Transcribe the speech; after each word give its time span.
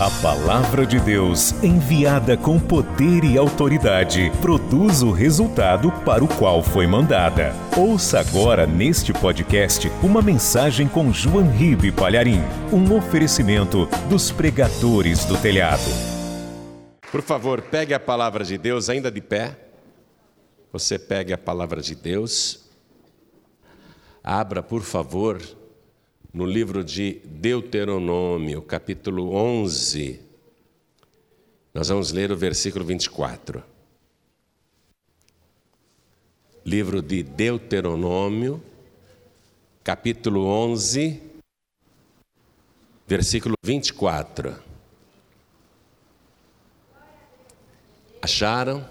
A 0.00 0.08
palavra 0.22 0.86
de 0.86 1.00
Deus, 1.00 1.50
enviada 1.60 2.36
com 2.36 2.56
poder 2.56 3.24
e 3.24 3.36
autoridade, 3.36 4.30
produz 4.40 5.02
o 5.02 5.10
resultado 5.10 5.90
para 6.04 6.22
o 6.22 6.28
qual 6.28 6.62
foi 6.62 6.86
mandada. 6.86 7.52
Ouça 7.76 8.20
agora 8.20 8.64
neste 8.64 9.12
podcast 9.12 9.90
uma 10.00 10.22
mensagem 10.22 10.86
com 10.86 11.12
João 11.12 11.50
Ribe 11.50 11.90
Palharim, 11.90 12.40
um 12.72 12.96
oferecimento 12.96 13.86
dos 14.08 14.30
pregadores 14.30 15.24
do 15.24 15.36
telhado. 15.36 15.90
Por 17.10 17.20
favor, 17.20 17.60
pegue 17.60 17.92
a 17.92 17.98
palavra 17.98 18.44
de 18.44 18.56
Deus 18.56 18.88
ainda 18.88 19.10
de 19.10 19.20
pé. 19.20 19.58
Você 20.72 20.96
pegue 20.96 21.32
a 21.32 21.38
palavra 21.38 21.82
de 21.82 21.96
Deus. 21.96 22.70
Abra, 24.22 24.62
por 24.62 24.82
favor, 24.82 25.42
no 26.38 26.46
livro 26.46 26.84
de 26.84 27.14
Deuteronômio, 27.24 28.62
capítulo 28.62 29.34
11. 29.34 30.20
Nós 31.74 31.88
vamos 31.88 32.12
ler 32.12 32.30
o 32.30 32.36
versículo 32.36 32.84
24. 32.84 33.60
Livro 36.64 37.02
de 37.02 37.24
Deuteronômio, 37.24 38.62
capítulo 39.82 40.46
11, 40.46 41.20
versículo 43.04 43.56
24. 43.64 44.62
Acharam? 48.22 48.88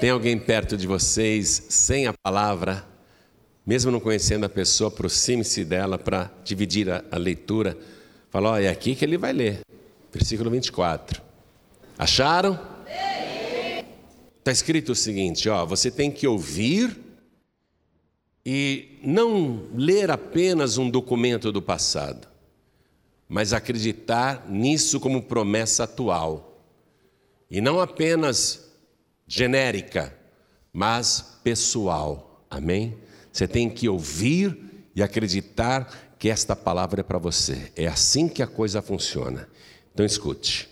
Tem 0.00 0.08
alguém 0.08 0.38
perto 0.38 0.74
de 0.74 0.86
vocês 0.86 1.66
sem 1.68 2.06
a 2.06 2.14
palavra? 2.24 2.93
Mesmo 3.66 3.90
não 3.90 4.00
conhecendo 4.00 4.44
a 4.44 4.48
pessoa, 4.48 4.88
aproxime-se 4.88 5.64
dela 5.64 5.98
para 5.98 6.30
dividir 6.44 6.90
a, 6.90 7.02
a 7.10 7.16
leitura. 7.16 7.78
Fala, 8.30 8.50
olha, 8.50 8.66
é 8.66 8.70
aqui 8.70 8.94
que 8.94 9.04
ele 9.04 9.16
vai 9.16 9.32
ler. 9.32 9.60
Versículo 10.12 10.50
24. 10.50 11.22
Acharam? 11.98 12.58
Está 14.38 14.52
escrito 14.52 14.92
o 14.92 14.94
seguinte: 14.94 15.48
ó, 15.48 15.64
você 15.64 15.90
tem 15.90 16.10
que 16.10 16.26
ouvir 16.26 17.00
e 18.44 18.98
não 19.02 19.68
ler 19.74 20.10
apenas 20.10 20.76
um 20.76 20.90
documento 20.90 21.50
do 21.50 21.62
passado, 21.62 22.28
mas 23.26 23.54
acreditar 23.54 24.46
nisso 24.46 25.00
como 25.00 25.22
promessa 25.22 25.84
atual. 25.84 26.60
E 27.50 27.60
não 27.60 27.80
apenas 27.80 28.70
genérica, 29.26 30.14
mas 30.72 31.38
pessoal. 31.42 32.44
Amém? 32.50 32.98
Você 33.34 33.48
tem 33.48 33.68
que 33.68 33.88
ouvir 33.88 34.86
e 34.94 35.02
acreditar 35.02 36.14
que 36.20 36.30
esta 36.30 36.54
palavra 36.54 37.00
é 37.00 37.02
para 37.02 37.18
você. 37.18 37.72
É 37.74 37.88
assim 37.88 38.28
que 38.28 38.40
a 38.40 38.46
coisa 38.46 38.80
funciona. 38.80 39.48
Então 39.92 40.06
escute. 40.06 40.68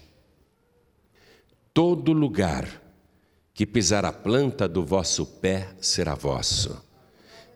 Todo 1.74 2.12
lugar 2.12 2.80
que 3.52 3.66
pisar 3.66 4.04
a 4.04 4.12
planta 4.12 4.68
do 4.68 4.86
vosso 4.86 5.26
pé 5.26 5.70
será 5.80 6.14
vosso. 6.14 6.80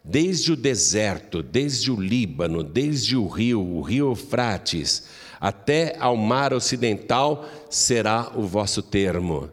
Desde 0.02 0.50
o 0.50 0.56
deserto, 0.56 1.40
desde 1.40 1.92
o 1.92 2.00
Líbano, 2.00 2.64
desde 2.64 3.16
o 3.16 3.28
rio, 3.28 3.62
o 3.64 3.82
rio 3.82 4.08
Eufrates, 4.08 5.04
até 5.40 5.96
ao 6.00 6.16
mar 6.16 6.52
ocidental 6.52 7.48
será 7.70 8.32
o 8.34 8.42
vosso 8.42 8.82
termo. 8.82 9.52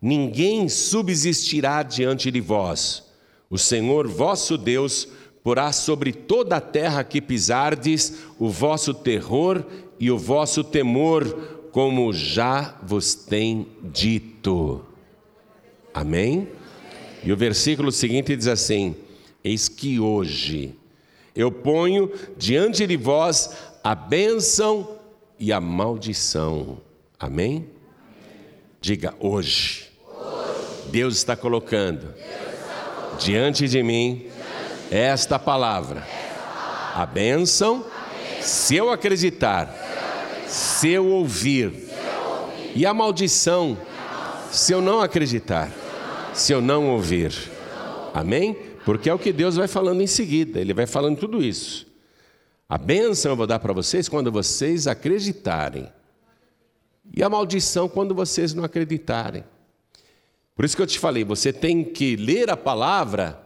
Ninguém 0.00 0.66
subsistirá 0.66 1.82
diante 1.82 2.30
de 2.30 2.40
vós 2.40 3.03
o 3.54 3.58
Senhor 3.58 4.08
vosso 4.08 4.58
Deus 4.58 5.06
porá 5.44 5.70
sobre 5.70 6.12
toda 6.12 6.56
a 6.56 6.60
terra 6.60 7.04
que 7.04 7.20
pisardes 7.20 8.24
o 8.36 8.48
vosso 8.48 8.92
terror 8.92 9.64
e 9.96 10.10
o 10.10 10.18
vosso 10.18 10.64
temor, 10.64 11.24
como 11.70 12.12
já 12.12 12.76
vos 12.82 13.14
tem 13.14 13.68
dito. 13.80 14.84
Amém? 15.94 16.48
E 17.22 17.30
o 17.30 17.36
versículo 17.36 17.92
seguinte 17.92 18.34
diz 18.34 18.48
assim: 18.48 18.96
Eis 19.44 19.68
que 19.68 20.00
hoje 20.00 20.74
eu 21.32 21.52
ponho 21.52 22.10
diante 22.36 22.84
de 22.88 22.96
vós 22.96 23.56
a 23.84 23.94
bênção 23.94 24.98
e 25.38 25.52
a 25.52 25.60
maldição. 25.60 26.78
Amém? 27.20 27.68
Diga 28.80 29.14
hoje. 29.20 29.92
hoje. 30.08 30.90
Deus 30.90 31.16
está 31.18 31.36
colocando. 31.36 32.12
Deus 32.12 32.43
diante 33.18 33.68
de 33.68 33.82
mim 33.82 34.26
esta 34.90 35.38
palavra. 35.38 36.06
A 36.94 37.04
bênção, 37.04 37.84
se 38.40 38.76
eu 38.76 38.90
acreditar, 38.90 39.74
se 40.46 40.90
eu 40.90 41.06
ouvir, 41.06 41.72
e 42.74 42.84
a 42.84 42.92
maldição, 42.92 43.76
se 44.50 44.72
eu 44.72 44.80
não 44.80 45.00
acreditar, 45.00 45.70
se 46.32 46.52
eu 46.52 46.60
não 46.60 46.90
ouvir. 46.90 47.32
Amém? 48.12 48.56
Porque 48.84 49.08
é 49.08 49.14
o 49.14 49.18
que 49.18 49.32
Deus 49.32 49.56
vai 49.56 49.66
falando 49.66 50.02
em 50.02 50.06
seguida, 50.06 50.60
Ele 50.60 50.74
vai 50.74 50.86
falando 50.86 51.18
tudo 51.18 51.42
isso. 51.42 51.86
A 52.68 52.78
bênção 52.78 53.32
eu 53.32 53.36
vou 53.36 53.46
dar 53.46 53.58
para 53.58 53.72
vocês 53.72 54.08
quando 54.08 54.30
vocês 54.30 54.86
acreditarem, 54.86 55.90
e 57.12 57.22
a 57.22 57.28
maldição 57.28 57.88
quando 57.88 58.14
vocês 58.14 58.54
não 58.54 58.64
acreditarem. 58.64 59.44
Por 60.54 60.64
isso 60.64 60.76
que 60.76 60.82
eu 60.82 60.86
te 60.86 60.98
falei, 60.98 61.24
você 61.24 61.52
tem 61.52 61.82
que 61.82 62.14
ler 62.14 62.48
a 62.48 62.56
palavra 62.56 63.40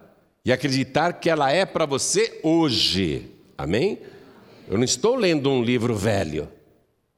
e 0.44 0.52
acreditar 0.52 1.14
que 1.14 1.30
ela 1.30 1.50
é 1.50 1.64
para 1.64 1.86
você 1.86 2.38
hoje. 2.42 3.30
Amém? 3.56 3.98
Eu 4.68 4.76
não 4.76 4.84
estou 4.84 5.16
lendo 5.16 5.50
um 5.50 5.62
livro 5.62 5.94
velho. 5.94 6.48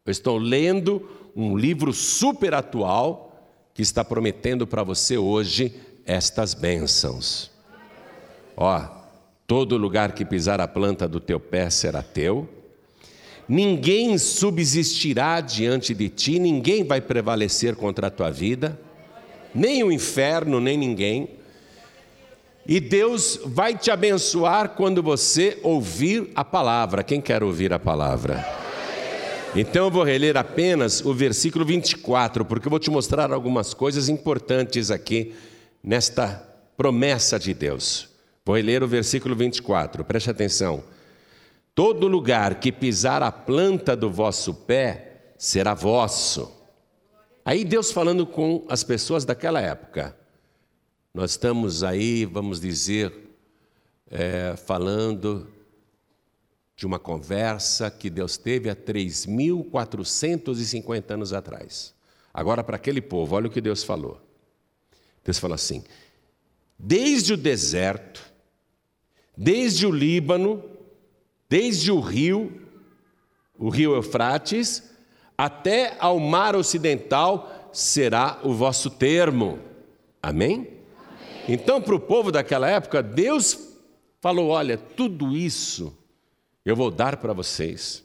Eu 0.07 0.11
estou 0.11 0.39
lendo 0.39 1.09
um 1.35 1.57
livro 1.57 1.93
super 1.93 2.55
atual 2.55 3.49
que 3.75 3.83
está 3.83 4.05
prometendo 4.05 4.67
para 4.67 4.85
você 4.85 5.19
hoje 5.19 5.75
estas 6.07 6.55
bênçãos. 6.55 7.51
Ó, 8.57 8.81
todo 9.47 9.77
lugar 9.77 10.13
que 10.13 10.25
pisar 10.25 10.61
a 10.61 10.69
planta 10.69 11.09
do 11.09 11.19
teu 11.19 11.41
pé 11.41 11.69
será 11.69 12.03
teu. 12.03 12.49
Ninguém 13.49 14.17
subsistirá 14.19 15.41
diante 15.41 15.93
de 15.95 16.09
ti, 16.09 16.39
ninguém 16.39 16.85
vai 16.85 17.01
prevalecer 17.01 17.75
contra 17.75 18.07
a 18.07 18.11
tua 18.11 18.31
vida 18.31 18.79
nem 19.55 19.83
o 19.83 19.93
inferno, 19.93 20.61
nem 20.61 20.77
ninguém. 20.77 21.29
E 22.67 22.79
Deus 22.79 23.41
vai 23.45 23.77
te 23.77 23.91
abençoar 23.91 24.71
quando 24.71 25.03
você 25.03 25.59
ouvir 25.63 26.31
a 26.35 26.45
palavra. 26.45 27.03
Quem 27.03 27.21
quer 27.21 27.43
ouvir 27.43 27.73
a 27.73 27.79
palavra? 27.79 28.45
Então 29.57 29.87
eu 29.87 29.91
vou 29.91 30.05
reler 30.05 30.37
apenas 30.37 31.05
o 31.05 31.13
versículo 31.13 31.65
24, 31.65 32.45
porque 32.45 32.69
eu 32.69 32.71
vou 32.71 32.79
te 32.79 32.91
mostrar 32.91 33.33
algumas 33.33 33.75
coisas 33.75 34.09
importantes 34.09 34.91
aqui 34.91 35.35
nesta 35.83 36.47
promessa 36.77 37.39
de 37.39 37.53
Deus. 37.53 38.09
Vou 38.45 38.55
reler 38.55 38.83
o 38.83 38.89
versículo 38.89 39.35
24, 39.35 40.05
preste 40.05 40.31
atenção. 40.31 40.85
Todo 41.75 42.07
lugar 42.07 42.57
que 42.57 42.71
pisar 42.71 43.23
a 43.23 43.33
planta 43.33 43.97
do 43.97 44.11
vosso 44.11 44.55
pé 44.55 45.33
será 45.37 45.75
vosso 45.75 46.60
Aí 47.45 47.65
Deus 47.65 47.91
falando 47.91 48.25
com 48.27 48.65
as 48.69 48.85
pessoas 48.85 49.25
daquela 49.25 49.61
época. 49.61 50.17
Nós 51.13 51.33
estamos 51.33 51.83
aí, 51.83 52.25
vamos 52.25 52.61
dizer, 52.61 53.13
é, 54.11 54.55
falando 54.57 55.49
de 56.77 56.87
uma 56.87 56.99
conversa 56.99 57.91
que 57.91 58.09
Deus 58.09 58.37
teve 58.37 58.71
há 58.71 58.77
3.450 58.77 61.11
anos 61.11 61.33
atrás. 61.33 61.93
Agora, 62.33 62.63
para 62.63 62.77
aquele 62.77 63.01
povo, 63.01 63.35
olha 63.35 63.49
o 63.49 63.51
que 63.51 63.61
Deus 63.61 63.83
falou. 63.83 64.21
Deus 65.25 65.39
falou 65.39 65.55
assim: 65.55 65.83
desde 66.79 67.35
o 67.35 67.37
deserto, 67.37 68.23
desde 69.37 69.87
o 69.87 69.91
Líbano, 69.91 70.63
desde 71.49 71.91
o 71.91 72.01
rio, 72.01 72.69
o 73.59 73.69
rio 73.69 73.95
Eufrates, 73.95 74.90
até 75.45 75.97
ao 75.99 76.21
mar 76.21 76.55
ocidental 76.55 77.71
será 77.73 78.39
o 78.43 78.53
vosso 78.53 78.91
termo. 78.91 79.59
Amém? 80.23 80.53
Amém. 80.53 80.69
Então, 81.49 81.81
para 81.81 81.95
o 81.95 82.01
povo 82.01 82.31
daquela 82.31 82.69
época, 82.69 83.03
Deus 83.03 83.59
falou: 84.21 84.51
olha, 84.51 84.77
tudo 84.77 85.35
isso 85.35 85.97
eu 86.63 86.77
vou 86.77 86.91
dar 86.91 87.17
para 87.17 87.33
vocês. 87.33 88.05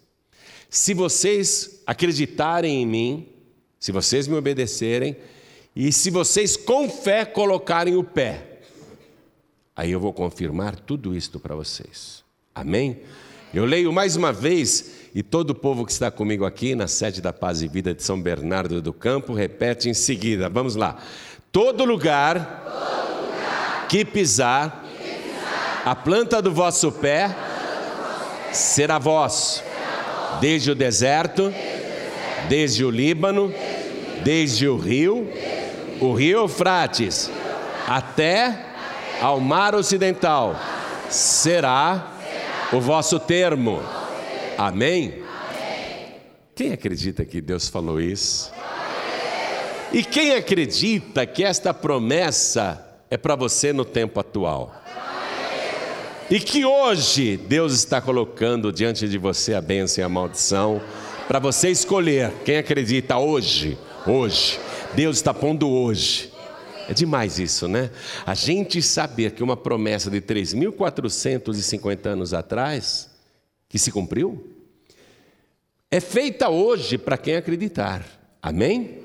Se 0.69 0.93
vocês 0.93 1.81
acreditarem 1.85 2.81
em 2.81 2.85
mim, 2.85 3.27
se 3.77 3.91
vocês 3.91 4.29
me 4.29 4.35
obedecerem, 4.35 5.17
e 5.75 5.91
se 5.91 6.09
vocês 6.09 6.55
com 6.55 6.89
fé 6.89 7.25
colocarem 7.25 7.97
o 7.97 8.03
pé, 8.03 8.61
aí 9.75 9.91
eu 9.91 9.99
vou 9.99 10.13
confirmar 10.13 10.79
tudo 10.79 11.13
isto 11.13 11.37
para 11.37 11.53
vocês. 11.53 12.23
Amém? 12.53 13.01
Eu 13.53 13.65
leio 13.65 13.91
mais 13.91 14.15
uma 14.15 14.31
vez 14.31 14.94
e 15.15 15.23
todo 15.23 15.51
o 15.51 15.55
povo 15.55 15.85
que 15.85 15.93
está 15.93 16.11
comigo 16.11 16.43
aqui 16.43 16.75
na 16.75 16.87
sede 16.87 17.21
da 17.21 17.31
Paz 17.31 17.61
e 17.61 17.69
Vida 17.69 17.93
de 17.93 18.03
São 18.03 18.21
Bernardo 18.21 18.81
do 18.81 18.91
Campo 18.91 19.33
repete 19.33 19.87
em 19.87 19.93
seguida. 19.93 20.49
Vamos 20.49 20.75
lá. 20.75 20.97
Todo 21.53 21.85
lugar, 21.85 22.65
todo 22.65 23.21
lugar 23.21 23.87
que, 23.87 24.03
pisar, 24.03 24.83
que 25.01 25.07
pisar, 25.07 25.81
a 25.85 25.95
planta 25.95 26.41
do 26.41 26.51
vosso 26.51 26.91
pé, 26.91 27.33
será 28.51 28.99
vosso, 28.99 29.63
desde 30.41 30.71
o 30.71 30.75
deserto, 30.75 31.53
desde 32.49 32.83
o 32.83 32.91
Líbano, 32.91 33.53
desde 34.21 34.67
o 34.67 34.75
rio, 34.75 35.31
o 36.01 36.13
rio 36.13 36.39
Eufrates, 36.39 37.31
até 37.87 38.65
ao 39.21 39.39
mar 39.39 39.75
ocidental, 39.75 40.59
será 41.09 42.11
o 42.73 42.81
vosso 42.81 43.17
termo. 43.17 43.81
Amém? 44.57 45.23
Quem 46.55 46.71
acredita 46.71 47.25
que 47.25 47.41
Deus 47.41 47.67
falou 47.67 47.99
isso? 47.99 48.51
E 49.91 50.03
quem 50.03 50.33
acredita 50.33 51.25
que 51.25 51.43
esta 51.43 51.73
promessa 51.73 52.85
é 53.09 53.17
para 53.17 53.35
você 53.35 53.71
no 53.73 53.85
tempo 53.85 54.19
atual? 54.19 54.73
E 56.29 56.39
que 56.39 56.65
hoje 56.65 57.37
Deus 57.37 57.73
está 57.73 58.01
colocando 58.01 58.71
diante 58.71 59.07
de 59.07 59.17
você 59.17 59.53
a 59.53 59.61
bênção 59.61 60.01
e 60.01 60.05
a 60.05 60.09
maldição 60.09 60.81
para 61.27 61.39
você 61.39 61.69
escolher. 61.69 62.31
Quem 62.43 62.57
acredita 62.57 63.17
hoje? 63.17 63.77
Hoje. 64.07 64.59
Deus 64.95 65.17
está 65.17 65.33
pondo 65.33 65.69
hoje. 65.69 66.31
É 66.87 66.93
demais 66.93 67.39
isso, 67.39 67.67
né? 67.67 67.89
A 68.25 68.33
gente 68.33 68.81
saber 68.81 69.31
que 69.31 69.43
uma 69.43 69.57
promessa 69.57 70.09
de 70.09 70.21
3.450 70.21 72.05
anos 72.05 72.33
atrás, 72.33 73.09
que 73.69 73.79
se 73.79 73.91
cumpriu, 73.91 74.51
é 75.89 75.99
feita 75.99 76.49
hoje 76.49 76.97
para 76.97 77.17
quem 77.17 77.35
acreditar. 77.35 78.03
Amém? 78.41 78.99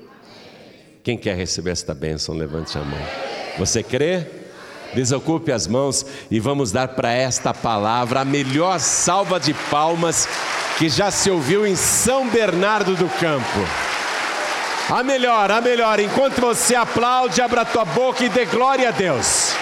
Quem 1.03 1.17
quer 1.17 1.35
receber 1.35 1.71
esta 1.71 1.93
bênção, 1.93 2.35
levante 2.35 2.77
a 2.77 2.81
mão. 2.81 2.99
Você 3.57 3.81
crê? 3.81 4.25
Desocupe 4.93 5.51
as 5.51 5.67
mãos 5.67 6.05
e 6.29 6.39
vamos 6.39 6.71
dar 6.71 6.89
para 6.89 7.13
esta 7.13 7.53
palavra 7.53 8.21
a 8.21 8.25
melhor 8.25 8.79
salva 8.79 9.39
de 9.39 9.53
palmas 9.69 10.27
que 10.77 10.89
já 10.89 11.09
se 11.09 11.31
ouviu 11.31 11.65
em 11.65 11.75
São 11.75 12.29
Bernardo 12.29 12.95
do 12.95 13.07
Campo. 13.07 13.59
A 14.89 15.01
melhor, 15.03 15.49
a 15.49 15.61
melhor. 15.61 15.99
Enquanto 15.99 16.41
você 16.41 16.75
aplaude, 16.75 17.41
abra 17.41 17.63
tua 17.63 17.85
boca 17.85 18.25
e 18.25 18.29
dê 18.29 18.45
glória 18.45 18.89
a 18.89 18.91
Deus. 18.91 19.53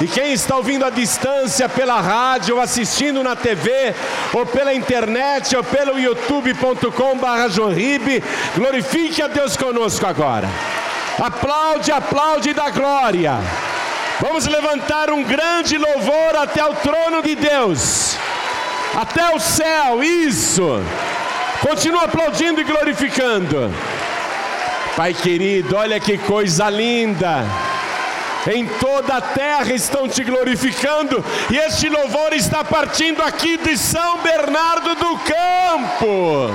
E 0.00 0.06
quem 0.06 0.32
está 0.32 0.56
ouvindo 0.56 0.84
à 0.84 0.90
distância 0.90 1.68
pela 1.68 2.00
rádio, 2.00 2.60
assistindo 2.60 3.20
na 3.24 3.34
TV, 3.34 3.92
ou 4.32 4.46
pela 4.46 4.72
internet, 4.72 5.56
ou 5.56 5.64
pelo 5.64 5.98
youtube.com/barra 5.98 7.48
glorifique 8.54 9.20
a 9.20 9.26
Deus 9.26 9.56
conosco 9.56 10.06
agora. 10.06 10.48
Aplaude, 11.18 11.90
aplaude 11.90 12.54
da 12.54 12.70
glória. 12.70 13.40
Vamos 14.20 14.46
levantar 14.46 15.10
um 15.10 15.24
grande 15.24 15.76
louvor 15.76 16.36
até 16.36 16.64
o 16.64 16.74
trono 16.74 17.20
de 17.20 17.34
Deus, 17.34 18.16
até 18.94 19.34
o 19.34 19.40
céu, 19.40 20.02
isso. 20.02 20.80
Continua 21.60 22.04
aplaudindo 22.04 22.60
e 22.60 22.64
glorificando. 22.64 23.74
Pai 24.96 25.12
querido, 25.12 25.76
olha 25.76 25.98
que 25.98 26.16
coisa 26.18 26.70
linda 26.70 27.44
em 28.52 28.66
toda 28.66 29.16
a 29.16 29.20
terra 29.20 29.72
estão 29.72 30.08
te 30.08 30.24
glorificando, 30.24 31.24
e 31.50 31.56
este 31.56 31.88
louvor 31.88 32.32
está 32.32 32.64
partindo 32.64 33.22
aqui 33.22 33.56
de 33.58 33.76
São 33.76 34.18
Bernardo 34.18 34.94
do 34.94 35.18
Campo. 35.18 36.54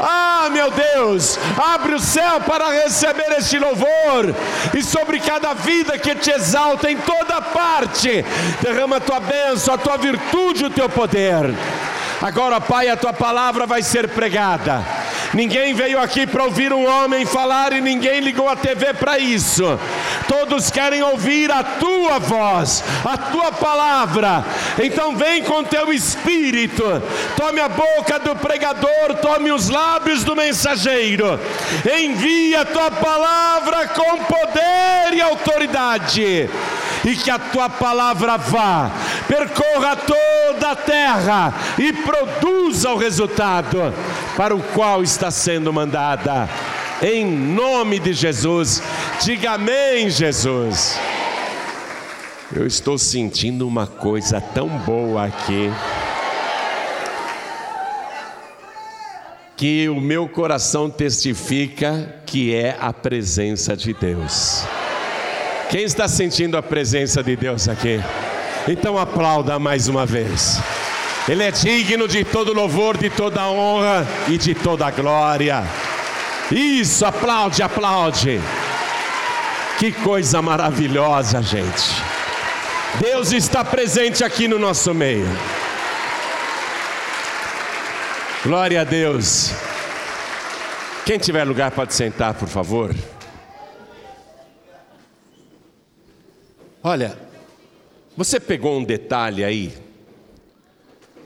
Ah, 0.00 0.48
meu 0.50 0.70
Deus, 0.70 1.38
abre 1.56 1.94
o 1.94 2.00
céu 2.00 2.40
para 2.40 2.68
receber 2.70 3.32
este 3.38 3.58
louvor, 3.58 4.34
e 4.74 4.82
sobre 4.82 5.20
cada 5.20 5.54
vida 5.54 5.98
que 5.98 6.14
te 6.14 6.30
exalta 6.30 6.90
em 6.90 6.96
toda 6.96 7.40
parte, 7.40 8.24
derrama 8.60 8.96
a 8.96 9.00
tua 9.00 9.20
bênção, 9.20 9.74
a 9.74 9.78
tua 9.78 9.96
virtude, 9.96 10.64
o 10.64 10.70
teu 10.70 10.88
poder. 10.88 11.54
Agora, 12.20 12.60
Pai, 12.60 12.88
a 12.88 12.96
tua 12.96 13.12
palavra 13.12 13.66
vai 13.66 13.82
ser 13.82 14.08
pregada 14.08 15.03
Ninguém 15.34 15.74
veio 15.74 16.00
aqui 16.00 16.26
para 16.26 16.44
ouvir 16.44 16.72
um 16.72 16.86
homem 16.86 17.26
falar 17.26 17.72
e 17.72 17.80
ninguém 17.80 18.20
ligou 18.20 18.48
a 18.48 18.54
TV 18.54 18.94
para 18.94 19.18
isso. 19.18 19.78
Todos 20.28 20.70
querem 20.70 21.02
ouvir 21.02 21.50
a 21.50 21.62
tua 21.62 22.20
voz, 22.20 22.84
a 23.04 23.16
tua 23.16 23.50
palavra. 23.50 24.44
Então 24.82 25.16
vem 25.16 25.42
com 25.42 25.64
teu 25.64 25.92
espírito. 25.92 26.84
Tome 27.36 27.60
a 27.60 27.68
boca 27.68 28.18
do 28.20 28.36
pregador, 28.36 29.14
tome 29.20 29.50
os 29.50 29.68
lábios 29.68 30.22
do 30.22 30.36
mensageiro. 30.36 31.38
Envia 32.00 32.60
a 32.60 32.64
tua 32.64 32.90
palavra 32.92 33.88
com 33.88 34.18
poder 34.18 35.14
e 35.14 35.20
autoridade 35.20 36.48
e 37.04 37.14
que 37.14 37.30
a 37.30 37.38
tua 37.38 37.68
palavra 37.68 38.36
vá, 38.36 38.90
percorra 39.28 39.96
toda 39.96 40.70
a 40.70 40.76
terra 40.76 41.54
e 41.78 41.92
produza 41.92 42.90
o 42.90 42.96
resultado 42.96 43.92
para 44.36 44.54
o 44.54 44.62
qual 44.62 45.02
está 45.02 45.30
sendo 45.30 45.72
mandada. 45.72 46.48
Em 47.02 47.26
nome 47.26 47.98
de 47.98 48.12
Jesus, 48.12 48.82
diga 49.22 49.52
amém, 49.52 50.08
Jesus. 50.08 50.98
Eu 52.54 52.66
estou 52.66 52.96
sentindo 52.96 53.66
uma 53.66 53.86
coisa 53.86 54.40
tão 54.40 54.68
boa 54.68 55.26
aqui. 55.26 55.70
Que 59.56 59.88
o 59.88 60.00
meu 60.00 60.28
coração 60.28 60.88
testifica 60.88 62.22
que 62.24 62.54
é 62.54 62.76
a 62.80 62.92
presença 62.92 63.76
de 63.76 63.92
Deus. 63.92 64.64
Quem 65.70 65.82
está 65.82 66.06
sentindo 66.06 66.56
a 66.56 66.62
presença 66.62 67.22
de 67.22 67.34
Deus 67.36 67.68
aqui? 67.68 68.00
Então 68.68 68.98
aplauda 68.98 69.58
mais 69.58 69.88
uma 69.88 70.06
vez. 70.06 70.60
Ele 71.28 71.42
é 71.42 71.50
digno 71.50 72.06
de 72.06 72.24
todo 72.24 72.52
louvor, 72.52 72.96
de 72.96 73.10
toda 73.10 73.48
honra 73.48 74.06
e 74.28 74.36
de 74.36 74.54
toda 74.54 74.90
glória. 74.90 75.64
Isso, 76.50 77.04
aplaude, 77.04 77.62
aplaude. 77.62 78.40
Que 79.78 79.90
coisa 79.90 80.40
maravilhosa, 80.42 81.42
gente. 81.42 82.02
Deus 83.00 83.32
está 83.32 83.64
presente 83.64 84.22
aqui 84.22 84.46
no 84.46 84.58
nosso 84.58 84.94
meio. 84.94 85.26
Glória 88.44 88.82
a 88.82 88.84
Deus. 88.84 89.50
Quem 91.04 91.18
tiver 91.18 91.44
lugar 91.44 91.70
pode 91.70 91.94
sentar, 91.94 92.34
por 92.34 92.48
favor. 92.48 92.94
Olha, 96.86 97.18
você 98.14 98.38
pegou 98.38 98.76
um 98.76 98.84
detalhe 98.84 99.42
aí? 99.42 99.74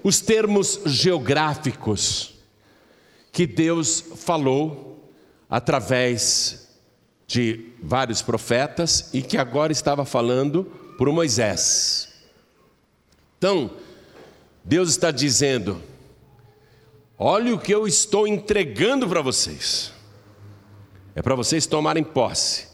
Os 0.05 0.21
termos 0.21 0.83
geográficos 0.87 2.35
que 3.33 3.45
Deus 3.45 4.01
falou 4.19 5.11
através 5.51 6.69
de 7.27 7.73
vários 7.83 8.23
profetas 8.23 9.11
e 9.13 9.21
que 9.21 9.37
agora 9.37 9.73
estava 9.73 10.05
falando 10.05 10.63
por 10.97 11.11
Moisés. 11.11 12.09
Então, 13.37 13.73
Deus 14.63 14.91
está 14.91 15.11
dizendo: 15.11 15.83
olha 17.19 17.53
o 17.53 17.59
que 17.59 17.75
eu 17.75 17.85
estou 17.85 18.29
entregando 18.29 19.09
para 19.09 19.23
vocês, 19.23 19.93
é 21.17 21.21
para 21.21 21.35
vocês 21.35 21.67
tomarem 21.67 22.05
posse. 22.05 22.68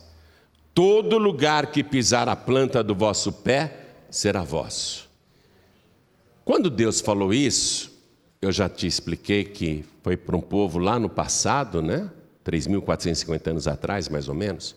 Todo 0.75 1.19
lugar 1.19 1.69
que 1.69 1.85
pisar 1.85 2.29
a 2.29 2.35
planta 2.35 2.83
do 2.83 2.97
vosso 2.97 3.31
pé 3.33 3.79
será 4.11 4.43
vosso. 4.43 5.09
Quando 6.45 6.69
Deus 6.69 7.01
falou 7.01 7.33
isso, 7.33 7.97
eu 8.43 8.51
já 8.51 8.69
te 8.69 8.85
expliquei 8.85 9.45
que 9.45 9.85
foi 10.03 10.17
para 10.17 10.37
um 10.37 10.41
povo 10.41 10.81
lá 10.81 10.99
no 10.99 11.09
passado, 11.09 11.81
né? 11.81 12.11
3.450 12.45 13.47
anos 13.51 13.69
atrás, 13.69 14.09
mais 14.09 14.29
ou 14.29 14.35
menos. 14.35 14.75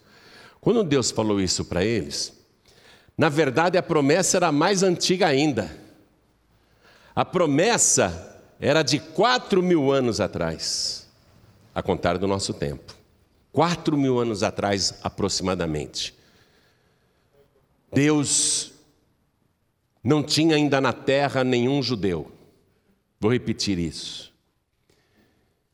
Quando 0.62 0.84
Deus 0.84 1.10
falou 1.10 1.42
isso 1.42 1.66
para 1.66 1.84
eles, 1.84 2.32
na 3.18 3.28
verdade 3.28 3.76
a 3.76 3.84
promessa 3.84 4.38
era 4.38 4.52
mais 4.52 4.84
antiga 4.84 5.26
ainda. 5.26 5.76
A 7.16 7.26
promessa 7.26 8.40
era 8.60 8.84
de 8.84 9.00
4 9.00 9.64
mil 9.64 9.92
anos 9.92 10.22
atrás, 10.22 11.08
a 11.74 11.82
contar 11.82 12.20
do 12.20 12.28
nosso 12.28 12.54
tempo 12.54 12.97
quatro 13.58 13.98
mil 13.98 14.20
anos 14.20 14.44
atrás 14.44 15.00
aproximadamente. 15.02 16.14
Deus 17.92 18.72
não 20.04 20.22
tinha 20.22 20.56
ainda 20.56 20.80
na 20.80 20.94
terra 20.94 21.44
nenhum 21.44 21.82
judeu. 21.82 22.32
Vou 23.20 23.32
repetir 23.32 23.80
isso. 23.80 24.32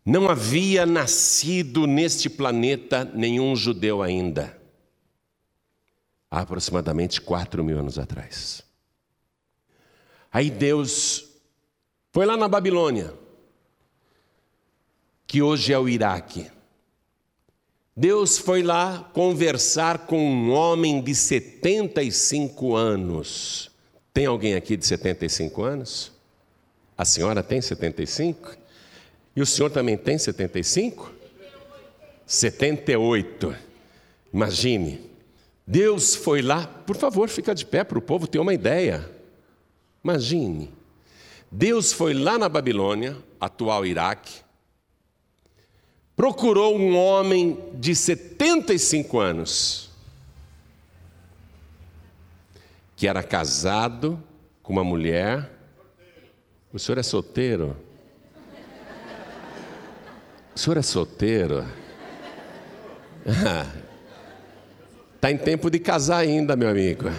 Não 0.05 0.29
havia 0.29 0.85
nascido 0.85 1.85
neste 1.85 2.29
planeta 2.29 3.03
nenhum 3.03 3.53
judeu 3.53 4.01
ainda. 4.01 4.57
Há 6.31 6.39
aproximadamente 6.39 7.19
quatro 7.19 7.65
mil 7.65 7.77
anos 7.77 7.99
atrás. 7.99 8.63
Aí 10.31 10.49
Deus 10.49 11.25
foi 12.13 12.25
lá 12.25 12.37
na 12.37 12.47
Babilônia, 12.47 13.13
que 15.27 15.41
hoje 15.41 15.73
é 15.73 15.77
o 15.77 15.89
Iraque. 15.89 16.49
Deus 17.95 18.39
foi 18.39 18.63
lá 18.63 19.07
conversar 19.13 19.99
com 20.07 20.17
um 20.17 20.51
homem 20.51 20.99
de 20.99 21.13
75 21.13 22.75
anos. 22.75 23.69
Tem 24.11 24.25
alguém 24.25 24.55
aqui 24.55 24.75
de 24.75 24.85
75 24.85 25.63
anos? 25.63 26.11
A 26.97 27.05
senhora 27.05 27.43
tem 27.43 27.61
75? 27.61 28.57
E 29.35 29.41
o 29.41 29.45
senhor 29.45 29.69
também 29.69 29.95
tem 29.95 30.17
75? 30.17 31.13
78. 32.25 33.55
Imagine. 34.33 35.01
Deus 35.65 36.15
foi 36.15 36.41
lá, 36.41 36.65
por 36.65 36.95
favor, 36.95 37.29
fica 37.29 37.53
de 37.53 37.65
pé 37.65 37.83
para 37.83 37.97
o 37.97 38.01
povo 38.01 38.25
ter 38.27 38.39
uma 38.39 38.53
ideia. 38.53 39.09
Imagine. 40.03 40.71
Deus 41.51 41.93
foi 41.93 42.13
lá 42.13 42.39
na 42.39 42.49
Babilônia, 42.49 43.15
atual 43.39 43.85
Iraque, 43.85 44.42
procurou 46.15 46.77
um 46.77 46.95
homem 46.95 47.57
de 47.73 47.95
75 47.95 49.19
anos, 49.19 49.89
que 52.95 53.07
era 53.07 53.23
casado 53.23 54.21
com 54.61 54.73
uma 54.73 54.83
mulher. 54.83 55.49
O 56.71 56.79
senhor 56.79 56.97
é 56.97 57.03
solteiro? 57.03 57.75
O 60.55 60.59
senhor 60.59 60.77
é 60.77 60.81
solteiro? 60.81 61.65
Está 65.15 65.31
em 65.31 65.37
tempo 65.37 65.69
de 65.69 65.79
casar 65.79 66.17
ainda, 66.17 66.55
meu 66.55 66.69
amigo. 66.69 67.09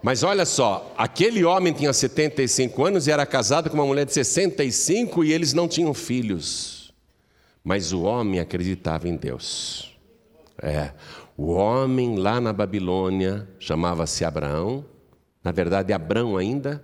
Mas 0.00 0.22
olha 0.22 0.46
só, 0.46 0.94
aquele 0.96 1.44
homem 1.44 1.72
tinha 1.72 1.92
75 1.92 2.84
anos 2.84 3.06
e 3.08 3.10
era 3.10 3.26
casado 3.26 3.68
com 3.68 3.74
uma 3.74 3.84
mulher 3.84 4.06
de 4.06 4.12
65 4.12 5.24
e 5.24 5.32
eles 5.32 5.52
não 5.52 5.66
tinham 5.66 5.92
filhos. 5.92 6.77
Mas 7.68 7.92
o 7.92 8.00
homem 8.00 8.40
acreditava 8.40 9.06
em 9.06 9.14
Deus. 9.14 9.94
É, 10.56 10.94
o 11.36 11.52
homem 11.52 12.16
lá 12.16 12.40
na 12.40 12.50
Babilônia 12.50 13.46
chamava-se 13.58 14.24
Abraão, 14.24 14.86
na 15.44 15.52
verdade 15.52 15.92
Abrão 15.92 16.38
ainda, 16.38 16.82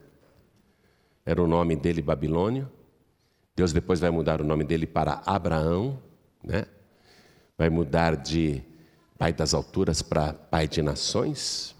era 1.24 1.42
o 1.42 1.46
nome 1.46 1.74
dele 1.74 2.02
babilônio. 2.02 2.70
Deus 3.56 3.72
depois 3.72 3.98
vai 3.98 4.10
mudar 4.10 4.42
o 4.42 4.44
nome 4.44 4.62
dele 4.62 4.86
para 4.86 5.22
Abraão, 5.24 5.98
né? 6.42 6.66
Vai 7.56 7.70
mudar 7.70 8.14
de 8.14 8.62
pai 9.16 9.32
das 9.32 9.54
alturas 9.54 10.02
para 10.02 10.34
pai 10.34 10.68
de 10.68 10.82
nações. 10.82 11.74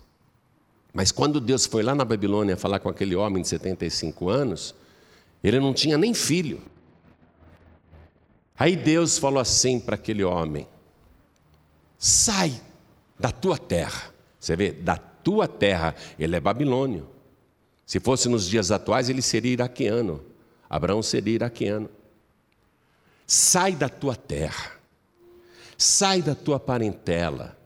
Mas 0.95 1.13
quando 1.13 1.43
Deus 1.43 1.67
foi 1.67 1.83
lá 1.83 1.95
na 1.95 2.07
Babilônia 2.07 2.57
falar 2.57 2.79
com 2.79 2.89
aquele 2.89 3.15
homem 3.15 3.43
de 3.43 3.49
75 3.49 4.31
anos, 4.31 4.75
ele 5.43 5.61
não 5.61 5.75
tinha 5.75 5.99
nem 5.99 6.15
filho. 6.15 6.73
Aí 8.57 8.77
Deus 8.77 9.19
falou 9.19 9.41
assim 9.41 9.81
para 9.81 9.97
aquele 9.97 10.23
homem: 10.23 10.67
sai 11.99 12.61
da 13.19 13.31
tua 13.31 13.59
terra. 13.59 14.13
Você 14.39 14.55
vê, 14.57 14.73
da 14.73 14.97
tua 14.97 15.49
terra, 15.49 15.95
ele 16.19 16.37
é 16.37 16.41
babilônio. 16.41 17.09
Se 17.87 17.99
fosse 17.99 18.29
nos 18.29 18.49
dias 18.49 18.71
atuais, 18.71 19.09
ele 19.09 19.23
seria 19.23 19.53
iraquiano. 19.53 20.23
Abraão 20.69 21.03
seria 21.03 21.35
iraquiano. 21.35 21.89
Sai 23.27 23.73
da 23.75 23.89
tua 23.89 24.15
terra, 24.15 24.73
sai 25.79 26.21
da 26.21 26.35
tua 26.35 26.61
parentela, 26.61 27.57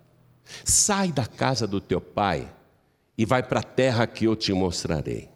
sai 0.64 1.10
da 1.10 1.26
casa 1.26 1.66
do 1.66 1.80
teu 1.80 2.00
pai 2.00 2.48
e 3.16 3.24
vai 3.24 3.42
para 3.42 3.60
a 3.60 3.64
terra 3.64 4.06
que 4.06 4.24
eu 4.24 4.36
te 4.36 4.52
mostrarei. 4.52 5.28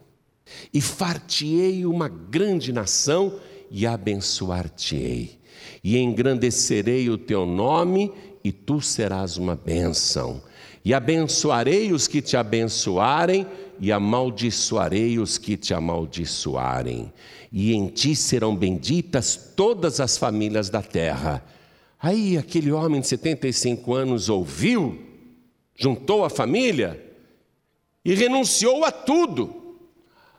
E 0.73 0.81
far-te-ei 0.81 1.85
uma 1.85 2.09
grande 2.09 2.73
nação 2.73 3.41
e 3.71 3.85
abençoar-te-ei. 3.85 5.42
E 5.83 5.99
engrandecerei 5.99 7.09
o 7.11 7.19
teu 7.19 7.47
nome 7.47 8.13
e 8.45 8.51
tu 8.51 8.81
serás 8.81 9.37
uma 9.37 9.55
bênção. 9.55 10.43
E 10.85 10.93
abençoarei 10.93 11.93
os 11.93 12.09
que 12.09 12.21
te 12.21 12.37
abençoarem 12.37 13.47
e 13.79 13.93
amaldiçoarei 13.93 15.19
os 15.19 15.39
que 15.39 15.57
te 15.57 15.73
amaldiçoarem. 15.73 17.13
E 17.53 17.73
em 17.73 17.89
ti 17.89 18.17
serão 18.17 18.57
benditas 18.57 19.37
todas 19.57 20.01
as 20.01 20.17
famílias 20.17 20.69
da 20.71 20.83
terra. 20.83 21.45
Aí 22.01 22.37
aquele 22.37 22.73
homem 22.73 23.01
de 23.01 23.07
75 23.07 23.95
anos 23.95 24.29
ouviu, 24.29 25.01
juntou 25.77 26.25
a 26.25 26.31
família 26.31 27.01
e 28.05 28.15
renunciou 28.15 28.85
a 28.85 28.91
tudo. 28.91 29.79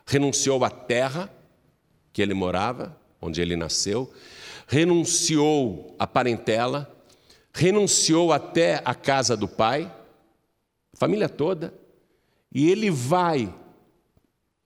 Renunciou 0.06 0.62
à 0.62 0.70
terra 0.70 1.30
que 2.12 2.20
ele 2.20 2.34
morava, 2.34 2.94
onde 3.20 3.40
ele 3.40 3.56
nasceu, 3.56 4.12
renunciou 4.66 5.94
à 5.98 6.06
parentela, 6.06 6.90
renunciou 7.52 8.32
até 8.32 8.82
à 8.84 8.94
casa 8.94 9.36
do 9.36 9.46
pai, 9.46 9.92
família 10.92 11.28
toda, 11.28 11.72
e 12.52 12.70
ele 12.70 12.90
vai 12.90 13.52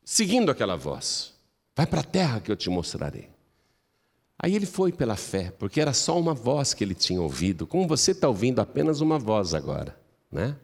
seguindo 0.05 0.51
aquela 0.51 0.77
voz. 0.77 1.35
Vai 1.77 1.87
para 1.87 2.01
a 2.01 2.05
terra 2.05 2.41
que 2.41 2.51
eu 2.51 2.57
te 2.57 2.71
mostrarei. 2.71 3.29
Aí 4.39 4.55
ele 4.55 4.67
foi 4.67 4.93
pela 4.93 5.17
fé, 5.17 5.53
porque 5.59 5.81
era 5.81 5.93
só 5.93 6.19
uma 6.19 6.33
voz 6.33 6.73
que 6.73 6.83
ele 6.83 6.95
tinha 6.95 7.21
ouvido, 7.21 7.67
como 7.67 7.87
você 7.87 8.13
está 8.13 8.29
ouvindo 8.29 8.61
apenas 8.61 9.01
uma 9.01 9.19
voz 9.19 9.53
agora, 9.53 9.99
né? 10.31 10.57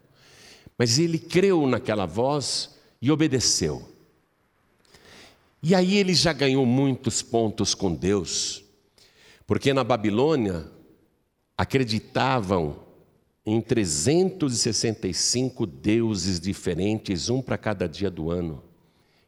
Mas 0.77 0.97
ele 0.97 1.19
creu 1.19 1.67
naquela 1.67 2.05
voz 2.05 2.75
e 3.01 3.11
obedeceu. 3.11 3.87
E 5.61 5.73
aí 5.73 5.97
ele 5.97 6.13
já 6.13 6.33
ganhou 6.33 6.65
muitos 6.65 7.21
pontos 7.21 7.73
com 7.73 7.93
Deus, 7.93 8.64
porque 9.45 9.73
na 9.73 9.83
Babilônia 9.83 10.65
acreditavam 11.57 12.77
em 13.45 13.61
365 13.61 15.65
deuses 15.65 16.39
diferentes, 16.39 17.29
um 17.29 17.41
para 17.41 17.57
cada 17.57 17.87
dia 17.87 18.09
do 18.09 18.31
ano. 18.31 18.63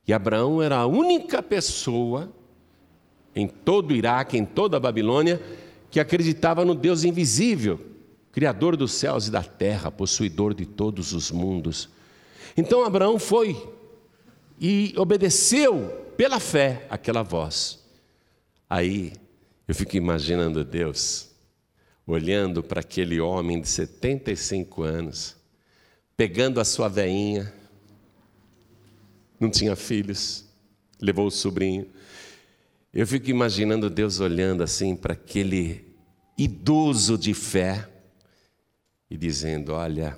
E 0.08 0.14
Abraão 0.14 0.62
era 0.62 0.78
a 0.78 0.88
única 0.88 1.44
pessoa 1.44 2.34
em 3.36 3.48
todo 3.48 3.92
o 3.92 3.96
Iraque, 3.96 4.38
em 4.38 4.46
toda 4.46 4.78
a 4.78 4.80
Babilônia, 4.80 5.40
que 5.92 6.00
acreditava 6.00 6.66
no 6.66 6.74
Deus 6.74 7.04
invisível, 7.04 7.80
Criador 8.32 8.76
dos 8.76 8.94
céus 8.94 9.28
e 9.28 9.32
da 9.32 9.44
terra, 9.44 9.92
possuidor 9.92 10.54
de 10.54 10.66
todos 10.66 11.14
os 11.14 11.32
mundos. 11.32 11.90
Então 12.56 12.84
Abraão 12.84 13.20
foi 13.20 13.56
e 14.60 14.94
obedeceu 14.98 15.90
pela 16.16 16.40
fé 16.40 16.88
aquela 16.90 17.22
voz. 17.22 17.84
Aí 18.70 19.14
eu 19.68 19.76
fico 19.76 19.98
imaginando 19.98 20.64
Deus 20.64 21.28
olhando 22.06 22.64
para 22.64 22.80
aquele 22.80 23.20
homem 23.20 23.60
de 23.60 23.68
75 23.68 24.82
anos, 24.82 25.36
pegando 26.16 26.62
a 26.62 26.66
sua 26.66 26.88
veinha, 26.88 27.54
não 29.38 29.50
tinha 29.52 29.76
filhos, 29.76 30.46
levou 31.02 31.28
o 31.28 31.32
sobrinho. 31.32 31.86
Eu 32.94 33.06
fico 33.06 33.30
imaginando 33.30 33.90
Deus 33.90 34.22
olhando 34.22 34.64
assim 34.64 34.96
para 34.96 35.14
aquele 35.14 35.86
idoso 36.38 37.18
de 37.18 37.34
fé 37.34 37.90
e 39.10 39.18
dizendo: 39.18 39.74
Olha, 39.74 40.18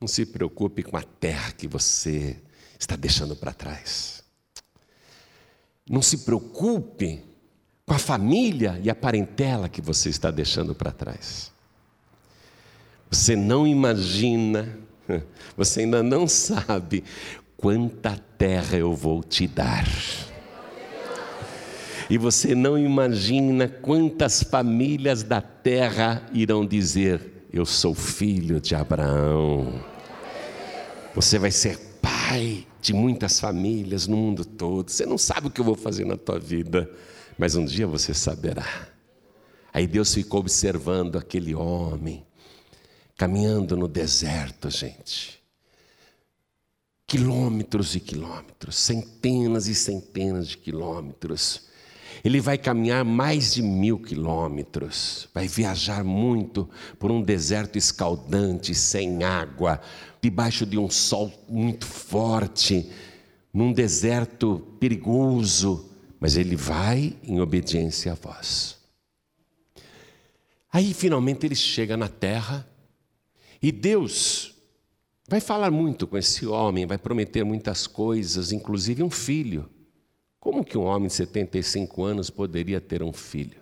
não 0.00 0.08
se 0.08 0.24
preocupe 0.24 0.82
com 0.82 0.96
a 0.96 1.02
terra 1.02 1.52
que 1.52 1.68
você 1.68 2.42
está 2.78 2.96
deixando 2.96 3.36
para 3.36 3.52
trás. 3.52 4.24
Não 5.88 6.02
se 6.02 6.18
preocupe 6.18 7.22
com 7.86 7.94
a 7.94 7.98
família 7.98 8.80
e 8.82 8.90
a 8.90 8.94
parentela 8.94 9.68
que 9.68 9.80
você 9.80 10.08
está 10.08 10.30
deixando 10.30 10.74
para 10.74 10.90
trás. 10.90 11.52
Você 13.08 13.36
não 13.36 13.64
imagina, 13.64 14.76
você 15.56 15.82
ainda 15.82 16.02
não 16.02 16.26
sabe 16.26 17.04
quanta 17.56 18.18
terra 18.36 18.76
eu 18.76 18.92
vou 18.92 19.22
te 19.22 19.46
dar. 19.46 19.86
E 22.10 22.18
você 22.18 22.54
não 22.54 22.76
imagina 22.76 23.68
quantas 23.68 24.42
famílias 24.42 25.22
da 25.22 25.40
terra 25.40 26.28
irão 26.32 26.66
dizer: 26.66 27.46
eu 27.52 27.64
sou 27.64 27.94
filho 27.94 28.60
de 28.60 28.74
Abraão. 28.74 29.80
Você 31.14 31.38
vai 31.38 31.50
ser 31.50 31.78
pai 32.02 32.66
de 32.80 32.92
muitas 32.92 33.40
famílias 33.40 34.06
no 34.06 34.16
mundo 34.16 34.44
todo. 34.44 34.90
Você 34.90 35.06
não 35.06 35.16
sabe 35.16 35.46
o 35.46 35.50
que 35.50 35.60
eu 35.60 35.64
vou 35.64 35.74
fazer 35.74 36.04
na 36.04 36.16
tua 36.16 36.38
vida, 36.38 36.88
mas 37.38 37.54
um 37.54 37.64
dia 37.64 37.86
você 37.86 38.14
saberá. 38.14 38.88
Aí 39.72 39.86
Deus 39.86 40.14
ficou 40.14 40.40
observando 40.40 41.16
aquele 41.16 41.54
homem, 41.54 42.26
caminhando 43.16 43.76
no 43.76 43.86
deserto, 43.86 44.70
gente. 44.70 45.42
Quilômetros 47.06 47.94
e 47.94 48.00
quilômetros, 48.00 48.76
centenas 48.76 49.68
e 49.68 49.74
centenas 49.74 50.48
de 50.48 50.56
quilômetros 50.56 51.66
ele 52.24 52.40
vai 52.40 52.58
caminhar 52.58 53.04
mais 53.04 53.54
de 53.54 53.62
mil 53.62 53.98
quilômetros, 53.98 55.28
vai 55.32 55.46
viajar 55.46 56.02
muito 56.02 56.68
por 56.98 57.10
um 57.10 57.22
deserto 57.22 57.76
escaldante, 57.76 58.74
sem 58.74 59.22
água, 59.22 59.80
debaixo 60.20 60.66
de 60.66 60.78
um 60.78 60.90
sol 60.90 61.32
muito 61.48 61.86
forte, 61.86 62.90
num 63.52 63.72
deserto 63.72 64.58
perigoso, 64.80 65.88
mas 66.18 66.36
ele 66.36 66.56
vai 66.56 67.16
em 67.22 67.40
obediência 67.40 68.12
à 68.12 68.14
voz. 68.14 68.78
Aí 70.72 70.92
finalmente 70.92 71.46
ele 71.46 71.54
chega 71.54 71.96
na 71.96 72.08
terra 72.08 72.68
e 73.62 73.72
Deus 73.72 74.54
vai 75.28 75.40
falar 75.40 75.70
muito 75.70 76.06
com 76.06 76.18
esse 76.18 76.46
homem, 76.46 76.86
vai 76.86 76.98
prometer 76.98 77.44
muitas 77.44 77.86
coisas, 77.86 78.52
inclusive 78.52 79.02
um 79.02 79.10
filho 79.10 79.68
Como 80.46 80.64
que 80.64 80.78
um 80.78 80.84
homem 80.84 81.08
de 81.08 81.14
75 81.14 82.04
anos 82.04 82.30
poderia 82.30 82.80
ter 82.80 83.02
um 83.02 83.12
filho? 83.12 83.60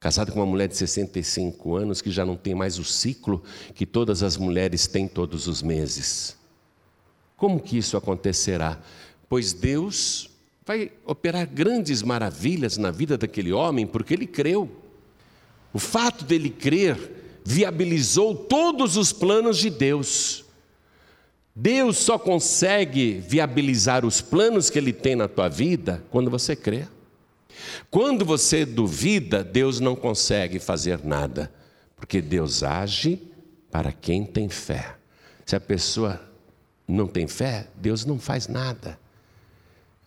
Casado 0.00 0.32
com 0.32 0.38
uma 0.38 0.46
mulher 0.46 0.66
de 0.66 0.74
65 0.74 1.76
anos 1.76 2.00
que 2.00 2.10
já 2.10 2.24
não 2.24 2.38
tem 2.38 2.54
mais 2.54 2.78
o 2.78 2.84
ciclo 2.84 3.42
que 3.74 3.84
todas 3.84 4.22
as 4.22 4.38
mulheres 4.38 4.86
têm 4.86 5.06
todos 5.06 5.46
os 5.46 5.60
meses. 5.60 6.38
Como 7.36 7.60
que 7.60 7.76
isso 7.76 7.98
acontecerá? 7.98 8.80
Pois 9.28 9.52
Deus 9.52 10.30
vai 10.68 10.92
operar 11.06 11.46
grandes 11.46 12.02
maravilhas 12.02 12.76
na 12.76 12.90
vida 12.90 13.16
daquele 13.16 13.54
homem 13.54 13.86
porque 13.86 14.12
ele 14.12 14.26
creu. 14.26 14.70
O 15.72 15.78
fato 15.78 16.26
dele 16.26 16.50
crer 16.50 17.40
viabilizou 17.42 18.34
todos 18.34 18.98
os 18.98 19.10
planos 19.10 19.56
de 19.56 19.70
Deus. 19.70 20.44
Deus 21.56 21.96
só 21.96 22.18
consegue 22.18 23.14
viabilizar 23.14 24.04
os 24.04 24.20
planos 24.20 24.68
que 24.68 24.78
ele 24.78 24.92
tem 24.92 25.16
na 25.16 25.26
tua 25.26 25.48
vida 25.48 26.04
quando 26.10 26.30
você 26.30 26.54
crê. 26.54 26.86
Quando 27.90 28.22
você 28.22 28.66
duvida, 28.66 29.42
Deus 29.42 29.80
não 29.80 29.96
consegue 29.96 30.58
fazer 30.58 31.02
nada, 31.02 31.50
porque 31.96 32.20
Deus 32.20 32.62
age 32.62 33.22
para 33.70 33.90
quem 33.90 34.22
tem 34.22 34.50
fé. 34.50 34.96
Se 35.46 35.56
a 35.56 35.60
pessoa 35.60 36.20
não 36.86 37.06
tem 37.06 37.26
fé, 37.26 37.68
Deus 37.74 38.04
não 38.04 38.18
faz 38.18 38.46
nada. 38.48 38.98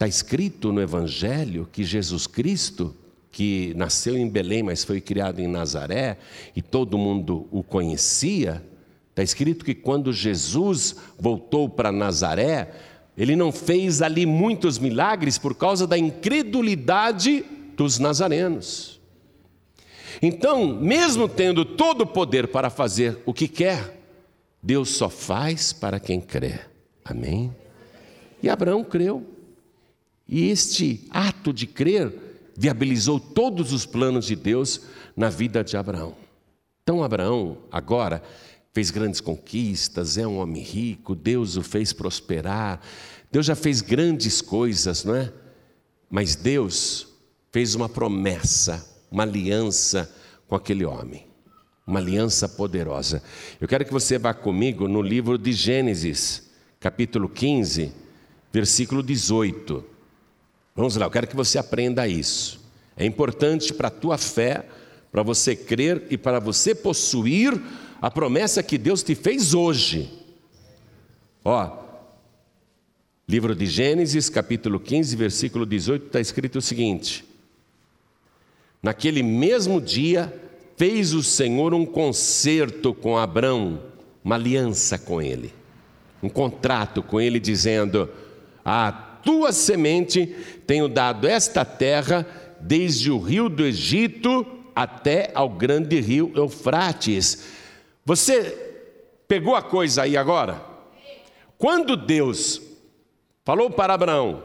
Está 0.02 0.08
escrito 0.08 0.72
no 0.72 0.82
Evangelho 0.82 1.70
que 1.72 1.84
Jesus 1.84 2.26
Cristo, 2.26 2.96
que 3.32 3.72
nasceu 3.76 4.18
em 4.18 4.28
Belém, 4.28 4.64
mas 4.64 4.84
foi 4.84 5.00
criado 5.00 5.40
em 5.40 5.48
Nazaré, 5.48 6.18
e 6.56 6.60
todo 6.60 6.98
mundo 6.98 7.48
o 7.52 7.62
conhecia, 7.62 8.66
está 9.12 9.22
escrito 9.22 9.64
que 9.64 9.76
quando 9.76 10.12
Jesus 10.12 10.96
voltou 11.20 11.70
para 11.70 11.92
Nazaré, 11.92 12.72
ele 13.16 13.36
não 13.36 13.52
fez 13.52 14.02
ali 14.02 14.26
muitos 14.26 14.80
milagres 14.80 15.38
por 15.38 15.54
causa 15.54 15.86
da 15.86 16.00
incredulidade 16.00 17.46
dos 17.78 18.00
nazarenos. 18.00 19.00
Então, 20.20 20.66
mesmo 20.66 21.30
tendo 21.30 21.64
todo 21.64 22.02
o 22.02 22.08
poder 22.08 22.48
para 22.48 22.72
fazer 22.72 23.20
o 23.24 23.36
que 23.36 23.48
quer, 23.48 24.02
Deus 24.64 24.90
só 24.90 25.12
faz 25.12 25.72
para 25.72 26.00
quem 26.00 26.20
crê. 26.20 26.60
Amém? 27.06 27.56
E 28.42 28.50
Abraão 28.50 28.84
creu. 28.84 29.31
E 30.32 30.50
este 30.50 31.06
ato 31.10 31.52
de 31.52 31.68
crer 31.68 32.14
viabilizou 32.56 33.20
todos 33.20 33.74
os 33.74 33.86
planos 33.86 34.26
de 34.26 34.36
Deus 34.38 34.80
na 35.14 35.30
vida 35.30 35.62
de 35.62 35.76
Abraão. 35.76 36.16
Então, 36.82 37.04
Abraão, 37.04 37.58
agora, 37.70 38.24
fez 38.74 38.90
grandes 38.92 39.20
conquistas, 39.20 40.18
é 40.18 40.26
um 40.26 40.38
homem 40.38 40.64
rico, 40.64 41.14
Deus 41.14 41.58
o 41.58 41.62
fez 41.62 41.92
prosperar, 41.92 42.80
Deus 43.30 43.46
já 43.46 43.56
fez 43.56 43.82
grandes 43.82 44.42
coisas, 44.42 45.04
não 45.04 45.16
é? 45.16 45.34
Mas 46.10 46.34
Deus 46.36 47.08
fez 47.52 47.76
uma 47.76 47.90
promessa, 47.90 48.88
uma 49.12 49.24
aliança 49.24 50.10
com 50.48 50.56
aquele 50.56 50.86
homem, 50.86 51.28
uma 51.86 52.00
aliança 52.00 52.48
poderosa. 52.48 53.22
Eu 53.60 53.68
quero 53.68 53.84
que 53.84 53.92
você 53.92 54.18
vá 54.18 54.34
comigo 54.34 54.88
no 54.88 55.02
livro 55.02 55.38
de 55.38 55.52
Gênesis, 55.52 56.50
capítulo 56.80 57.28
15, 57.28 57.92
versículo 58.52 59.04
18. 59.04 59.91
Vamos 60.76 60.96
lá, 60.96 61.06
eu 61.06 61.12
quero 61.12 61.28
que 61.28 61.36
você 61.36 61.58
aprenda 61.58 62.08
isso. 62.08 62.62
É 62.96 63.06
importante 63.06 63.74
para 63.74 63.90
a 63.90 63.92
tua 63.92 64.18
fé, 64.18 64.66
para 65.12 65.24
você 65.24 65.56
crer 65.56 66.08
e 66.10 66.18
para 66.18 66.40
você 66.40 66.74
possuir 66.74 67.60
a 68.02 68.10
promessa 68.10 68.64
que 68.64 68.78
Deus 68.78 69.04
te 69.04 69.14
fez 69.14 69.54
hoje. 69.54 70.10
Ó, 71.44 71.78
livro 73.28 73.56
de 73.56 73.66
Gênesis, 73.66 74.30
capítulo 74.30 74.80
15, 74.80 75.16
versículo 75.16 75.66
18, 75.66 76.08
está 76.08 76.20
escrito 76.20 76.60
o 76.60 76.62
seguinte: 76.62 77.26
Naquele 78.82 79.22
mesmo 79.22 79.82
dia, 79.82 80.34
fez 80.78 81.14
o 81.14 81.22
Senhor 81.22 81.74
um 81.74 81.86
concerto 81.86 82.94
com 82.94 83.18
Abrão, 83.18 83.82
uma 84.24 84.36
aliança 84.36 84.98
com 84.98 85.22
ele, 85.22 85.54
um 86.24 86.30
contrato 86.30 87.04
com 87.04 87.20
ele, 87.20 87.40
dizendo: 87.40 88.10
A 88.64 89.11
tua 89.24 89.52
semente 89.52 90.28
tenho 90.66 90.88
dado 90.88 91.28
esta 91.28 91.64
terra, 91.66 92.26
desde 92.60 93.12
o 93.12 93.20
rio 93.20 93.50
do 93.50 93.66
Egito 93.66 94.46
até 94.76 95.32
ao 95.34 95.50
grande 95.50 96.00
rio 96.00 96.32
Eufrates. 96.36 97.48
Você 98.06 98.58
pegou 99.28 99.56
a 99.56 99.62
coisa 99.62 100.04
aí 100.04 100.16
agora? 100.16 100.64
Quando 101.58 101.96
Deus 101.96 102.62
falou 103.44 103.70
para 103.70 103.94
Abraão: 103.94 104.44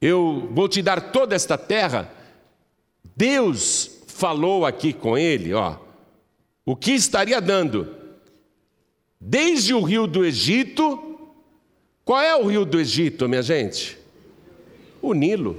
Eu 0.00 0.48
vou 0.52 0.68
te 0.68 0.82
dar 0.82 1.12
toda 1.12 1.34
esta 1.34 1.58
terra 1.58 2.10
Deus 3.16 4.02
falou 4.08 4.66
aqui 4.66 4.92
com 4.92 5.16
ele, 5.16 5.52
ó, 5.54 5.76
o 6.64 6.74
que 6.74 6.92
estaria 6.92 7.40
dando? 7.40 7.94
Desde 9.20 9.72
o 9.72 9.82
rio 9.82 10.06
do 10.06 10.24
Egito, 10.24 11.13
qual 12.04 12.20
é 12.20 12.36
o 12.36 12.46
rio 12.46 12.64
do 12.64 12.78
Egito, 12.78 13.28
minha 13.28 13.42
gente? 13.42 13.98
O 15.00 15.14
Nilo, 15.14 15.56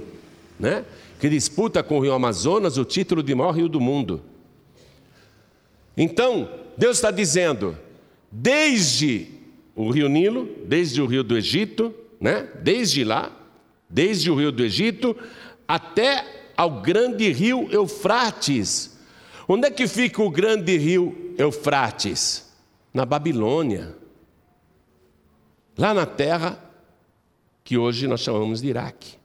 né? 0.58 0.84
Que 1.18 1.28
disputa 1.28 1.82
com 1.82 1.98
o 1.98 2.00
rio 2.00 2.12
Amazonas 2.12 2.76
o 2.76 2.84
título 2.84 3.22
de 3.22 3.34
maior 3.34 3.52
rio 3.52 3.68
do 3.68 3.80
mundo. 3.80 4.22
Então, 5.96 6.48
Deus 6.76 6.98
está 6.98 7.10
dizendo, 7.10 7.76
desde 8.30 9.28
o 9.74 9.90
rio 9.90 10.08
Nilo, 10.08 10.48
desde 10.66 11.00
o 11.00 11.06
rio 11.06 11.24
do 11.24 11.36
Egito, 11.36 11.94
né? 12.20 12.48
Desde 12.62 13.02
lá, 13.02 13.34
desde 13.88 14.30
o 14.30 14.34
rio 14.34 14.52
do 14.52 14.62
Egito 14.62 15.16
até 15.66 16.52
ao 16.56 16.80
grande 16.80 17.30
rio 17.32 17.68
Eufrates. 17.70 18.98
Onde 19.48 19.68
é 19.68 19.70
que 19.70 19.86
fica 19.86 20.22
o 20.22 20.30
grande 20.30 20.76
rio 20.76 21.34
Eufrates? 21.38 22.52
Na 22.92 23.04
Babilônia. 23.04 23.94
Lá 25.76 25.92
na 25.92 26.06
terra 26.06 26.58
que 27.62 27.76
hoje 27.76 28.06
nós 28.06 28.20
chamamos 28.20 28.60
de 28.60 28.68
Iraque. 28.68 29.16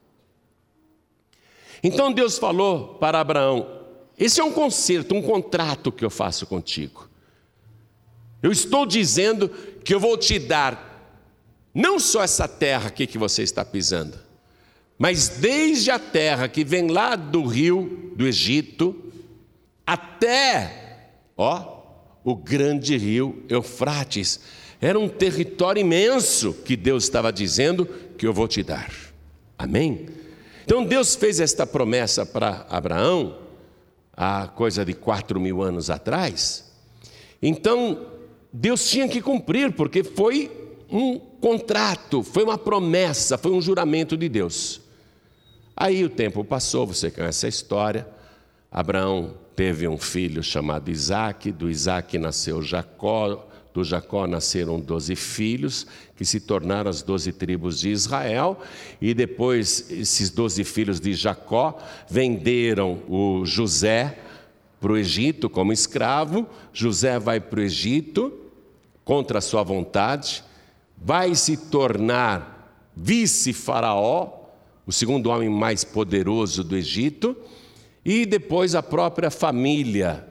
Então 1.82 2.12
Deus 2.12 2.38
falou 2.38 2.94
para 2.94 3.20
Abraão: 3.20 3.80
esse 4.18 4.40
é 4.40 4.44
um 4.44 4.52
concerto, 4.52 5.14
um 5.14 5.22
contrato 5.22 5.90
que 5.90 6.04
eu 6.04 6.10
faço 6.10 6.46
contigo. 6.46 7.08
Eu 8.42 8.52
estou 8.52 8.84
dizendo 8.84 9.48
que 9.84 9.94
eu 9.94 10.00
vou 10.00 10.16
te 10.18 10.38
dar 10.38 10.90
não 11.74 11.98
só 11.98 12.22
essa 12.22 12.46
terra 12.46 12.88
aqui 12.88 13.06
que 13.06 13.16
você 13.16 13.42
está 13.42 13.64
pisando, 13.64 14.18
mas 14.98 15.28
desde 15.28 15.90
a 15.90 15.98
terra 15.98 16.48
que 16.48 16.64
vem 16.64 16.88
lá 16.88 17.16
do 17.16 17.44
rio 17.44 18.12
do 18.14 18.26
Egito 18.26 19.10
até, 19.86 21.10
ó, 21.36 21.82
o 22.22 22.36
grande 22.36 22.96
rio 22.96 23.44
Eufrates, 23.48 24.40
era 24.82 24.98
um 24.98 25.08
território 25.08 25.80
imenso 25.80 26.52
que 26.52 26.76
Deus 26.76 27.04
estava 27.04 27.32
dizendo 27.32 27.86
que 28.18 28.26
eu 28.26 28.32
vou 28.32 28.48
te 28.48 28.64
dar. 28.64 28.92
Amém? 29.56 30.08
Então 30.64 30.84
Deus 30.84 31.14
fez 31.14 31.38
esta 31.38 31.64
promessa 31.64 32.26
para 32.26 32.66
Abraão 32.68 33.38
há 34.12 34.48
coisa 34.48 34.84
de 34.84 34.92
quatro 34.92 35.38
mil 35.38 35.62
anos 35.62 35.88
atrás. 35.88 36.72
Então 37.40 38.06
Deus 38.52 38.90
tinha 38.90 39.08
que 39.08 39.22
cumprir, 39.22 39.70
porque 39.70 40.02
foi 40.02 40.50
um 40.90 41.16
contrato, 41.16 42.24
foi 42.24 42.42
uma 42.42 42.58
promessa, 42.58 43.38
foi 43.38 43.52
um 43.52 43.62
juramento 43.62 44.16
de 44.16 44.28
Deus. 44.28 44.80
Aí 45.76 46.02
o 46.04 46.10
tempo 46.10 46.44
passou, 46.44 46.88
você 46.88 47.08
conhece 47.08 47.46
a 47.46 47.48
história. 47.48 48.04
Abraão 48.68 49.34
teve 49.54 49.86
um 49.86 49.96
filho 49.96 50.42
chamado 50.42 50.90
Isaac, 50.90 51.52
do 51.52 51.70
Isaac 51.70 52.18
nasceu 52.18 52.60
Jacó, 52.60 53.46
do 53.72 53.82
Jacó 53.82 54.26
nasceram 54.26 54.78
doze 54.78 55.16
filhos, 55.16 55.86
que 56.16 56.24
se 56.24 56.40
tornaram 56.40 56.90
as 56.90 57.02
doze 57.02 57.32
tribos 57.32 57.80
de 57.80 57.90
Israel, 57.90 58.60
e 59.00 59.14
depois 59.14 59.90
esses 59.90 60.30
doze 60.30 60.64
filhos 60.64 61.00
de 61.00 61.14
Jacó 61.14 61.78
venderam 62.08 63.00
o 63.08 63.44
José 63.44 64.18
para 64.80 64.92
o 64.92 64.96
Egito 64.96 65.48
como 65.48 65.72
escravo. 65.72 66.46
José 66.72 67.18
vai 67.18 67.40
para 67.40 67.60
o 67.60 67.62
Egito 67.62 68.32
contra 69.04 69.38
a 69.38 69.42
sua 69.42 69.62
vontade, 69.62 70.44
vai 70.96 71.34
se 71.34 71.56
tornar 71.56 72.90
vice-faraó, 72.94 74.40
o 74.86 74.92
segundo 74.92 75.30
homem 75.30 75.48
mais 75.48 75.84
poderoso 75.84 76.62
do 76.62 76.76
Egito, 76.76 77.36
e 78.04 78.26
depois 78.26 78.74
a 78.74 78.82
própria 78.82 79.30
família 79.30 80.26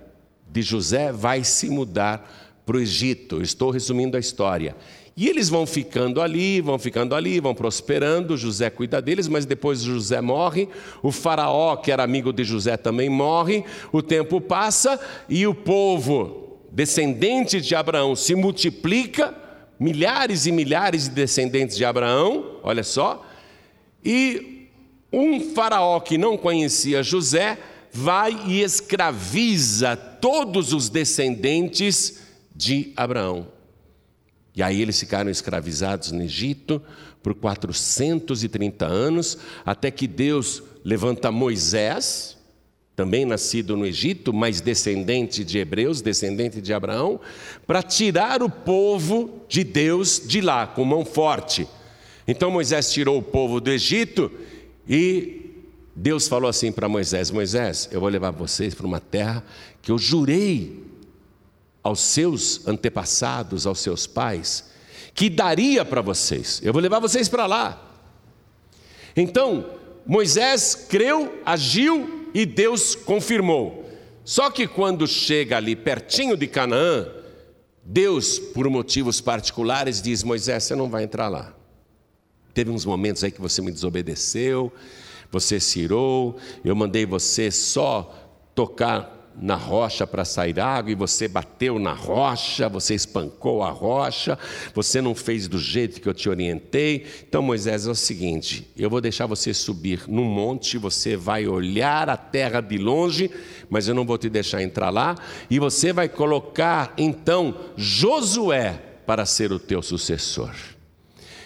de 0.52 0.62
José 0.62 1.12
vai 1.12 1.44
se 1.44 1.70
mudar 1.70 2.51
para 2.72 2.78
o 2.78 2.82
Egito. 2.82 3.42
Estou 3.42 3.70
resumindo 3.70 4.16
a 4.16 4.20
história. 4.20 4.78
E 5.18 5.28
eles 5.28 5.50
vão 5.50 5.68
ficando 5.68 6.22
ali, 6.22 6.62
vão 6.62 6.80
ficando 6.80 7.14
ali, 7.14 7.42
vão 7.42 7.54
prosperando. 7.54 8.38
José 8.38 8.70
cuida 8.70 9.02
deles, 9.02 9.28
mas 9.28 9.46
depois 9.46 9.82
José 9.82 10.22
morre. 10.22 10.70
O 11.04 11.12
faraó, 11.12 11.76
que 11.76 11.92
era 11.92 12.02
amigo 12.02 12.32
de 12.32 12.46
José, 12.46 12.78
também 12.78 13.10
morre. 13.10 13.66
O 13.92 14.02
tempo 14.02 14.40
passa 14.40 14.98
e 15.28 15.46
o 15.46 15.54
povo 15.54 16.62
descendente 16.72 17.60
de 17.60 17.76
Abraão 17.76 18.16
se 18.16 18.36
multiplica 18.36 19.36
milhares 19.78 20.46
e 20.46 20.52
milhares 20.54 21.10
de 21.10 21.10
descendentes 21.10 21.76
de 21.76 21.84
Abraão, 21.84 22.60
olha 22.64 22.84
só, 22.84 23.26
e 24.06 24.70
um 25.12 25.54
faraó 25.54 26.00
que 26.00 26.18
não 26.18 26.38
conhecia 26.38 27.04
José 27.04 27.58
vai 27.92 28.40
e 28.46 28.62
escraviza 28.62 29.98
todos 29.98 30.72
os 30.72 30.88
descendentes 30.88 32.31
de 32.62 32.94
Abraão. 32.96 33.48
E 34.56 34.62
aí 34.62 34.84
eles 34.84 35.00
ficaram 35.00 35.32
escravizados 35.32 36.12
no 36.12 36.22
Egito 36.22 36.80
por 37.24 37.34
430 37.34 38.86
anos, 38.86 39.40
até 39.66 39.90
que 39.90 40.06
Deus 40.06 40.62
levanta 40.86 41.32
Moisés, 41.32 42.38
também 42.96 43.26
nascido 43.26 43.76
no 43.76 43.84
Egito, 43.84 44.32
mas 44.32 44.62
descendente 44.62 45.44
de 45.44 45.58
hebreus, 45.58 46.02
descendente 46.02 46.62
de 46.62 46.72
Abraão, 46.72 47.20
para 47.66 47.82
tirar 47.82 48.44
o 48.44 48.50
povo 48.50 49.42
de 49.50 49.64
Deus 49.64 50.22
de 50.24 50.40
lá, 50.40 50.68
com 50.68 50.86
mão 50.86 51.04
forte. 51.04 51.68
Então 52.28 52.52
Moisés 52.52 52.92
tirou 52.92 53.18
o 53.18 53.24
povo 53.24 53.60
do 53.60 53.72
Egito 53.72 54.32
e 54.88 55.64
Deus 55.96 56.28
falou 56.28 56.48
assim 56.48 56.72
para 56.72 56.88
Moisés: 56.88 57.32
Moisés, 57.32 57.90
eu 57.92 58.00
vou 58.00 58.10
levar 58.10 58.30
vocês 58.30 58.76
para 58.76 58.86
uma 58.86 59.00
terra 59.00 59.44
que 59.82 59.92
eu 59.92 59.98
jurei 59.98 60.91
aos 61.84 62.00
seus 62.00 62.68
antepassados, 62.68 63.66
aos 63.66 63.80
seus 63.80 64.06
pais, 64.06 64.72
que 65.14 65.30
daria 65.30 65.84
para 65.84 66.02
vocês. 66.02 66.60
Eu 66.64 66.74
vou 66.74 66.82
levar 66.82 67.00
vocês 67.00 67.28
para 67.28 67.46
lá. 67.46 68.00
Então, 69.16 69.66
Moisés 70.06 70.76
creu, 70.90 71.42
agiu 71.46 72.30
e 72.34 72.46
Deus 72.46 72.96
confirmou. 72.96 73.90
Só 74.24 74.50
que 74.50 74.68
quando 74.68 75.08
chega 75.08 75.58
ali 75.58 75.76
pertinho 75.76 76.38
de 76.38 76.48
Canaã, 76.48 77.08
Deus, 77.84 78.38
por 78.38 78.70
motivos 78.70 79.20
particulares, 79.20 80.02
diz: 80.02 80.24
Moisés, 80.24 80.64
você 80.64 80.76
não 80.76 80.90
vai 80.90 81.04
entrar 81.04 81.28
lá. 81.28 81.54
Teve 82.54 82.70
uns 82.70 82.86
momentos 82.86 83.24
aí 83.24 83.32
que 83.32 83.42
você 83.42 83.62
me 83.62 83.72
desobedeceu, 83.72 84.72
você 85.32 85.60
se 85.60 85.80
irou, 85.80 86.38
eu 86.64 86.76
mandei 86.76 87.06
você 87.06 87.50
só 87.50 88.14
tocar 88.54 89.21
na 89.42 89.56
rocha 89.56 90.06
para 90.06 90.24
sair 90.24 90.60
água 90.60 90.92
e 90.92 90.96
você 90.96 91.28
bateu 91.28 91.80
na 91.80 91.94
rocha, 91.94 92.70
você 92.70 92.94
espancou 92.94 93.64
a 93.64 93.72
rocha, 93.72 94.38
você 94.74 95.02
não 95.02 95.16
fez 95.16 95.48
do 95.48 95.58
jeito 95.58 96.00
que 96.00 96.08
eu 96.08 96.14
te 96.14 96.30
orientei. 96.30 97.06
Então, 97.28 97.42
Moisés, 97.42 97.88
é 97.88 97.90
o 97.90 97.96
seguinte: 97.96 98.72
eu 98.78 98.90
vou 98.90 99.02
deixar 99.02 99.26
você 99.26 99.54
subir 99.54 100.04
num 100.08 100.24
monte, 100.24 100.78
você 100.78 101.18
vai 101.18 101.48
olhar 101.48 102.08
a 102.10 102.16
terra 102.16 102.62
de 102.62 102.78
longe, 102.78 103.32
mas 103.70 103.88
eu 103.88 103.96
não 103.96 104.06
vou 104.06 104.18
te 104.18 104.30
deixar 104.30 104.62
entrar 104.62 104.92
lá, 104.92 105.16
e 105.50 105.58
você 105.58 105.92
vai 105.92 106.08
colocar 106.08 106.94
então 106.98 107.56
Josué 107.76 108.80
para 109.06 109.26
ser 109.26 109.52
o 109.52 109.60
teu 109.60 109.82
sucessor. 109.82 110.54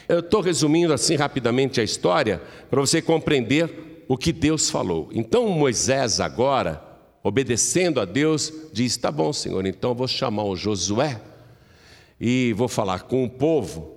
Eu 0.08 0.20
estou 0.20 0.42
resumindo 0.42 0.94
assim 0.94 1.16
rapidamente 1.16 1.82
a 1.82 1.84
história 1.84 2.42
para 2.70 2.80
você 2.80 3.02
compreender 3.02 4.04
o 4.08 4.18
que 4.18 4.32
Deus 4.32 4.70
falou. 4.70 5.10
Então, 5.12 5.50
Moisés 5.50 6.20
agora 6.20 6.85
obedecendo 7.26 8.00
a 8.00 8.06
Deus, 8.06 8.54
diz: 8.72 8.96
Tá 8.96 9.12
bom, 9.12 9.34
Senhor, 9.34 9.66
então 9.66 9.90
eu 9.90 9.96
vou 9.96 10.08
chamar 10.08 10.44
o 10.44 10.56
Josué 10.56 11.20
e 12.22 12.54
vou 12.54 12.68
falar 12.68 13.00
com 13.00 13.24
o 13.24 13.30
povo. 13.30 13.96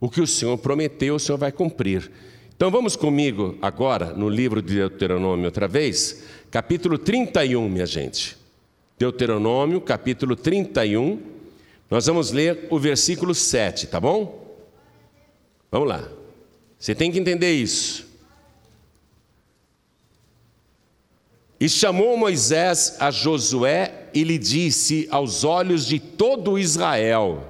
O 0.00 0.10
que 0.10 0.20
o 0.20 0.26
Senhor 0.26 0.58
prometeu, 0.58 1.14
o 1.14 1.20
Senhor 1.20 1.38
vai 1.38 1.52
cumprir. 1.52 2.10
Então 2.56 2.72
vamos 2.72 2.96
comigo 2.96 3.56
agora 3.62 4.12
no 4.12 4.28
livro 4.28 4.60
de 4.60 4.74
Deuteronômio 4.74 5.46
outra 5.46 5.68
vez, 5.68 6.24
capítulo 6.50 6.98
31, 6.98 7.68
minha 7.68 7.86
gente. 7.86 8.36
Deuteronômio, 8.98 9.80
capítulo 9.80 10.34
31. 10.34 11.20
Nós 11.88 12.06
vamos 12.06 12.32
ler 12.32 12.66
o 12.70 12.78
versículo 12.78 13.36
7, 13.36 13.86
tá 13.86 14.00
bom? 14.00 14.58
Vamos 15.70 15.88
lá. 15.88 16.08
Você 16.76 16.92
tem 16.92 17.12
que 17.12 17.20
entender 17.20 17.52
isso. 17.52 18.03
E 21.64 21.68
chamou 21.70 22.14
Moisés 22.14 22.94
a 23.00 23.10
Josué 23.10 24.10
e 24.12 24.22
lhe 24.22 24.36
disse 24.36 25.08
aos 25.10 25.44
olhos 25.44 25.86
de 25.86 25.98
todo 25.98 26.58
Israel: 26.58 27.42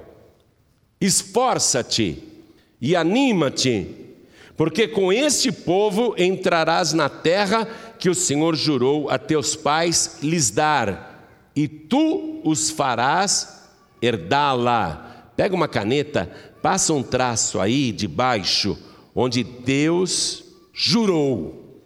Esforça-te 1.01 2.23
e 2.79 2.95
anima-te, 2.95 3.85
porque 4.55 4.87
com 4.87 5.11
este 5.11 5.51
povo 5.51 6.15
entrarás 6.17 6.93
na 6.93 7.09
terra 7.09 7.67
que 7.99 8.09
o 8.09 8.15
Senhor 8.15 8.55
jurou 8.55 9.09
a 9.09 9.17
teus 9.17 9.53
pais 9.53 10.19
lhes 10.23 10.49
dar, 10.49 11.51
e 11.53 11.67
tu 11.67 12.39
os 12.45 12.69
farás 12.69 13.67
herdá-la. 14.01 15.31
Pega 15.35 15.53
uma 15.53 15.67
caneta, 15.67 16.31
passa 16.61 16.93
um 16.93 17.03
traço 17.03 17.59
aí 17.59 17.91
de 17.91 18.07
baixo, 18.07 18.77
onde 19.13 19.43
Deus 19.43 20.41
jurou. 20.73 21.83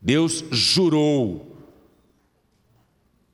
Deus 0.00 0.42
jurou 0.50 1.54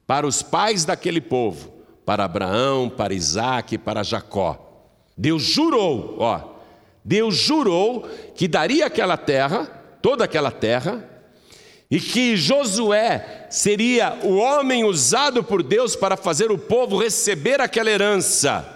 para 0.06 0.26
os 0.26 0.42
pais 0.42 0.84
daquele 0.84 1.20
povo, 1.20 1.72
para 2.04 2.24
Abraão, 2.24 2.88
para 2.88 3.14
Isaac, 3.14 3.78
para 3.78 4.02
Jacó. 4.02 4.58
Deus 5.16 5.42
jurou, 5.42 6.16
ó, 6.18 6.52
Deus 7.04 7.36
jurou 7.36 8.08
que 8.34 8.46
daria 8.46 8.86
aquela 8.86 9.16
terra, 9.16 9.64
toda 10.00 10.24
aquela 10.24 10.50
terra, 10.50 11.08
e 11.90 12.00
que 12.00 12.36
Josué 12.36 13.46
seria 13.50 14.18
o 14.22 14.36
homem 14.36 14.82
usado 14.82 15.44
por 15.44 15.62
Deus 15.62 15.94
para 15.94 16.16
fazer 16.16 16.50
o 16.50 16.56
povo 16.56 16.98
receber 16.98 17.60
aquela 17.60 17.90
herança. 17.90 18.66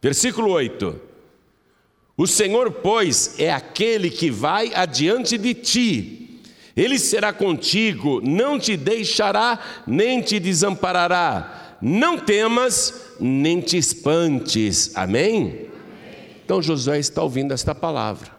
Versículo 0.00 0.50
8: 0.50 1.00
O 2.16 2.28
Senhor, 2.28 2.70
pois, 2.70 3.38
é 3.40 3.52
aquele 3.52 4.08
que 4.08 4.30
vai 4.30 4.72
adiante 4.72 5.36
de 5.36 5.52
ti, 5.52 6.19
ele 6.80 6.98
será 6.98 7.30
contigo, 7.30 8.22
não 8.22 8.58
te 8.58 8.74
deixará, 8.74 9.82
nem 9.86 10.22
te 10.22 10.40
desamparará. 10.40 11.76
Não 11.82 12.18
temas, 12.18 13.16
nem 13.20 13.60
te 13.60 13.76
espantes. 13.76 14.96
Amém? 14.96 15.68
Então 16.42 16.62
Josué 16.62 16.98
está 16.98 17.22
ouvindo 17.22 17.52
esta 17.52 17.74
palavra. 17.74 18.30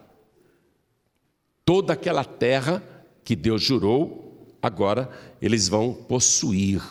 Toda 1.63 1.93
aquela 1.93 2.25
terra 2.25 2.81
que 3.23 3.35
Deus 3.35 3.61
jurou, 3.61 4.57
agora 4.59 5.07
eles 5.39 5.67
vão 5.67 5.93
possuir. 5.93 6.81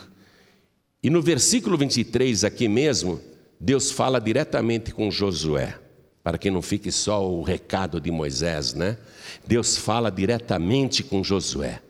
E 1.02 1.10
no 1.10 1.20
versículo 1.20 1.76
23, 1.76 2.44
aqui 2.44 2.68
mesmo, 2.68 3.20
Deus 3.58 3.90
fala 3.90 4.20
diretamente 4.20 4.94
com 4.94 5.10
Josué 5.10 5.79
para 6.22 6.36
que 6.36 6.50
não 6.50 6.60
fique 6.60 6.92
só 6.92 7.26
o 7.26 7.42
recado 7.42 8.00
de 8.00 8.10
Moisés, 8.10 8.74
né? 8.74 8.98
Deus 9.46 9.76
fala 9.76 10.10
diretamente 10.10 11.02
com 11.02 11.24
Josué. 11.24 11.80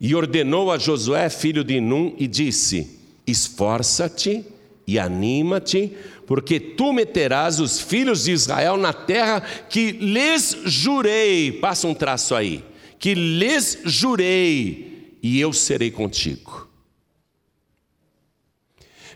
E 0.00 0.14
ordenou 0.14 0.70
a 0.70 0.78
Josué, 0.78 1.28
filho 1.28 1.62
de 1.62 1.80
Num, 1.80 2.14
e 2.18 2.26
disse: 2.26 2.98
Esforça-te 3.26 4.44
e 4.86 4.98
anima-te, 4.98 5.96
porque 6.26 6.58
tu 6.58 6.92
meterás 6.92 7.60
os 7.60 7.80
filhos 7.80 8.24
de 8.24 8.32
Israel 8.32 8.76
na 8.76 8.92
terra 8.92 9.40
que 9.40 9.92
lhes 9.92 10.56
jurei. 10.64 11.52
Passa 11.52 11.86
um 11.86 11.94
traço 11.94 12.34
aí. 12.34 12.64
Que 12.98 13.14
lhes 13.14 13.78
jurei, 13.84 15.16
e 15.22 15.40
eu 15.40 15.52
serei 15.52 15.90
contigo. 15.90 16.68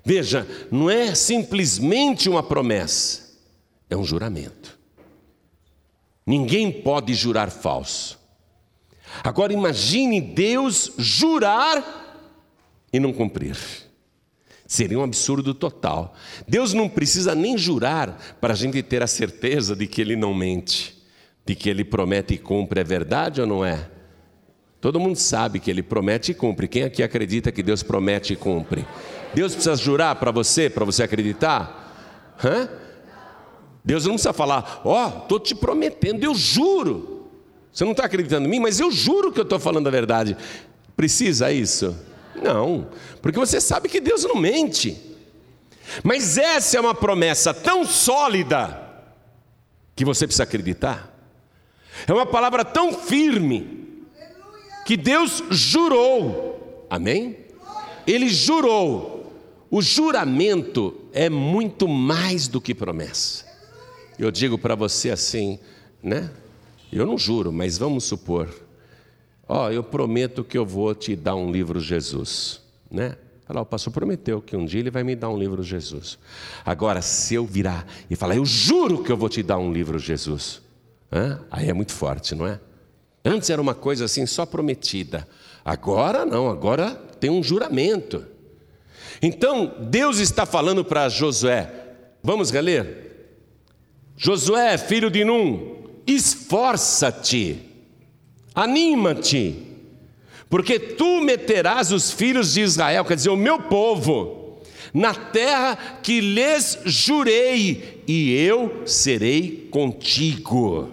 Veja, 0.05 0.47
não 0.71 0.89
é 0.89 1.15
simplesmente 1.15 2.29
uma 2.29 2.43
promessa 2.43 3.22
é 3.93 3.97
um 3.97 4.05
juramento. 4.05 4.79
Ninguém 6.27 6.71
pode 6.71 7.15
jurar 7.15 7.51
falso. 7.51 8.19
Agora 9.23 9.53
imagine 9.53 10.21
Deus 10.21 10.93
jurar 10.97 12.21
e 12.93 12.99
não 12.99 13.13
cumprir. 13.13 13.57
Seria 14.67 14.99
um 14.99 15.03
absurdo 15.03 15.53
total. 15.53 16.15
Deus 16.49 16.73
não 16.73 16.89
precisa 16.89 17.35
nem 17.35 17.59
jurar 17.59 18.37
para 18.41 18.55
a 18.55 18.57
gente 18.57 18.83
ter 18.83 19.03
a 19.03 19.07
certeza 19.07 19.77
de 19.77 19.87
que 19.87 20.01
Ele 20.01 20.17
não 20.17 20.33
mente, 20.33 20.97
de 21.45 21.55
que 21.55 21.69
Ele 21.69 21.85
promete 21.85 22.35
e 22.35 22.39
cumpre. 22.39 22.81
É 22.81 22.85
verdade 22.85 23.41
ou 23.41 23.47
não 23.47 23.65
é? 23.65 23.91
Todo 24.81 24.99
mundo 24.99 25.17
sabe 25.17 25.61
que 25.61 25.71
Ele 25.71 25.83
promete 25.83 26.33
e 26.33 26.35
cumpre. 26.35 26.67
Quem 26.67 26.85
aqui 26.85 27.03
acredita 27.03 27.53
que 27.53 27.63
Deus 27.63 27.83
promete 27.83 28.33
e 28.33 28.37
cumpre? 28.37 28.87
Deus 29.35 29.53
precisa 29.53 29.77
jurar 29.77 30.17
para 30.17 30.31
você, 30.31 30.71
para 30.71 30.85
você 30.85 31.03
acreditar? 31.03 32.35
Hã? 32.43 32.82
Deus 33.85 34.05
não 34.05 34.13
precisa 34.13 34.33
falar, 34.33 34.81
ó, 34.85 35.07
oh, 35.07 35.23
estou 35.23 35.41
te 35.41 35.55
prometendo, 35.55 36.23
eu 36.23 36.35
juro. 36.35 37.29
Você 37.73 37.85
não 37.85 37.93
está 37.93 38.05
acreditando 38.05 38.47
em 38.47 38.51
mim, 38.51 38.61
mas 38.61 38.79
eu 38.79 38.91
juro 38.91 39.33
que 39.33 39.41
eu 39.41 39.45
estou 39.45 39.59
falando 39.59 39.87
a 39.87 39.91
verdade. 39.91 40.37
Precisa 40.97 41.51
isso? 41.51 41.97
Não, 42.41 42.89
porque 43.21 43.39
você 43.39 43.61
sabe 43.61 43.89
que 43.89 44.01
Deus 44.01 44.25
não 44.25 44.37
mente. 44.37 45.01
Mas 46.03 46.39
essa 46.39 46.77
é 46.77 46.81
uma 46.81 46.95
promessa 46.95 47.53
tão 47.53 47.85
sólida 47.85 48.81
que 49.97 50.05
você 50.05 50.27
precisa 50.27 50.45
acreditar. 50.45 51.11
É 52.07 52.13
uma 52.13 52.27
palavra 52.27 52.65
tão 52.65 52.93
firme 52.93 54.05
que 54.85 54.97
Deus 54.97 55.43
jurou. 55.51 56.87
Amém? 56.89 57.37
Ele 58.07 58.29
jurou. 58.29 59.33
O 59.71 59.81
juramento 59.81 60.95
é 61.13 61.31
muito 61.31 61.89
mais 61.89 62.49
do 62.49 62.61
que 62.61 62.75
promessa. 62.75 63.52
Eu 64.23 64.31
digo 64.31 64.57
para 64.57 64.77
você 64.77 65.11
assim, 65.11 65.59
né? 66.01 66.31
Eu 66.93 67.05
não 67.05 67.19
juro, 67.19 67.53
mas 67.53 67.77
vamos 67.77 68.05
supor. 68.05 68.49
Ó, 69.49 69.69
eu 69.69 69.83
prometo 69.83 70.45
que 70.45 70.57
eu 70.57 70.65
vou 70.65 70.95
te 70.95 71.17
dar 71.17 71.35
um 71.35 71.51
livro 71.51 71.81
Jesus, 71.81 72.61
né? 72.89 73.17
Falar, 73.45 73.63
o 73.63 73.67
pastor 73.67 73.93
prometeu 73.93 74.41
que 74.41 74.57
um 74.57 74.65
dia 74.65 74.79
ele 74.79 74.93
vai 74.93 75.03
me 75.03 75.17
dar 75.17 75.29
um 75.29 75.37
livro 75.37 75.61
Jesus. 75.61 76.21
Agora, 76.65 77.03
se 77.03 77.35
eu 77.35 77.45
virar 77.45 77.85
e 78.09 78.15
falar, 78.15 78.37
eu 78.37 78.45
juro 78.45 79.03
que 79.03 79.11
eu 79.11 79.17
vou 79.17 79.29
te 79.29 79.43
dar 79.43 79.59
um 79.59 79.73
livro 79.73 79.99
Jesus, 79.99 80.63
Hã? 81.13 81.41
aí 81.51 81.69
é 81.69 81.73
muito 81.73 81.91
forte, 81.91 82.33
não 82.37 82.47
é? 82.47 82.61
Antes 83.25 83.51
era 83.51 83.61
uma 83.61 83.75
coisa 83.75 84.05
assim, 84.05 84.25
só 84.25 84.47
prometida. 84.47 85.27
Agora 85.65 86.25
não, 86.25 86.49
agora 86.49 86.95
tem 87.19 87.29
um 87.29 87.43
juramento. 87.43 88.25
Então, 89.21 89.75
Deus 89.81 90.21
está 90.21 90.47
falando 90.47 90.85
para 90.85 91.09
Josué, 91.09 91.69
vamos 92.23 92.53
reler? 92.53 93.12
Josué, 94.17 94.79
filho 94.79 95.11
de 95.11 95.25
Num, 95.25 95.77
esforça-te, 96.07 97.59
anima-te, 98.55 99.67
porque 100.49 100.79
tu 100.79 101.21
meterás 101.21 101.91
os 101.93 102.11
filhos 102.11 102.55
de 102.55 102.61
Israel, 102.61 103.05
quer 103.05 103.17
dizer, 103.17 103.31
o 103.31 103.37
meu 103.37 103.59
povo, 103.59 104.61
na 104.93 105.15
terra 105.15 105.77
que 106.03 106.21
lhes 106.21 106.79
jurei, 106.85 108.03
e 108.07 108.33
eu 108.35 108.87
serei 108.87 109.69
contigo. 109.71 110.91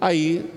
Aí 0.00 0.48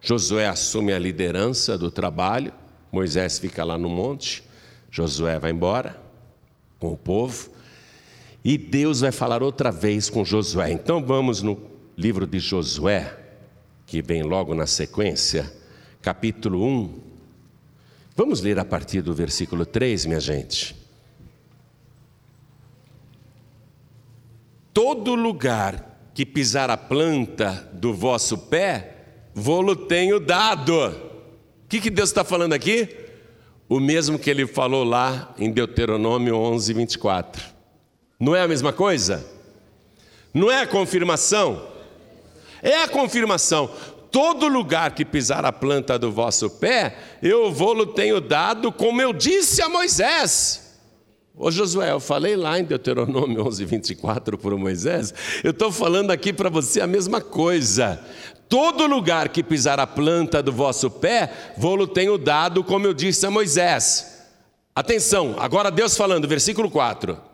Josué 0.00 0.46
assume 0.46 0.92
a 0.92 0.98
liderança 0.98 1.76
do 1.76 1.90
trabalho, 1.90 2.52
Moisés 2.90 3.38
fica 3.38 3.62
lá 3.62 3.76
no 3.76 3.90
monte, 3.90 4.42
Josué 4.90 5.38
vai 5.38 5.50
embora 5.50 6.00
com 6.78 6.92
o 6.92 6.96
povo, 6.96 7.50
e 8.44 8.56
Deus 8.56 9.00
vai 9.00 9.12
falar 9.12 9.42
outra 9.42 9.70
vez 9.70 10.08
com 10.08 10.24
Josué. 10.24 10.72
Então 10.72 11.04
vamos 11.04 11.42
no 11.42 11.60
livro 11.96 12.26
de 12.26 12.38
Josué, 12.38 13.16
que 13.86 14.00
vem 14.00 14.22
logo 14.22 14.54
na 14.54 14.66
sequência, 14.66 15.52
capítulo 16.00 16.64
1. 16.64 17.00
Vamos 18.14 18.40
ler 18.40 18.58
a 18.58 18.64
partir 18.64 19.02
do 19.02 19.12
versículo 19.14 19.66
3, 19.66 20.06
minha 20.06 20.20
gente. 20.20 20.76
Todo 24.72 25.14
lugar 25.14 26.10
que 26.14 26.24
pisar 26.24 26.70
a 26.70 26.76
planta 26.76 27.68
do 27.72 27.92
vosso 27.92 28.38
pé, 28.38 28.94
vou-lo 29.34 29.74
tenho 29.74 30.20
dado. 30.20 30.74
O 30.74 31.68
que, 31.68 31.80
que 31.80 31.90
Deus 31.90 32.10
está 32.10 32.24
falando 32.24 32.52
aqui? 32.52 32.88
O 33.68 33.78
mesmo 33.78 34.18
que 34.18 34.30
ele 34.30 34.46
falou 34.46 34.82
lá 34.84 35.34
em 35.38 35.50
Deuteronômio 35.50 36.36
11, 36.36 36.72
24. 36.72 37.57
Não 38.18 38.34
é 38.34 38.42
a 38.42 38.48
mesma 38.48 38.72
coisa? 38.72 39.24
Não 40.34 40.50
é 40.50 40.62
a 40.62 40.66
confirmação? 40.66 41.68
É 42.62 42.82
a 42.82 42.88
confirmação. 42.88 43.70
Todo 44.10 44.48
lugar 44.48 44.94
que 44.94 45.04
pisar 45.04 45.44
a 45.44 45.52
planta 45.52 45.98
do 45.98 46.10
vosso 46.10 46.50
pé, 46.50 46.96
eu 47.22 47.52
vou-lo 47.52 47.86
tenho 47.86 48.20
dado, 48.20 48.72
como 48.72 49.00
eu 49.00 49.12
disse 49.12 49.62
a 49.62 49.68
Moisés. 49.68 50.68
Ô 51.36 51.50
Josué, 51.52 51.92
eu 51.92 52.00
falei 52.00 52.34
lá 52.34 52.58
em 52.58 52.64
Deuteronômio 52.64 53.46
11, 53.46 53.64
24 53.64 54.36
por 54.36 54.56
Moisés, 54.58 55.14
eu 55.44 55.52
estou 55.52 55.70
falando 55.70 56.10
aqui 56.10 56.32
para 56.32 56.50
você 56.50 56.80
a 56.80 56.86
mesma 56.86 57.20
coisa. 57.20 58.04
Todo 58.48 58.88
lugar 58.88 59.28
que 59.28 59.44
pisar 59.44 59.78
a 59.78 59.86
planta 59.86 60.42
do 60.42 60.50
vosso 60.50 60.90
pé, 60.90 61.52
vou-lo 61.56 61.86
tenho 61.86 62.18
dado, 62.18 62.64
como 62.64 62.86
eu 62.86 62.94
disse 62.94 63.24
a 63.24 63.30
Moisés. 63.30 64.24
Atenção, 64.74 65.36
agora 65.38 65.70
Deus 65.70 65.96
falando, 65.96 66.26
versículo 66.26 66.68
4. 66.68 67.27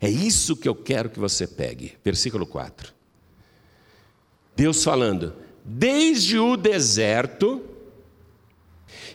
É 0.00 0.08
isso 0.08 0.56
que 0.56 0.68
eu 0.68 0.74
quero 0.74 1.10
que 1.10 1.18
você 1.18 1.46
pegue, 1.46 1.94
versículo 2.04 2.46
4. 2.46 2.92
Deus 4.54 4.82
falando, 4.82 5.34
desde 5.64 6.38
o 6.38 6.56
deserto 6.56 7.62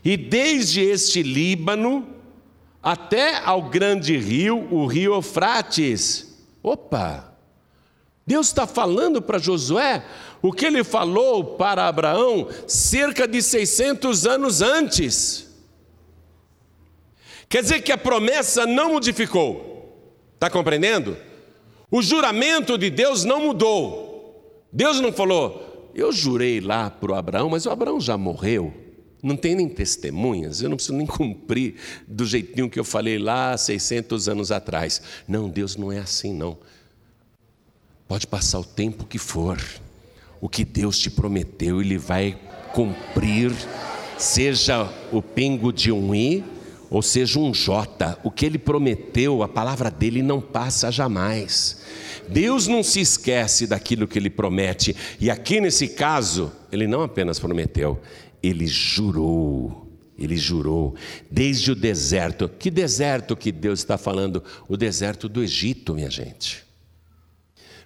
e 0.04 0.16
desde 0.16 0.82
este 0.82 1.24
Líbano, 1.24 2.08
até 2.82 3.38
ao 3.38 3.70
grande 3.70 4.18
rio, 4.18 4.68
o 4.72 4.86
rio 4.86 5.14
Eufrates. 5.14 6.36
Opa! 6.64 7.32
Deus 8.26 8.48
está 8.48 8.66
falando 8.68 9.22
para 9.22 9.40
Josué 9.40 10.06
o 10.42 10.52
que 10.52 10.66
ele 10.66 10.84
falou 10.84 11.56
para 11.56 11.88
Abraão 11.88 12.48
cerca 12.68 13.28
de 13.28 13.42
600 13.42 14.26
anos 14.26 14.62
antes. 14.62 15.50
Quer 17.50 17.64
dizer 17.64 17.82
que 17.82 17.92
a 17.92 17.98
promessa 17.98 18.66
não 18.66 18.94
modificou. 18.94 19.71
Está 20.42 20.50
compreendendo? 20.50 21.16
O 21.92 22.02
juramento 22.02 22.76
de 22.76 22.90
Deus 22.90 23.24
não 23.24 23.46
mudou. 23.46 24.66
Deus 24.74 25.00
não 25.00 25.14
falou, 25.14 25.92
eu 25.94 26.12
jurei 26.12 26.60
lá 26.60 26.90
para 26.90 27.12
o 27.12 27.16
Abraão, 27.16 27.48
mas 27.48 27.68
o 27.68 27.70
Abraão 27.70 28.02
já 28.02 28.18
morreu. 28.18 28.74
Não 29.22 29.38
tem 29.38 29.54
nem 29.54 29.70
testemunhas, 29.70 30.64
eu 30.64 30.70
não 30.70 30.78
preciso 30.78 30.98
nem 30.98 31.06
cumprir 31.06 31.76
do 32.08 32.26
jeitinho 32.26 32.72
que 32.72 32.80
eu 32.80 32.84
falei 32.84 33.20
lá 33.20 33.56
600 33.56 34.28
anos 34.28 34.52
atrás. 34.52 35.00
Não, 35.28 35.48
Deus 35.48 35.76
não 35.76 35.92
é 35.92 36.00
assim, 36.00 36.34
não. 36.34 36.58
Pode 38.08 38.26
passar 38.26 38.58
o 38.58 38.66
tempo 38.66 39.06
que 39.06 39.20
for, 39.20 39.64
o 40.42 40.50
que 40.50 40.66
Deus 40.66 40.98
te 40.98 41.12
prometeu, 41.12 41.80
Ele 41.80 42.00
vai 42.00 42.36
cumprir, 42.74 43.52
seja 44.18 44.92
o 45.12 45.22
pingo 45.22 45.72
de 45.72 45.92
um 45.92 46.16
i 46.16 46.44
ou 46.92 47.02
seja 47.02 47.40
um 47.40 47.54
j. 47.54 48.20
O 48.22 48.30
que 48.30 48.46
Ele 48.46 48.60
prometeu, 48.60 49.42
a 49.42 49.48
palavra 49.48 49.90
dele 49.90 50.22
não 50.22 50.40
passa 50.40 50.92
jamais. 50.92 51.82
Deus 52.28 52.68
não 52.68 52.84
se 52.84 53.00
esquece 53.00 53.66
daquilo 53.66 54.08
que 54.08 54.20
Ele 54.20 54.30
promete, 54.30 54.96
e 55.20 55.32
aqui 55.32 55.60
nesse 55.60 55.88
caso, 55.88 56.52
Ele 56.72 56.86
não 56.86 57.02
apenas 57.02 57.40
prometeu, 57.40 58.00
ele 58.42 58.66
jurou, 58.66 59.88
ele 60.18 60.36
jurou, 60.36 60.96
desde 61.30 61.72
o 61.72 61.76
deserto. 61.76 62.50
Que 62.50 62.72
deserto 62.72 63.36
que 63.36 63.52
Deus 63.52 63.80
está 63.80 63.98
falando? 63.98 64.44
O 64.68 64.76
deserto 64.76 65.30
do 65.30 65.44
Egito, 65.44 65.94
minha 65.94 66.10
gente. 66.10 66.64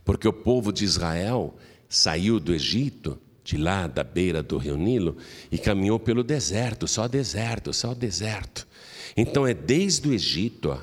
Porque 0.04 0.28
o 0.28 0.34
povo 0.34 0.72
de 0.72 0.86
Israel 0.86 1.56
saiu 1.90 2.40
do 2.40 2.54
Egito, 2.54 3.20
de 3.44 3.58
lá 3.58 3.86
da 3.86 4.04
beira 4.04 4.42
do 4.42 4.58
rio 4.58 4.78
Nilo, 4.78 5.18
e 5.52 5.58
caminhou 5.58 6.00
pelo 6.00 6.24
deserto, 6.24 6.88
só 6.88 7.08
deserto, 7.08 7.74
só 7.74 7.94
deserto. 7.94 8.65
Então 9.16 9.48
é 9.48 9.54
desde 9.54 10.08
o 10.10 10.14
Egito, 10.14 10.70
ó, 10.70 10.80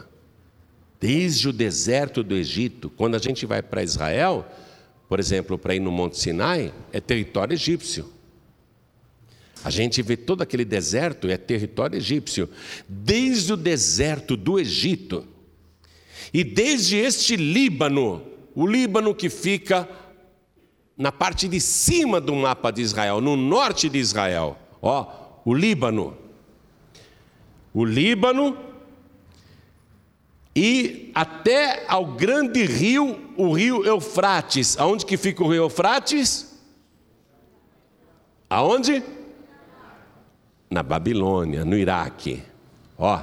desde 1.01 1.49
o 1.49 1.53
deserto 1.53 2.23
do 2.23 2.35
Egito, 2.35 2.89
quando 2.89 3.17
a 3.17 3.19
gente 3.19 3.45
vai 3.45 3.61
para 3.61 3.83
Israel, 3.83 4.47
por 5.09 5.19
exemplo, 5.21 5.59
para 5.59 5.75
ir 5.75 5.81
no 5.81 5.91
Monte 5.91 6.17
Sinai, 6.17 6.73
é 6.93 7.01
território 7.01 7.53
egípcio. 7.53 8.09
A 9.65 9.69
gente 9.69 10.01
vê 10.01 10.17
todo 10.17 10.43
aquele 10.43 10.65
deserto, 10.65 11.29
é 11.29 11.37
território 11.37 11.97
egípcio, 11.97 12.49
desde 12.89 13.53
o 13.53 13.57
deserto 13.57 14.37
do 14.37 14.59
Egito 14.59 15.27
e 16.33 16.43
desde 16.43 16.97
este 16.97 17.37
Líbano, 17.37 18.23
o 18.55 18.67
Líbano 18.67 19.15
que 19.15 19.29
fica 19.29 19.89
na 20.97 21.13
parte 21.13 21.49
de 21.49 21.61
cima 21.61 22.21
do 22.21 22.35
mapa 22.35 22.71
de 22.71 22.81
Israel, 22.81 23.21
no 23.21 23.37
norte 23.37 23.89
de 23.89 23.99
Israel, 23.99 24.57
ó, 24.81 25.41
o 25.45 25.53
Líbano. 25.53 26.17
O 27.73 27.85
Líbano 27.85 28.57
e 30.55 31.11
até 31.15 31.85
ao 31.89 32.05
grande 32.05 32.65
rio, 32.65 33.19
o 33.37 33.53
rio 33.53 33.85
Eufrates. 33.85 34.79
Aonde 34.79 35.07
que 35.07 35.17
fica 35.17 35.43
o 35.43 35.49
rio 35.49 35.65
Eufrates? 35.65 36.59
Aonde? 38.51 39.03
na 40.73 40.83
Babilônia, 40.83 41.67
no 41.67 41.77
Iraque. 41.77 42.43
Ó, 42.97 43.23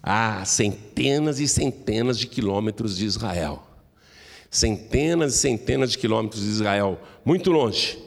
há 0.00 0.44
centenas 0.44 1.40
e 1.40 1.48
centenas 1.48 2.16
de 2.16 2.28
quilômetros 2.28 2.96
de 2.96 3.04
Israel. 3.04 3.60
Centenas 4.48 5.34
e 5.34 5.38
centenas 5.38 5.90
de 5.90 5.98
quilômetros 5.98 6.42
de 6.42 6.48
Israel, 6.48 7.00
muito 7.24 7.50
longe. 7.50 7.98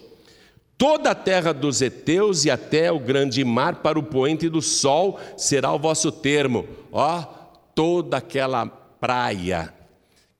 Toda 0.77 1.11
a 1.11 1.15
terra 1.15 1.53
dos 1.53 1.81
heteus 1.81 2.45
e 2.45 2.51
até 2.51 2.91
o 2.91 2.99
grande 2.99 3.43
mar 3.43 3.75
para 3.75 3.97
o 3.97 4.03
poente 4.03 4.49
do 4.49 4.61
sol 4.61 5.19
será 5.37 5.71
o 5.73 5.79
vosso 5.79 6.11
termo. 6.11 6.67
Ó, 6.91 7.21
toda 7.73 8.17
aquela 8.17 8.65
praia 8.65 9.73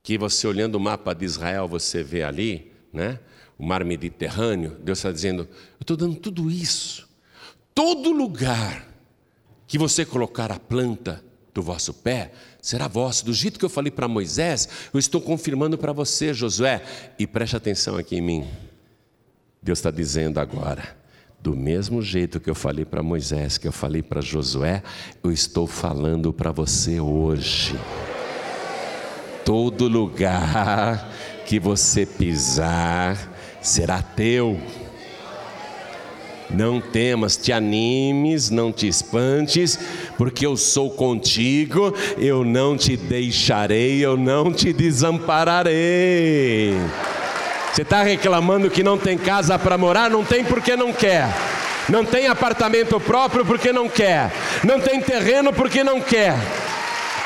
que 0.02 0.18
você 0.18 0.46
olhando 0.46 0.76
o 0.76 0.80
mapa 0.80 1.14
de 1.14 1.24
Israel, 1.24 1.66
você 1.66 2.02
vê 2.02 2.22
ali, 2.22 2.72
né? 2.92 3.18
O 3.58 3.64
mar 3.64 3.82
Mediterrâneo, 3.84 4.76
Deus 4.82 4.98
está 4.98 5.10
dizendo: 5.10 5.42
eu 5.42 5.82
estou 5.82 5.96
dando 5.96 6.16
tudo 6.16 6.50
isso 6.50 7.06
todo 7.76 8.10
lugar 8.10 8.88
que 9.66 9.76
você 9.76 10.06
colocar 10.06 10.50
a 10.50 10.58
planta 10.58 11.22
do 11.52 11.62
vosso 11.62 11.92
pé, 11.92 12.32
será 12.60 12.88
vosso. 12.88 13.26
Do 13.26 13.34
jeito 13.34 13.58
que 13.58 13.64
eu 13.66 13.68
falei 13.68 13.90
para 13.90 14.08
Moisés, 14.08 14.66
eu 14.94 14.98
estou 14.98 15.20
confirmando 15.20 15.76
para 15.76 15.92
você, 15.92 16.32
Josué. 16.32 16.82
E 17.18 17.26
preste 17.26 17.54
atenção 17.54 17.98
aqui 17.98 18.16
em 18.16 18.22
mim. 18.22 18.48
Deus 19.66 19.80
está 19.80 19.90
dizendo 19.90 20.38
agora, 20.38 20.96
do 21.42 21.56
mesmo 21.56 22.00
jeito 22.00 22.38
que 22.38 22.48
eu 22.48 22.54
falei 22.54 22.84
para 22.84 23.02
Moisés, 23.02 23.58
que 23.58 23.66
eu 23.66 23.72
falei 23.72 24.00
para 24.00 24.20
Josué, 24.20 24.80
eu 25.24 25.32
estou 25.32 25.66
falando 25.66 26.32
para 26.32 26.52
você 26.52 27.00
hoje. 27.00 27.74
Todo 29.44 29.88
lugar 29.88 31.10
que 31.46 31.58
você 31.58 32.06
pisar 32.06 33.18
será 33.60 34.00
teu. 34.00 34.56
Não 36.48 36.80
temas, 36.80 37.36
te 37.36 37.52
animes, 37.52 38.50
não 38.50 38.70
te 38.70 38.86
espantes, 38.86 39.76
porque 40.16 40.46
eu 40.46 40.56
sou 40.56 40.90
contigo, 40.90 41.92
eu 42.16 42.44
não 42.44 42.76
te 42.76 42.96
deixarei, 42.96 43.98
eu 43.98 44.16
não 44.16 44.52
te 44.52 44.72
desampararei. 44.72 46.76
Você 47.76 47.82
está 47.82 48.02
reclamando 48.02 48.70
que 48.70 48.82
não 48.82 48.96
tem 48.96 49.18
casa 49.18 49.58
para 49.58 49.76
morar? 49.76 50.08
Não 50.08 50.24
tem 50.24 50.42
porque 50.42 50.74
não 50.74 50.94
quer. 50.94 51.28
Não 51.90 52.06
tem 52.06 52.26
apartamento 52.26 52.98
próprio 52.98 53.44
porque 53.44 53.70
não 53.70 53.86
quer. 53.86 54.32
Não 54.64 54.80
tem 54.80 54.98
terreno 54.98 55.52
porque 55.52 55.84
não 55.84 56.00
quer. 56.00 56.38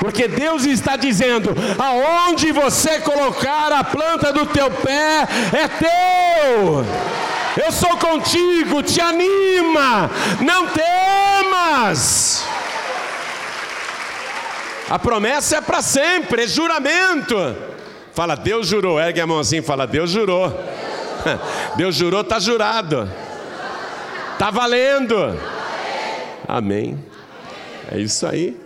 Porque 0.01 0.27
Deus 0.27 0.65
está 0.65 0.97
dizendo: 0.97 1.55
aonde 1.79 2.51
você 2.51 2.99
colocar 2.99 3.71
a 3.71 3.85
planta 3.85 4.33
do 4.33 4.45
teu 4.45 4.69
pé 4.73 5.29
é 5.53 5.69
teu. 5.69 6.85
Eu 7.65 7.71
sou 7.71 7.97
contigo, 7.97 8.83
te 8.83 9.01
anima, 9.01 10.11
não 10.41 10.67
temas. 10.67 12.45
A 14.91 14.99
promessa 14.99 15.59
é 15.59 15.61
para 15.61 15.81
sempre, 15.81 16.43
é 16.43 16.49
juramento. 16.49 17.70
Fala, 18.21 18.35
Deus 18.35 18.67
jurou, 18.67 19.01
ergue 19.01 19.19
a 19.19 19.27
mão 19.27 19.39
assim, 19.39 19.63
fala, 19.63 19.87
Deus 19.87 20.11
jurou. 20.11 20.53
Deus 21.75 21.95
jurou, 21.95 22.21
está 22.21 22.39
jurado. 22.39 23.11
Está 24.35 24.51
valendo. 24.51 25.17
Amém. 26.47 27.03
É 27.91 27.99
isso 27.99 28.27
aí. 28.27 28.61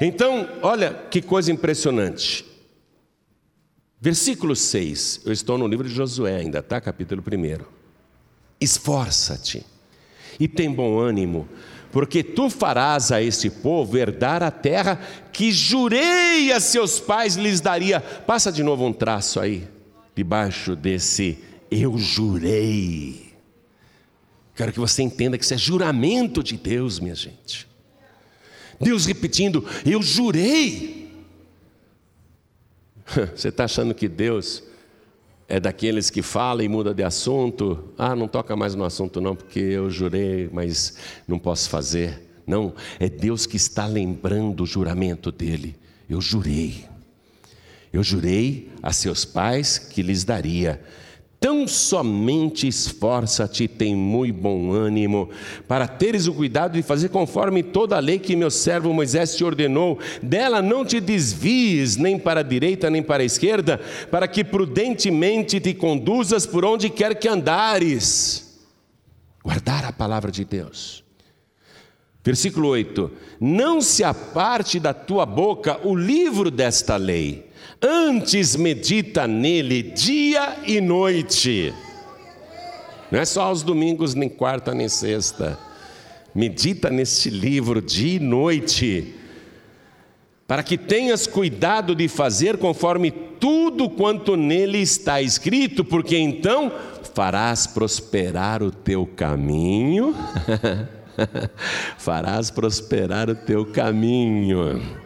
Então, 0.00 0.48
olha 0.60 0.92
que 1.08 1.22
coisa 1.22 1.52
impressionante. 1.52 2.44
Versículo 4.00 4.56
6, 4.56 5.20
eu 5.24 5.32
estou 5.32 5.56
no 5.56 5.68
livro 5.68 5.88
de 5.88 5.94
Josué 5.94 6.34
ainda, 6.34 6.60
tá? 6.60 6.80
Capítulo 6.80 7.22
1. 7.22 7.64
Esforça-te 8.60 9.64
e 10.40 10.48
tem 10.48 10.68
bom 10.68 10.98
ânimo, 10.98 11.48
porque 11.94 12.24
tu 12.24 12.50
farás 12.50 13.12
a 13.12 13.22
este 13.22 13.48
povo 13.48 13.96
herdar 13.96 14.42
a 14.42 14.50
terra 14.50 15.00
que 15.32 15.52
jurei 15.52 16.50
a 16.50 16.58
seus 16.58 16.98
pais 16.98 17.36
lhes 17.36 17.60
daria. 17.60 18.00
Passa 18.00 18.50
de 18.50 18.64
novo 18.64 18.84
um 18.84 18.92
traço 18.92 19.38
aí, 19.38 19.68
debaixo 20.12 20.74
desse 20.74 21.38
eu 21.70 21.96
jurei. 21.96 23.32
Quero 24.56 24.72
que 24.72 24.80
você 24.80 25.02
entenda 25.02 25.38
que 25.38 25.44
isso 25.44 25.54
é 25.54 25.56
juramento 25.56 26.42
de 26.42 26.56
Deus, 26.56 26.98
minha 26.98 27.14
gente. 27.14 27.64
Deus 28.80 29.06
repetindo: 29.06 29.64
Eu 29.86 30.02
jurei. 30.02 31.12
Você 33.36 33.50
está 33.50 33.66
achando 33.66 33.94
que 33.94 34.08
Deus 34.08 34.64
é 35.48 35.60
daqueles 35.60 36.10
que 36.10 36.22
fala 36.22 36.64
e 36.64 36.68
muda 36.68 36.94
de 36.94 37.02
assunto? 37.02 37.92
Ah, 37.98 38.16
não 38.16 38.26
toca 38.28 38.56
mais 38.56 38.74
no 38.74 38.84
assunto, 38.84 39.20
não, 39.20 39.36
porque 39.36 39.58
eu 39.58 39.90
jurei, 39.90 40.48
mas 40.52 40.96
não 41.26 41.38
posso 41.38 41.68
fazer. 41.68 42.20
Não, 42.46 42.74
é 42.98 43.08
Deus 43.08 43.46
que 43.46 43.56
está 43.56 43.86
lembrando 43.86 44.62
o 44.62 44.66
juramento 44.66 45.30
dele. 45.30 45.76
Eu 46.08 46.20
jurei. 46.20 46.84
Eu 47.92 48.02
jurei 48.02 48.70
a 48.82 48.92
seus 48.92 49.24
pais 49.24 49.78
que 49.78 50.02
lhes 50.02 50.24
daria 50.24 50.80
Tão 51.40 51.68
somente 51.68 52.66
esforça-te, 52.66 53.68
tem 53.68 53.94
muito 53.94 54.40
bom 54.40 54.72
ânimo, 54.72 55.28
para 55.68 55.86
teres 55.86 56.26
o 56.26 56.32
cuidado 56.32 56.72
de 56.72 56.82
fazer 56.82 57.10
conforme 57.10 57.62
toda 57.62 57.96
a 57.96 58.00
lei 58.00 58.18
que 58.18 58.34
meu 58.34 58.50
servo 58.50 58.94
Moisés 58.94 59.36
te 59.36 59.44
ordenou. 59.44 59.98
Dela 60.22 60.62
não 60.62 60.84
te 60.84 61.00
desvies, 61.00 61.96
nem 61.96 62.18
para 62.18 62.40
a 62.40 62.42
direita, 62.42 62.88
nem 62.88 63.02
para 63.02 63.22
a 63.22 63.26
esquerda, 63.26 63.78
para 64.10 64.26
que 64.26 64.42
prudentemente 64.42 65.60
te 65.60 65.74
conduzas 65.74 66.46
por 66.46 66.64
onde 66.64 66.88
quer 66.88 67.14
que 67.14 67.28
andares. 67.28 68.58
Guardar 69.44 69.84
a 69.84 69.92
palavra 69.92 70.32
de 70.32 70.44
Deus. 70.44 71.04
Versículo 72.24 72.68
8: 72.68 73.10
Não 73.38 73.82
se 73.82 74.02
aparte 74.02 74.80
da 74.80 74.94
tua 74.94 75.26
boca 75.26 75.78
o 75.86 75.94
livro 75.94 76.50
desta 76.50 76.96
lei 76.96 77.52
antes 77.82 78.56
medita 78.56 79.26
nele 79.26 79.82
dia 79.82 80.56
e 80.66 80.80
noite. 80.80 81.72
Não 83.10 83.20
é 83.20 83.24
só 83.24 83.42
aos 83.42 83.62
domingos, 83.62 84.14
nem 84.14 84.28
quarta, 84.28 84.74
nem 84.74 84.88
sexta. 84.88 85.58
Medita 86.34 86.90
neste 86.90 87.30
livro 87.30 87.80
dia 87.80 88.16
e 88.16 88.18
noite, 88.18 89.14
para 90.48 90.62
que 90.62 90.76
tenhas 90.76 91.26
cuidado 91.26 91.94
de 91.94 92.08
fazer 92.08 92.58
conforme 92.58 93.10
tudo 93.10 93.88
quanto 93.88 94.36
nele 94.36 94.78
está 94.78 95.22
escrito, 95.22 95.84
porque 95.84 96.16
então 96.16 96.72
farás 97.14 97.66
prosperar 97.66 98.62
o 98.62 98.70
teu 98.70 99.06
caminho. 99.06 100.14
farás 101.98 102.50
prosperar 102.50 103.30
o 103.30 103.34
teu 103.36 103.64
caminho 103.66 105.03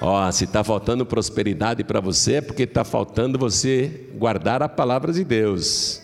Ó, 0.00 0.30
se 0.32 0.44
está 0.44 0.64
faltando 0.64 1.04
prosperidade 1.04 1.84
para 1.84 2.00
você, 2.00 2.34
é 2.34 2.40
porque 2.40 2.62
está 2.62 2.84
faltando 2.84 3.38
você 3.38 4.06
guardar 4.14 4.62
a 4.62 4.68
palavra 4.68 5.12
de 5.12 5.22
Deus. 5.22 6.00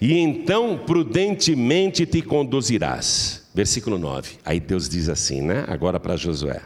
E 0.00 0.16
então 0.16 0.78
prudentemente 0.86 2.06
te 2.06 2.22
conduzirás. 2.22 3.48
Versículo 3.54 3.98
9. 3.98 4.38
Aí 4.44 4.58
Deus 4.58 4.88
diz 4.88 5.08
assim, 5.08 5.42
né? 5.42 5.64
Agora 5.68 6.00
para 6.00 6.16
Josué: 6.16 6.62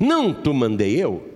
Não 0.00 0.32
tu 0.32 0.54
mandei 0.54 0.96
eu? 0.96 1.30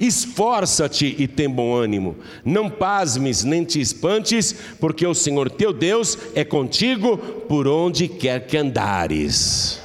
Esforça-te 0.00 1.14
e 1.18 1.28
tem 1.28 1.48
bom 1.48 1.74
ânimo, 1.74 2.16
não 2.42 2.70
pasmes 2.70 3.44
nem 3.44 3.62
te 3.64 3.78
espantes, 3.78 4.54
porque 4.80 5.06
o 5.06 5.14
Senhor 5.14 5.50
teu 5.50 5.74
Deus 5.74 6.16
é 6.34 6.42
contigo 6.42 7.18
por 7.18 7.68
onde 7.68 8.08
quer 8.08 8.46
que 8.46 8.56
andares. 8.56 9.78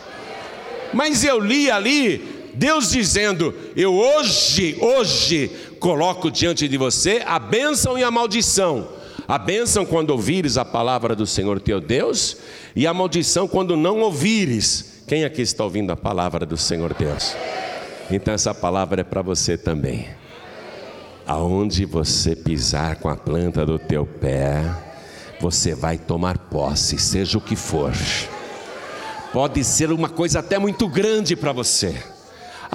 Mas 0.94 1.26
eu 1.26 1.38
li 1.38 1.70
ali 1.70 2.35
Deus 2.56 2.91
dizendo: 2.91 3.54
Eu 3.76 3.94
hoje, 3.94 4.78
hoje, 4.80 5.50
coloco 5.80 6.32
diante 6.32 6.68
de 6.68 6.78
você 6.78 7.22
a 7.26 7.38
bênção 7.38 7.98
e 7.98 8.04
a 8.04 8.10
maldição. 8.10 8.88
A 9.28 9.38
bênção 9.38 9.86
quando 9.86 10.12
ouvires 10.12 10.58
a 10.58 10.63
palavra 10.63 11.15
do 11.15 11.26
Senhor 11.26 11.60
teu 11.60 11.82
Deus, 11.82 12.38
e 12.76 12.86
a 12.86 12.94
maldição 12.94 13.48
quando 13.48 13.76
não 13.76 14.02
ouvires. 14.02 15.04
Quem 15.08 15.24
aqui 15.24 15.41
está 15.41 15.63
ouvindo 15.63 15.91
a 15.91 15.98
palavra 15.98 16.46
do 16.46 16.58
Senhor 16.58 16.94
Deus? 16.94 17.36
Então 18.10 18.34
essa 18.34 18.54
palavra 18.54 19.02
é 19.02 19.04
para 19.04 19.22
você 19.22 19.58
também. 19.58 20.08
Aonde 21.26 21.86
você 21.86 22.36
pisar 22.36 22.98
com 22.98 23.10
a 23.10 23.15
planta 23.15 23.65
do 23.65 23.80
teu 23.80 24.06
pé, 24.06 24.63
você 25.39 25.74
vai 25.74 25.98
tomar 25.98 26.38
posse, 26.38 27.00
seja 27.00 27.38
o 27.38 27.41
que 27.41 27.56
for. 27.56 27.94
Pode 29.34 29.63
ser 29.63 29.91
uma 29.91 30.08
coisa 30.08 30.39
até 30.39 30.60
muito 30.60 30.88
grande 30.88 31.36
para 31.36 31.52
você 31.52 31.96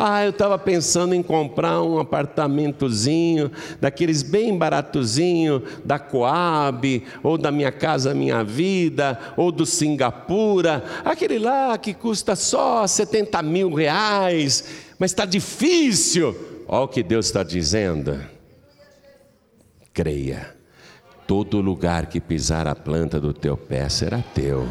ah, 0.03 0.25
eu 0.25 0.31
estava 0.31 0.59
pensando 0.59 1.15
em 1.15 1.23
comprar 1.23 1.83
um 1.83 1.99
apartamentozinho, 1.99 3.51
daqueles 3.81 4.23
bem 4.23 4.57
baratozinho, 4.57 5.63
da 5.85 5.99
Coab, 5.99 7.05
ou 7.23 7.37
da 7.37 7.51
Minha 7.51 7.71
Casa 7.71 8.15
Minha 8.15 8.43
Vida, 8.43 9.19
ou 9.37 9.53
do 9.53 9.67
Singapura, 9.67 10.83
aquele 11.05 11.39
lá 11.39 11.77
que 11.77 11.93
custa 11.93 12.35
só 12.35 12.87
70 12.87 13.43
mil 13.43 13.75
reais, 13.75 14.65
mas 14.99 15.11
está 15.11 15.25
difícil. 15.25 16.35
Olha 16.67 16.85
o 16.85 16.89
que 16.89 17.03
Deus 17.03 17.27
está 17.27 17.43
dizendo. 17.43 18.19
Creia, 19.93 20.55
todo 21.27 21.61
lugar 21.61 22.07
que 22.07 22.21
pisar 22.21 22.67
a 22.67 22.75
planta 22.75 23.21
do 23.21 23.35
teu 23.35 23.57
pé 23.57 23.89
será 23.89 24.23
teu. 24.35 24.67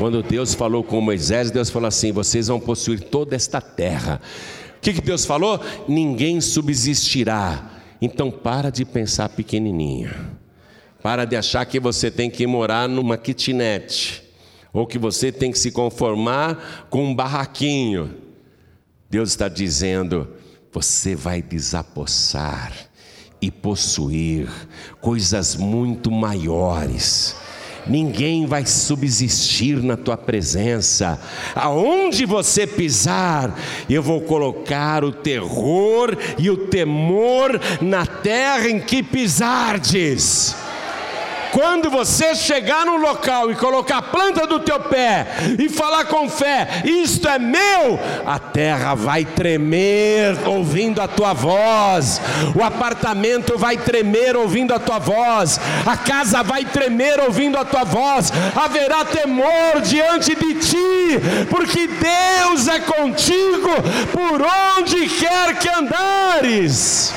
Quando 0.00 0.22
Deus 0.22 0.54
falou 0.54 0.82
com 0.82 0.98
Moisés, 0.98 1.50
Deus 1.50 1.68
falou 1.68 1.86
assim: 1.86 2.10
vocês 2.10 2.48
vão 2.48 2.58
possuir 2.58 3.00
toda 3.00 3.36
esta 3.36 3.60
terra. 3.60 4.18
O 4.78 4.80
que, 4.80 4.94
que 4.94 5.00
Deus 5.02 5.26
falou? 5.26 5.60
Ninguém 5.86 6.40
subsistirá. 6.40 7.70
Então 8.00 8.30
para 8.30 8.70
de 8.70 8.82
pensar 8.86 9.28
pequenininho. 9.28 10.10
Para 11.02 11.26
de 11.26 11.36
achar 11.36 11.66
que 11.66 11.78
você 11.78 12.10
tem 12.10 12.30
que 12.30 12.46
morar 12.46 12.88
numa 12.88 13.18
kitnet. 13.18 14.24
Ou 14.72 14.86
que 14.86 14.98
você 14.98 15.30
tem 15.30 15.52
que 15.52 15.58
se 15.58 15.70
conformar 15.70 16.86
com 16.88 17.04
um 17.04 17.14
barraquinho. 17.14 18.14
Deus 19.10 19.28
está 19.28 19.48
dizendo: 19.48 20.28
você 20.72 21.14
vai 21.14 21.42
desapossar 21.42 22.72
e 23.38 23.50
possuir 23.50 24.48
coisas 24.98 25.56
muito 25.56 26.10
maiores 26.10 27.36
ninguém 27.90 28.46
vai 28.46 28.64
subsistir 28.64 29.82
na 29.82 29.96
tua 29.96 30.16
presença. 30.16 31.18
Aonde 31.54 32.24
você 32.24 32.66
pisar, 32.66 33.58
eu 33.88 34.02
vou 34.02 34.20
colocar 34.20 35.04
o 35.04 35.12
terror 35.12 36.16
e 36.38 36.48
o 36.48 36.56
temor 36.68 37.60
na 37.80 38.06
terra 38.06 38.68
em 38.68 38.78
que 38.78 39.02
pisardes. 39.02 40.54
Quando 41.52 41.90
você 41.90 42.34
chegar 42.34 42.86
no 42.86 42.96
local 42.96 43.50
e 43.50 43.56
colocar 43.56 43.98
a 43.98 44.02
planta 44.02 44.46
do 44.46 44.60
teu 44.60 44.78
pé 44.80 45.26
e 45.58 45.68
falar 45.68 46.04
com 46.04 46.28
fé, 46.28 46.82
isto 46.84 47.28
é 47.28 47.38
meu, 47.38 47.98
a 48.26 48.38
terra 48.38 48.94
vai 48.94 49.24
tremer 49.24 50.36
ouvindo 50.46 51.00
a 51.00 51.08
tua 51.08 51.32
voz, 51.32 52.20
o 52.54 52.62
apartamento 52.62 53.58
vai 53.58 53.76
tremer 53.76 54.36
ouvindo 54.36 54.72
a 54.72 54.78
tua 54.78 54.98
voz, 54.98 55.60
a 55.84 55.96
casa 55.96 56.42
vai 56.42 56.64
tremer 56.64 57.20
ouvindo 57.20 57.58
a 57.58 57.64
tua 57.64 57.84
voz, 57.84 58.32
haverá 58.54 59.04
temor 59.04 59.80
diante 59.82 60.34
de 60.34 60.54
ti, 60.54 61.46
porque 61.48 61.88
Deus 61.88 62.68
é 62.68 62.80
contigo 62.80 63.70
por 64.12 64.40
onde 64.78 65.08
quer 65.08 65.58
que 65.58 65.68
andares. 65.68 67.12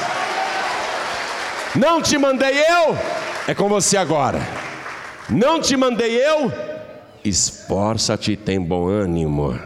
Não 1.76 2.02
te 2.02 2.18
mandei 2.18 2.60
eu, 2.60 2.98
é 3.48 3.54
com 3.54 3.68
você 3.68 3.98
agora. 3.98 4.40
Não 5.30 5.60
te 5.60 5.76
mandei 5.76 6.16
eu, 6.16 6.52
esforça-te 7.24 8.36
tem 8.36 8.60
bom 8.60 8.88
ânimo. 8.88 9.58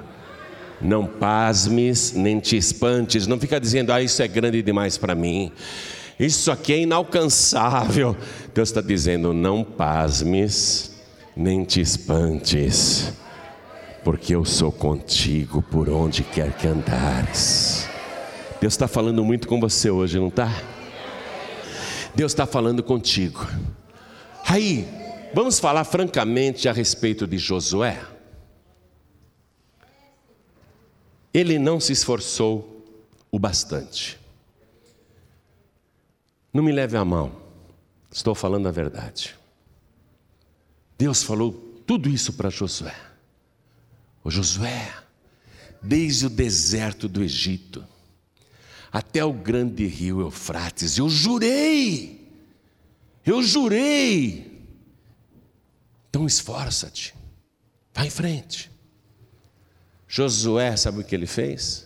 Não 0.79 1.05
pasmes, 1.05 2.13
nem 2.13 2.39
te 2.39 2.55
espantes. 2.55 3.25
Não 3.25 3.39
fica 3.39 3.59
dizendo, 3.59 3.91
ah, 3.91 4.01
isso 4.01 4.21
é 4.21 4.27
grande 4.27 4.61
demais 4.61 4.97
para 4.97 5.15
mim. 5.15 5.51
Isso 6.19 6.51
aqui 6.51 6.73
é 6.73 6.79
inalcançável. 6.81 8.15
Deus 8.53 8.69
está 8.69 8.81
dizendo, 8.81 9.33
não 9.33 9.63
pasmes, 9.63 10.91
nem 11.35 11.63
te 11.63 11.81
espantes, 11.81 13.13
porque 14.03 14.35
eu 14.35 14.45
sou 14.45 14.71
contigo 14.71 15.61
por 15.61 15.89
onde 15.89 16.23
quer 16.23 16.53
que 16.53 16.67
andares. 16.67 17.87
Deus 18.59 18.73
está 18.73 18.87
falando 18.87 19.23
muito 19.23 19.47
com 19.47 19.59
você 19.59 19.89
hoje, 19.89 20.19
não 20.19 20.29
está? 20.29 20.51
Deus 22.17 22.31
está 22.31 22.47
falando 22.47 22.81
contigo. 22.81 23.45
Aí, 24.43 24.89
vamos 25.35 25.59
falar 25.59 25.83
francamente 25.83 26.67
a 26.67 26.73
respeito 26.73 27.27
de 27.27 27.37
Josué. 27.37 28.03
Ele 31.31 31.59
não 31.59 31.79
se 31.79 31.93
esforçou 31.93 32.83
o 33.31 33.37
bastante. 33.37 34.19
Não 36.51 36.63
me 36.63 36.71
leve 36.71 36.97
a 36.97 37.05
mão, 37.05 37.31
estou 38.11 38.33
falando 38.33 38.67
a 38.67 38.71
verdade. 38.71 39.35
Deus 40.97 41.21
falou 41.21 41.51
tudo 41.85 42.09
isso 42.09 42.33
para 42.33 42.49
Josué. 42.49 42.95
O 44.23 44.31
Josué, 44.31 44.91
desde 45.83 46.25
o 46.25 46.31
deserto 46.31 47.07
do 47.07 47.21
Egito, 47.21 47.85
até 48.91 49.23
o 49.23 49.33
grande 49.33 49.85
rio 49.85 50.21
Eufrates. 50.21 50.97
Eu 50.97 51.09
jurei, 51.09 52.27
eu 53.25 53.43
jurei. 53.43 54.65
Então 56.09 56.25
esforça-te, 56.25 57.13
vai 57.93 58.07
em 58.07 58.09
frente. 58.09 58.71
Josué, 60.07 60.75
sabe 60.77 61.01
o 61.01 61.03
que 61.03 61.13
ele 61.13 61.27
fez? 61.27 61.85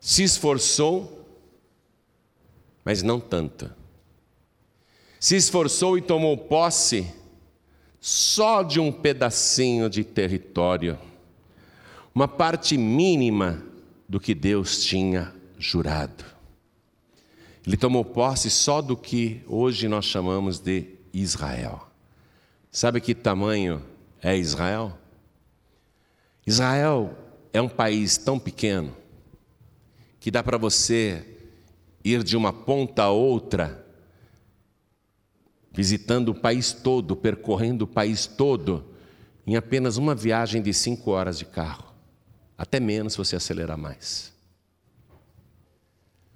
Se 0.00 0.22
esforçou, 0.22 1.26
mas 2.84 3.02
não 3.02 3.20
tanto. 3.20 3.70
Se 5.20 5.36
esforçou 5.36 5.96
e 5.96 6.02
tomou 6.02 6.36
posse 6.36 7.06
só 8.00 8.62
de 8.62 8.80
um 8.80 8.90
pedacinho 8.90 9.88
de 9.88 10.02
território, 10.02 10.98
uma 12.14 12.26
parte 12.26 12.76
mínima 12.78 13.69
do 14.10 14.18
que 14.18 14.34
Deus 14.34 14.82
tinha 14.82 15.32
jurado. 15.56 16.24
Ele 17.64 17.76
tomou 17.76 18.04
posse 18.04 18.50
só 18.50 18.82
do 18.82 18.96
que 18.96 19.40
hoje 19.46 19.86
nós 19.86 20.04
chamamos 20.04 20.58
de 20.58 20.96
Israel. 21.14 21.88
Sabe 22.72 23.00
que 23.00 23.14
tamanho 23.14 23.80
é 24.20 24.36
Israel? 24.36 24.98
Israel 26.44 27.16
é 27.52 27.62
um 27.62 27.68
país 27.68 28.16
tão 28.16 28.36
pequeno 28.36 28.96
que 30.18 30.28
dá 30.28 30.42
para 30.42 30.58
você 30.58 31.24
ir 32.02 32.24
de 32.24 32.36
uma 32.36 32.52
ponta 32.52 33.04
a 33.04 33.10
outra, 33.10 33.86
visitando 35.72 36.30
o 36.30 36.34
país 36.34 36.72
todo, 36.72 37.14
percorrendo 37.14 37.84
o 37.84 37.88
país 37.88 38.26
todo, 38.26 38.84
em 39.46 39.54
apenas 39.54 39.96
uma 39.96 40.16
viagem 40.16 40.60
de 40.60 40.74
cinco 40.74 41.12
horas 41.12 41.38
de 41.38 41.44
carro 41.44 41.89
até 42.60 42.78
menos 42.78 43.14
se 43.14 43.18
você 43.18 43.34
acelerar 43.36 43.78
mais. 43.78 44.34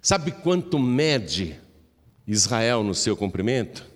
Sabe 0.01 0.33
quanto 0.33 0.79
mede 0.79 1.61
Israel 2.27 2.83
no 2.83 2.95
seu 2.95 3.15
comprimento? 3.15 3.87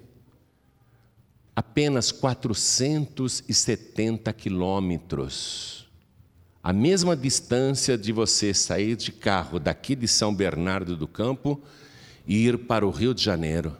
Apenas 1.56 2.12
470 2.12 4.30
quilômetros. 4.34 5.88
A 6.62 6.70
mesma 6.70 7.16
distância 7.16 7.96
de 7.96 8.12
você 8.12 8.52
sair 8.52 8.94
de 8.94 9.10
carro 9.10 9.58
daqui 9.58 9.96
de 9.96 10.06
São 10.06 10.34
Bernardo 10.34 10.94
do 10.94 11.08
Campo 11.08 11.58
e 12.26 12.46
ir 12.46 12.66
para 12.66 12.86
o 12.86 12.90
Rio 12.90 13.14
de 13.14 13.24
Janeiro. 13.24 13.74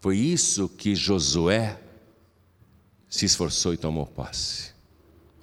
Foi 0.00 0.18
isso 0.18 0.68
que 0.68 0.94
Josué 0.94 1.80
se 3.08 3.24
esforçou 3.24 3.72
e 3.72 3.78
tomou 3.78 4.04
posse. 4.04 4.73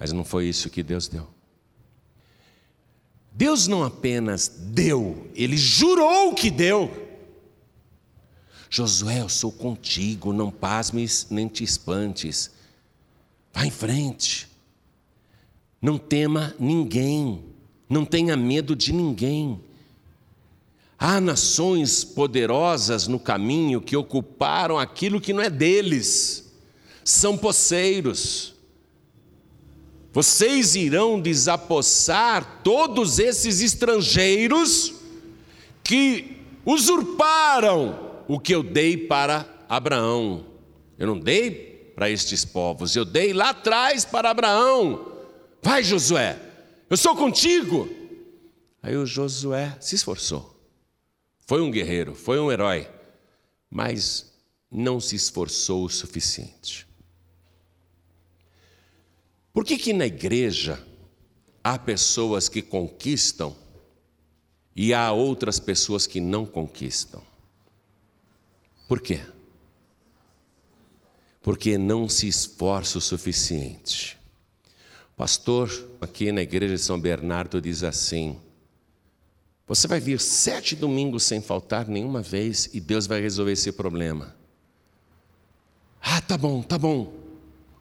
Mas 0.02 0.12
não 0.12 0.24
foi 0.24 0.48
isso 0.48 0.68
que 0.68 0.82
Deus 0.82 1.06
deu. 1.06 1.28
Deus 3.30 3.68
não 3.68 3.84
apenas 3.84 4.48
deu, 4.48 5.30
ele 5.32 5.56
jurou 5.56 6.34
que 6.34 6.50
deu. 6.50 6.90
Josué, 8.68 9.20
eu 9.20 9.28
sou 9.28 9.52
contigo, 9.52 10.32
não 10.32 10.50
pasmes 10.50 11.28
nem 11.30 11.46
te 11.46 11.62
espantes. 11.62 12.50
Vá 13.52 13.64
em 13.64 13.70
frente. 13.70 14.48
Não 15.80 15.96
tema 15.96 16.52
ninguém, 16.58 17.44
não 17.88 18.04
tenha 18.04 18.36
medo 18.36 18.74
de 18.74 18.92
ninguém. 18.92 19.62
Há 20.98 21.20
nações 21.20 22.02
poderosas 22.02 23.06
no 23.06 23.20
caminho 23.20 23.80
que 23.80 23.96
ocuparam 23.96 24.80
aquilo 24.80 25.20
que 25.20 25.32
não 25.32 25.40
é 25.44 25.48
deles, 25.48 26.52
são 27.04 27.38
poceiros. 27.38 28.51
Vocês 30.12 30.74
irão 30.74 31.18
desapossar 31.18 32.60
todos 32.62 33.18
esses 33.18 33.62
estrangeiros 33.62 34.92
que 35.82 36.36
usurparam 36.66 38.22
o 38.28 38.38
que 38.38 38.54
eu 38.54 38.62
dei 38.62 38.96
para 38.96 39.48
Abraão. 39.68 40.46
Eu 40.98 41.06
não 41.06 41.18
dei 41.18 41.92
para 41.94 42.10
estes 42.10 42.44
povos, 42.44 42.94
eu 42.94 43.06
dei 43.06 43.32
lá 43.32 43.50
atrás 43.50 44.04
para 44.04 44.30
Abraão. 44.30 45.12
Vai, 45.62 45.82
Josué, 45.82 46.38
eu 46.90 46.96
sou 46.96 47.16
contigo. 47.16 47.88
Aí 48.82 48.96
o 48.96 49.06
Josué 49.06 49.76
se 49.80 49.94
esforçou. 49.94 50.52
Foi 51.46 51.62
um 51.62 51.70
guerreiro, 51.70 52.14
foi 52.14 52.38
um 52.38 52.52
herói, 52.52 52.86
mas 53.70 54.30
não 54.70 55.00
se 55.00 55.16
esforçou 55.16 55.84
o 55.84 55.90
suficiente. 55.90 56.86
Por 59.52 59.64
que, 59.64 59.76
que 59.76 59.92
na 59.92 60.06
igreja 60.06 60.82
há 61.62 61.78
pessoas 61.78 62.48
que 62.48 62.62
conquistam 62.62 63.54
e 64.74 64.94
há 64.94 65.12
outras 65.12 65.60
pessoas 65.60 66.06
que 66.06 66.20
não 66.20 66.46
conquistam? 66.46 67.22
Por 68.88 69.00
quê? 69.00 69.20
Porque 71.42 71.76
não 71.76 72.08
se 72.08 72.28
esforça 72.28 72.98
o 72.98 73.00
suficiente. 73.00 74.18
Pastor, 75.16 75.70
aqui 76.00 76.32
na 76.32 76.40
igreja 76.40 76.74
de 76.74 76.80
São 76.80 76.98
Bernardo, 76.98 77.60
diz 77.60 77.82
assim: 77.82 78.38
Você 79.66 79.86
vai 79.86 80.00
vir 80.00 80.18
sete 80.18 80.74
domingos 80.74 81.24
sem 81.24 81.42
faltar 81.42 81.86
nenhuma 81.86 82.22
vez 82.22 82.70
e 82.72 82.80
Deus 82.80 83.06
vai 83.06 83.20
resolver 83.20 83.52
esse 83.52 83.70
problema. 83.72 84.34
Ah, 86.00 86.20
tá 86.20 86.38
bom, 86.38 86.62
tá 86.62 86.78
bom. 86.78 87.12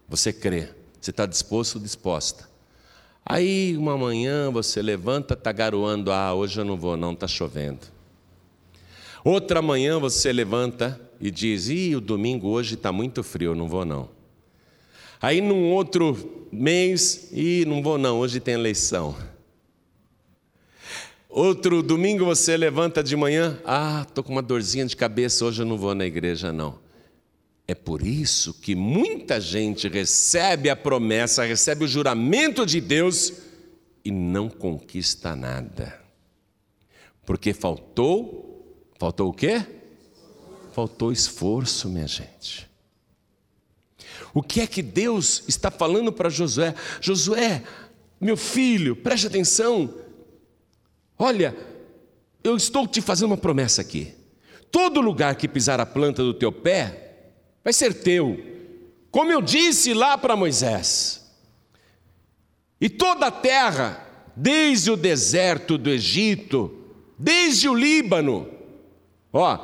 Você 0.10 0.34
crê. 0.34 0.81
Você 1.02 1.10
está 1.10 1.26
disposto 1.26 1.76
ou 1.76 1.82
disposta? 1.82 2.47
Aí, 3.26 3.76
uma 3.76 3.97
manhã, 3.97 4.52
você 4.52 4.84
levanta, 4.84 5.34
está 5.34 5.52
garoando, 5.52 6.12
ah, 6.12 6.32
hoje 6.34 6.62
eu 6.62 6.66
não 6.66 6.78
vou, 6.78 6.95
não, 6.95 7.14
está 7.14 7.28
chovendo. 7.28 7.88
Outra 9.24 9.64
manhã, 9.64 9.99
você 9.99 10.32
levanta 10.32 11.02
e 11.20 11.32
diz, 11.32 11.70
ih, 11.70 11.95
o 11.95 12.02
domingo 12.02 12.49
hoje 12.49 12.76
está 12.76 12.91
muito 12.91 13.24
frio, 13.24 13.56
não 13.56 13.68
vou, 13.68 13.84
não. 13.84 14.10
Aí, 15.20 15.41
num 15.41 15.72
outro 15.72 16.47
mês, 16.52 17.30
ih, 17.32 17.66
não 17.66 17.82
vou, 17.82 17.97
não, 17.97 18.20
hoje 18.20 18.39
tem 18.39 18.54
eleição. 18.54 19.16
Outro 21.28 21.82
domingo, 21.82 22.26
você 22.26 22.56
levanta 22.56 23.02
de 23.02 23.16
manhã, 23.16 23.60
ah, 23.66 24.06
estou 24.08 24.24
com 24.24 24.32
uma 24.32 24.41
dorzinha 24.41 24.86
de 24.86 24.95
cabeça, 24.95 25.45
hoje 25.45 25.64
eu 25.64 25.66
não 25.66 25.78
vou 25.78 25.95
na 25.95 26.06
igreja, 26.06 26.52
não. 26.54 26.91
É 27.72 27.76
por 27.76 28.06
isso 28.06 28.54
que 28.56 28.76
muita 28.76 29.40
gente 29.40 29.88
recebe 29.88 30.70
a 30.70 30.76
promessa, 30.76 31.46
recebe 31.46 31.86
o 31.86 31.88
juramento 31.88 32.66
de 32.66 32.82
Deus 32.82 33.32
e 34.04 34.12
não 34.12 34.50
conquista 34.50 35.38
nada. 35.38 35.98
Porque 37.26 37.54
faltou 37.54 38.52
Faltou 39.02 39.30
o 39.30 39.34
quê? 39.34 39.66
Faltou 40.74 41.12
esforço, 41.12 41.90
minha 41.90 42.06
gente. 42.06 42.70
O 44.32 44.44
que 44.44 44.62
é 44.62 44.68
que 44.68 44.84
Deus 44.84 45.44
está 45.48 45.72
falando 45.72 46.14
para 46.14 46.30
Josué? 46.30 46.76
Josué, 47.02 47.64
meu 48.20 48.38
filho, 48.38 48.96
preste 48.96 49.26
atenção. 49.26 49.92
Olha, 51.18 51.58
eu 52.44 52.56
estou 52.56 52.88
te 52.88 53.02
fazendo 53.02 53.32
uma 53.32 53.38
promessa 53.38 53.82
aqui. 53.82 54.14
Todo 54.70 55.02
lugar 55.02 55.34
que 55.34 55.48
pisar 55.48 55.80
a 55.80 55.86
planta 55.88 56.22
do 56.22 56.36
teu 56.36 56.52
pé 56.52 57.11
vai 57.64 57.74
ser 57.74 57.93
teu, 57.93 58.39
como 59.09 59.32
eu 59.32 59.41
disse 59.41 59.93
lá 59.93 60.18
para 60.18 60.36
Moisés. 60.36 61.22
E 62.80 62.89
toda 62.89 63.28
a 63.28 63.32
terra, 63.32 64.07
desde 64.36 64.89
o 64.89 64.97
deserto 64.97 65.78
do 65.78 65.89
Egito, 65.89 66.76
desde 67.18 67.70
o 67.70 67.76
Líbano, 67.76 68.49
ó, 69.32 69.59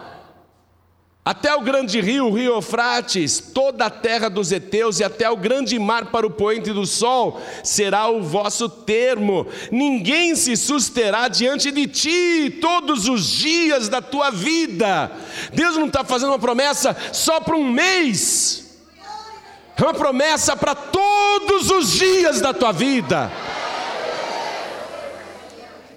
até 1.27 1.53
o 1.53 1.59
grande 1.59 1.99
rio, 1.99 2.27
o 2.27 2.33
rio 2.33 2.53
Eufrates, 2.53 3.51
toda 3.53 3.87
a 3.87 3.89
terra 3.89 4.29
dos 4.29 4.49
heteus 4.49 5.01
e 5.01 5.03
até 5.03 5.29
o 5.29 5.35
grande 5.35 5.77
mar 5.77 6.05
para 6.05 6.25
o 6.25 6.31
poente 6.31 6.71
do 6.71 6.85
sol, 6.85 7.41
será 7.65 8.07
o 8.07 8.23
vosso 8.23 8.69
termo. 8.69 9.45
Ninguém 9.69 10.37
se 10.37 10.55
susterá 10.55 11.27
diante 11.27 11.69
de 11.69 11.85
ti 11.85 12.57
todos 12.61 13.09
os 13.09 13.27
dias 13.27 13.89
da 13.89 14.01
tua 14.01 14.31
vida. 14.31 15.11
Deus 15.51 15.75
não 15.75 15.87
está 15.87 16.01
fazendo 16.01 16.29
uma 16.29 16.39
promessa 16.39 16.95
só 17.11 17.41
para 17.41 17.57
um 17.57 17.69
mês, 17.73 18.77
é 19.75 19.83
uma 19.83 19.93
promessa 19.93 20.55
para 20.55 20.73
todos 20.75 21.69
os 21.69 21.91
dias 21.91 22.39
da 22.39 22.53
tua 22.53 22.71
vida. 22.71 23.29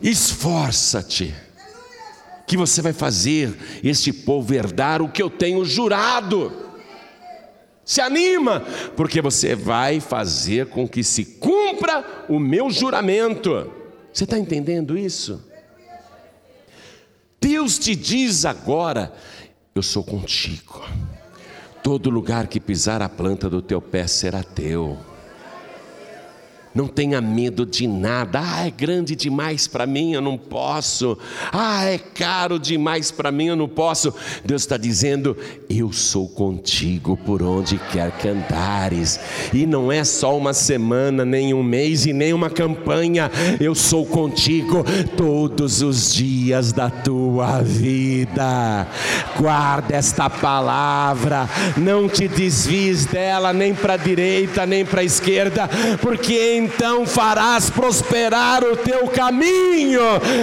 Esforça-te 0.03 1.33
que 2.51 2.57
você 2.57 2.83
vai 2.83 2.93
fazer 2.93 3.57
este 3.81 4.13
povo 4.13 4.53
herdar 4.53 5.01
o 5.01 5.09
que 5.09 5.23
eu 5.23 5.31
tenho 5.31 5.65
jurado. 5.65 6.53
Se 7.85 8.01
anima, 8.01 8.67
porque 8.97 9.23
você 9.23 9.55
vai 9.55 10.01
fazer 10.01 10.67
com 10.67 10.89
que 10.89 11.05
se 11.05 11.25
cumpra 11.25 12.25
o 12.29 12.41
meu 12.41 12.69
juramento. 12.69 13.73
Você 14.13 14.25
está 14.25 14.37
entendendo 14.37 14.99
isso? 14.99 15.41
Deus 17.41 17.79
te 17.79 17.95
diz 17.95 18.45
agora: 18.45 19.13
Eu 19.73 19.83
sou 19.83 20.03
contigo. 20.03 20.85
Todo 21.85 22.11
lugar 22.11 22.49
que 22.49 22.59
pisar 22.59 23.01
a 23.01 23.09
planta 23.09 23.49
do 23.49 23.63
teu 23.63 23.81
pé 23.81 24.09
será 24.09 24.43
teu. 24.43 24.99
Não 26.73 26.87
tenha 26.87 27.21
medo 27.21 27.67
de 27.67 27.87
nada. 27.87 28.41
Ah, 28.43 28.67
é 28.67 28.71
grande 28.71 29.17
demais 29.17 29.67
para 29.67 29.87
mim, 29.87 30.15
eu 30.15 30.21
não 30.21 30.39
posso. 30.39 31.19
Ah, 31.53 31.85
é 31.85 31.99
caro 31.99 32.59
demais 32.59 33.11
para 33.11 33.33
mim, 33.33 33.47
eu 33.47 33.57
não 33.57 33.69
posso. 33.69 34.15
Deus 34.45 34.63
está 34.63 34.77
dizendo: 34.77 35.37
Eu 35.69 35.93
sou 35.93 36.29
contigo 36.29 37.17
por 37.17 37.43
onde 37.43 37.77
quer 37.91 38.13
que 38.13 38.29
andares. 38.29 39.19
E 39.53 39.67
não 39.67 39.91
é 39.91 40.05
só 40.05 40.37
uma 40.37 40.53
semana, 40.53 41.25
nem 41.25 41.53
um 41.53 41.63
mês 41.63 42.07
e 42.07 42.13
nem 42.13 42.33
uma 42.33 42.49
campanha. 42.49 43.31
Eu 43.61 43.75
sou 43.75 44.07
contigo 44.07 44.85
todos 45.17 45.83
os 45.83 46.15
dias 46.15 46.73
da 46.73 46.89
tua 46.89 47.63
vida. 47.63 48.87
Guarda 49.37 49.97
esta 49.97 50.31
palavra, 50.31 51.49
não 51.77 52.09
te 52.09 52.29
desvies 52.29 53.07
dela 53.07 53.53
nem 53.53 53.75
para 53.75 53.95
a 53.95 53.97
direita 53.97 54.67
nem 54.67 54.85
para 54.85 55.01
a 55.01 55.05
esquerda, 55.05 55.69
porque 56.01 56.60
então 56.61 57.07
farás 57.07 57.71
prosperar 57.71 58.63
o 58.63 58.77
teu 58.77 59.09
caminho 59.09 60.03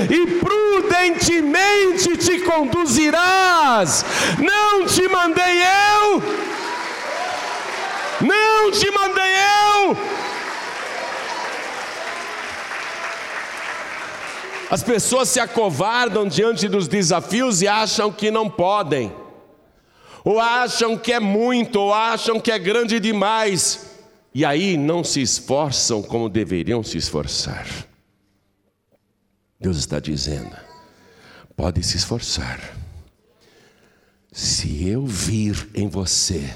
e 0.10 0.40
prudentemente 0.40 2.18
te 2.18 2.40
conduzirás. 2.40 4.04
Não 4.40 4.86
te 4.86 5.08
mandei 5.08 5.62
eu, 6.02 6.24
não 8.22 8.72
te 8.72 8.90
mandei 8.92 9.34
eu. 9.84 9.98
As 14.70 14.84
pessoas 14.84 15.30
se 15.30 15.40
acovardam 15.40 16.28
diante 16.28 16.68
dos 16.68 16.88
desafios 16.90 17.62
e 17.62 17.68
acham 17.68 18.12
que 18.12 18.30
não 18.30 18.50
podem, 18.50 19.14
ou 20.26 20.42
acham 20.42 20.98
que 20.98 21.14
é 21.14 21.20
muito, 21.22 21.80
ou 21.80 21.94
acham 21.94 22.38
que 22.38 22.52
é 22.52 22.60
grande 22.60 23.00
demais 23.00 23.87
e 24.38 24.46
aí 24.46 24.78
não 24.78 25.04
se 25.04 25.20
esforçam 25.20 26.04
como 26.04 26.30
deveriam 26.30 26.84
se 26.84 26.96
esforçar. 26.96 27.68
Deus 29.60 29.78
está 29.78 30.00
dizendo: 30.00 30.56
pode 31.56 31.82
se 31.82 31.98
esforçar. 31.98 32.62
Se 34.32 34.88
eu 34.88 35.08
vir 35.08 35.68
em 35.74 35.88
você 35.88 36.56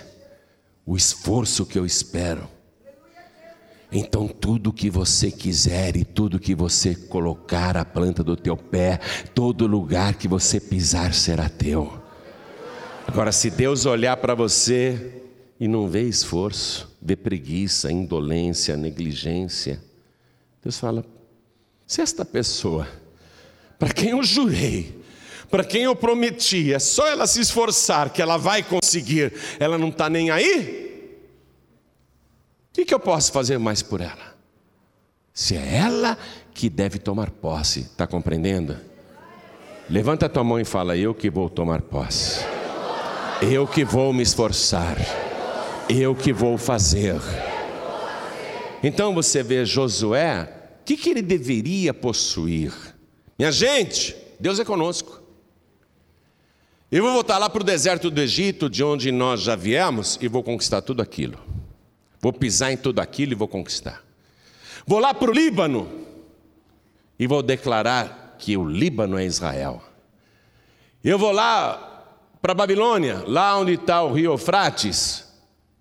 o 0.86 0.96
esforço 0.96 1.66
que 1.66 1.80
eu 1.80 1.84
espero, 1.84 2.48
então 3.92 4.28
tudo 4.28 4.72
que 4.72 4.88
você 4.88 5.32
quiser 5.32 5.98
e 5.98 6.06
tudo 6.06 6.40
que 6.40 6.54
você 6.54 6.94
colocar 6.94 7.76
a 7.76 7.84
planta 7.84 8.24
do 8.24 8.36
teu 8.36 8.56
pé, 8.56 9.00
todo 9.34 9.66
lugar 9.66 10.14
que 10.14 10.28
você 10.28 10.60
pisar 10.60 11.16
será 11.16 11.50
teu. 11.50 11.92
Agora, 13.08 13.32
se 13.32 13.50
Deus 13.50 13.88
olhar 13.88 14.18
para 14.18 14.36
você 14.36 15.24
e 15.60 15.68
não 15.68 15.88
vê 15.88 16.04
esforço, 16.04 16.91
vê 17.02 17.16
preguiça, 17.16 17.92
indolência, 17.92 18.78
negligência. 18.78 19.82
Deus 20.62 20.78
fala: 20.78 21.04
se 21.88 22.02
esta 22.02 22.24
pessoa, 22.24 22.88
para 23.80 23.92
quem 23.92 24.10
eu 24.10 24.22
jurei, 24.22 25.02
para 25.50 25.64
quem 25.64 25.84
eu 25.84 25.96
prometi, 25.96 26.74
é 26.74 26.80
só 26.80 27.08
ela 27.08 27.26
se 27.26 27.42
esforçar 27.42 28.12
que 28.12 28.22
ela 28.22 28.38
vai 28.38 28.62
conseguir, 28.62 29.34
ela 29.60 29.78
não 29.78 29.90
está 29.90 30.10
nem 30.10 30.30
aí, 30.30 30.92
o 32.70 32.74
que, 32.74 32.86
que 32.86 32.94
eu 32.94 33.00
posso 33.00 33.32
fazer 33.32 33.58
mais 33.58 33.82
por 33.82 34.00
ela? 34.00 34.32
Se 35.34 35.58
é 35.58 35.78
ela 35.78 36.18
que 36.54 36.70
deve 36.70 37.00
tomar 37.00 37.32
posse, 37.32 37.82
está 37.82 38.06
compreendendo? 38.06 38.78
Levanta 39.90 40.28
a 40.28 40.30
tua 40.30 40.44
mão 40.44 40.60
e 40.60 40.64
fala: 40.64 40.96
Eu 40.96 41.14
que 41.14 41.30
vou 41.30 41.50
tomar 41.50 41.82
posse, 41.82 42.46
eu 43.42 43.68
que 43.68 43.84
vou 43.84 44.14
me 44.14 44.22
esforçar 44.22 44.98
eu 45.90 46.16
que 46.16 46.32
vou 46.32 46.58
fazer. 46.58 47.16
Então 48.84 49.14
você 49.14 49.44
vê 49.44 49.66
Josué, 49.66 50.50
o 50.82 50.86
que, 50.86 50.98
que 50.98 51.10
ele 51.10 51.22
deveria 51.22 51.94
possuir? 51.94 52.74
Minha 53.38 53.52
gente, 53.52 54.16
Deus 54.40 54.60
é 54.60 54.66
conosco. 54.66 55.22
Eu 56.92 57.04
vou 57.04 57.14
voltar 57.14 57.38
lá 57.38 57.50
para 57.50 57.62
o 57.62 57.66
deserto 57.66 58.10
do 58.10 58.20
Egito, 58.20 58.70
de 58.70 58.84
onde 58.84 59.12
nós 59.12 59.42
já 59.42 59.56
viemos, 59.56 60.18
e 60.22 60.28
vou 60.28 60.44
conquistar 60.44 60.82
tudo 60.82 61.02
aquilo. 61.02 61.40
Vou 62.20 62.34
pisar 62.34 62.72
em 62.72 62.78
tudo 62.78 63.00
aquilo 63.00 63.32
e 63.32 63.36
vou 63.36 63.48
conquistar. 63.48 64.04
Vou 64.86 65.00
lá 65.00 65.14
para 65.14 65.32
o 65.32 65.34
Líbano 65.34 65.90
e 67.18 67.28
vou 67.28 67.42
declarar 67.42 68.36
que 68.38 68.58
o 68.58 68.66
Líbano 68.68 69.18
é 69.18 69.26
Israel. 69.26 69.82
Eu 71.04 71.18
vou 71.18 71.32
lá 71.32 72.06
para 72.42 72.52
a 72.52 72.56
Babilônia, 72.56 73.24
lá 73.26 73.58
onde 73.58 73.74
está 73.74 74.02
o 74.04 74.12
rio 74.12 74.32
Eufrates, 74.32 75.31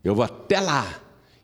eu 0.02 0.14
vou 0.14 0.24
até 0.24 0.60
lá 0.60 0.86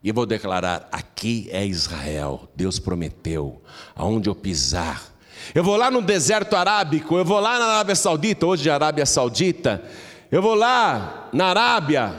e 0.03 0.13
vou 0.13 0.27
declarar: 0.27 0.89
aqui 0.93 1.49
é 1.51 1.67
Israel, 1.67 2.49
Deus 2.55 2.79
prometeu, 2.79 3.63
aonde 3.95 4.29
eu 4.29 4.35
pisar. 4.35 5.15
Eu 5.55 5.63
vou 5.63 5.77
lá 5.77 5.91
no 5.91 6.03
deserto 6.03 6.55
arábico, 6.57 7.17
eu 7.17 7.25
vou 7.25 7.39
lá 7.39 7.59
na 7.59 7.67
Arábia 7.67 7.95
Saudita, 7.95 8.47
hoje 8.47 8.71
Arábia 8.71 9.07
Saudita, 9.07 9.83
eu 10.31 10.43
vou 10.43 10.55
lá 10.55 11.29
na 11.33 11.47
Arábia, 11.47 12.15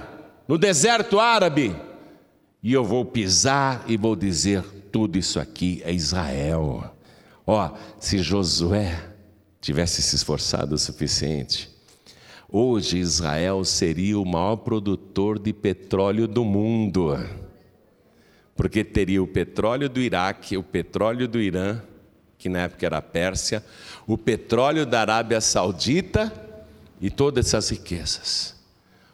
no 0.47 0.57
deserto 0.57 1.19
árabe, 1.19 1.75
e 2.63 2.71
eu 2.71 2.83
vou 2.83 3.03
pisar 3.03 3.83
e 3.88 3.97
vou 3.97 4.15
dizer: 4.15 4.63
tudo 4.91 5.17
isso 5.17 5.39
aqui 5.39 5.81
é 5.85 5.93
Israel. 5.93 6.93
Ó, 7.45 7.71
se 7.99 8.19
Josué 8.19 9.11
tivesse 9.61 10.01
se 10.01 10.15
esforçado 10.15 10.75
o 10.75 10.77
suficiente, 10.77 11.69
Hoje 12.49 12.97
Israel 12.97 13.65
seria 13.65 14.17
o 14.17 14.25
maior 14.25 14.55
produtor 14.57 15.37
de 15.37 15.51
petróleo 15.51 16.27
do 16.27 16.45
mundo, 16.45 17.17
porque 18.55 18.85
teria 18.85 19.21
o 19.21 19.27
petróleo 19.27 19.89
do 19.89 19.99
Iraque, 19.99 20.55
o 20.55 20.63
petróleo 20.63 21.27
do 21.27 21.41
Irã, 21.41 21.81
que 22.37 22.47
na 22.47 22.59
época 22.59 22.85
era 22.85 23.01
Pérsia, 23.01 23.65
o 24.07 24.17
petróleo 24.17 24.85
da 24.85 25.01
Arábia 25.01 25.41
Saudita 25.41 26.31
e 27.01 27.09
todas 27.09 27.47
essas 27.47 27.69
riquezas. 27.69 28.55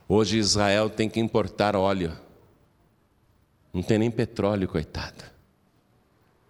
Hoje 0.07 0.37
Israel 0.37 0.87
tem 0.87 1.09
que 1.09 1.19
importar 1.19 1.75
óleo, 1.75 2.13
não 3.73 3.81
tem 3.81 3.97
nem 3.97 4.11
petróleo, 4.11 4.67
coitado. 4.67 5.23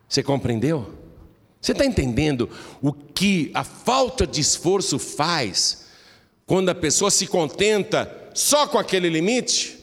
Você 0.09 0.21
compreendeu? 0.21 0.93
Você 1.61 1.71
está 1.71 1.85
entendendo 1.85 2.49
o 2.81 2.91
que 2.91 3.51
a 3.53 3.63
falta 3.63 4.27
de 4.27 4.41
esforço 4.41 4.99
faz? 4.99 5.82
Quando 6.45 6.69
a 6.69 6.75
pessoa 6.75 7.09
se 7.09 7.27
contenta 7.27 8.11
só 8.33 8.67
com 8.67 8.77
aquele 8.77 9.09
limite, 9.09 9.79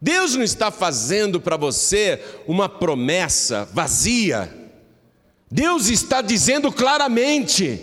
Deus 0.00 0.34
não 0.34 0.42
está 0.42 0.70
fazendo 0.70 1.40
para 1.40 1.56
você 1.56 2.20
uma 2.48 2.68
promessa 2.68 3.64
vazia. 3.72 4.52
Deus 5.48 5.88
está 5.88 6.20
dizendo 6.20 6.72
claramente: 6.72 7.78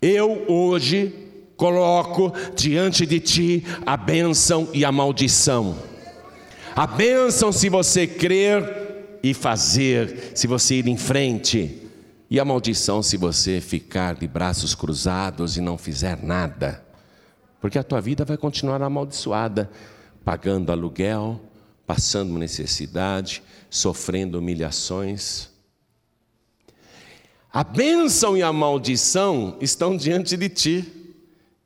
eu 0.00 0.44
hoje 0.48 1.14
coloco 1.56 2.32
diante 2.56 3.06
de 3.06 3.20
ti 3.20 3.64
a 3.86 3.96
bênção 3.96 4.68
e 4.72 4.84
a 4.84 4.90
maldição. 4.90 5.78
A 6.74 6.88
bênção 6.88 7.52
se 7.52 7.68
você 7.68 8.06
crer 8.06 9.18
e 9.22 9.32
fazer, 9.32 10.32
se 10.34 10.48
você 10.48 10.76
ir 10.76 10.88
em 10.88 10.96
frente. 10.96 11.81
E 12.32 12.40
a 12.40 12.46
maldição 12.46 13.02
se 13.02 13.18
você 13.18 13.60
ficar 13.60 14.14
de 14.14 14.26
braços 14.26 14.74
cruzados 14.74 15.58
e 15.58 15.60
não 15.60 15.76
fizer 15.76 16.22
nada. 16.22 16.82
Porque 17.60 17.78
a 17.78 17.84
tua 17.84 18.00
vida 18.00 18.24
vai 18.24 18.38
continuar 18.38 18.80
amaldiçoada, 18.80 19.70
pagando 20.24 20.72
aluguel, 20.72 21.38
passando 21.86 22.38
necessidade, 22.38 23.42
sofrendo 23.68 24.38
humilhações. 24.38 25.50
A 27.52 27.62
bênção 27.62 28.34
e 28.34 28.42
a 28.42 28.50
maldição 28.50 29.58
estão 29.60 29.94
diante 29.94 30.34
de 30.34 30.48
ti. 30.48 31.14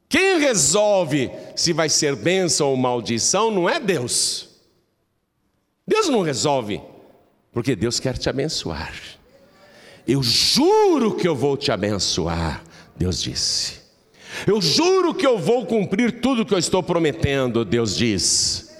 Quem 0.08 0.40
resolve 0.40 1.30
se 1.54 1.72
vai 1.72 1.88
ser 1.88 2.16
bênção 2.16 2.70
ou 2.70 2.76
maldição 2.76 3.52
não 3.52 3.70
é 3.70 3.78
Deus. 3.78 4.48
Deus 5.86 6.08
não 6.08 6.22
resolve, 6.22 6.82
porque 7.52 7.76
Deus 7.76 8.00
quer 8.00 8.18
te 8.18 8.28
abençoar. 8.28 9.16
Eu 10.06 10.22
juro 10.22 11.16
que 11.16 11.26
eu 11.26 11.34
vou 11.34 11.56
te 11.56 11.72
abençoar, 11.72 12.62
Deus 12.96 13.20
disse. 13.20 13.80
Eu 14.46 14.60
juro 14.60 15.14
que 15.14 15.26
eu 15.26 15.38
vou 15.38 15.66
cumprir 15.66 16.20
tudo 16.20 16.44
que 16.44 16.54
eu 16.54 16.58
estou 16.58 16.82
prometendo, 16.82 17.64
Deus 17.64 17.96
diz. 17.96 18.76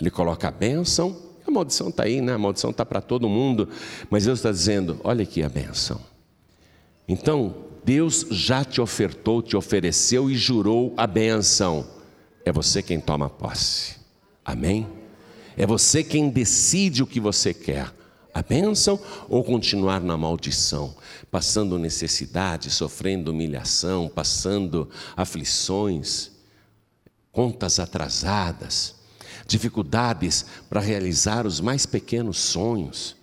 Ele 0.00 0.10
coloca 0.10 0.48
a 0.48 0.50
bênção, 0.50 1.16
a 1.46 1.50
maldição 1.50 1.88
está 1.88 2.04
aí, 2.04 2.20
né? 2.20 2.34
A 2.34 2.38
maldição 2.38 2.70
está 2.70 2.84
para 2.84 3.00
todo 3.00 3.28
mundo, 3.28 3.68
mas 4.10 4.24
Deus 4.24 4.38
está 4.38 4.50
dizendo: 4.50 5.00
olha 5.02 5.22
aqui 5.22 5.42
a 5.42 5.48
bênção. 5.48 6.00
Então, 7.08 7.54
Deus 7.84 8.26
já 8.30 8.64
te 8.64 8.80
ofertou, 8.80 9.42
te 9.42 9.56
ofereceu 9.56 10.30
e 10.30 10.36
jurou 10.36 10.94
a 10.96 11.06
bênção. 11.06 11.86
É 12.44 12.52
você 12.52 12.82
quem 12.82 13.00
toma 13.00 13.28
posse. 13.28 13.96
Amém? 14.44 14.86
É 15.56 15.66
você 15.66 16.02
quem 16.02 16.28
decide 16.28 17.02
o 17.02 17.06
que 17.06 17.20
você 17.20 17.52
quer. 17.52 17.92
A 18.34 18.42
bênção 18.42 18.98
ou 19.28 19.44
continuar 19.44 20.00
na 20.00 20.16
maldição, 20.16 20.92
passando 21.30 21.78
necessidade, 21.78 22.68
sofrendo 22.68 23.30
humilhação, 23.30 24.08
passando 24.08 24.90
aflições, 25.16 26.32
contas 27.30 27.78
atrasadas, 27.78 28.96
dificuldades 29.46 30.44
para 30.68 30.80
realizar 30.80 31.46
os 31.46 31.60
mais 31.60 31.86
pequenos 31.86 32.38
sonhos. 32.38 33.14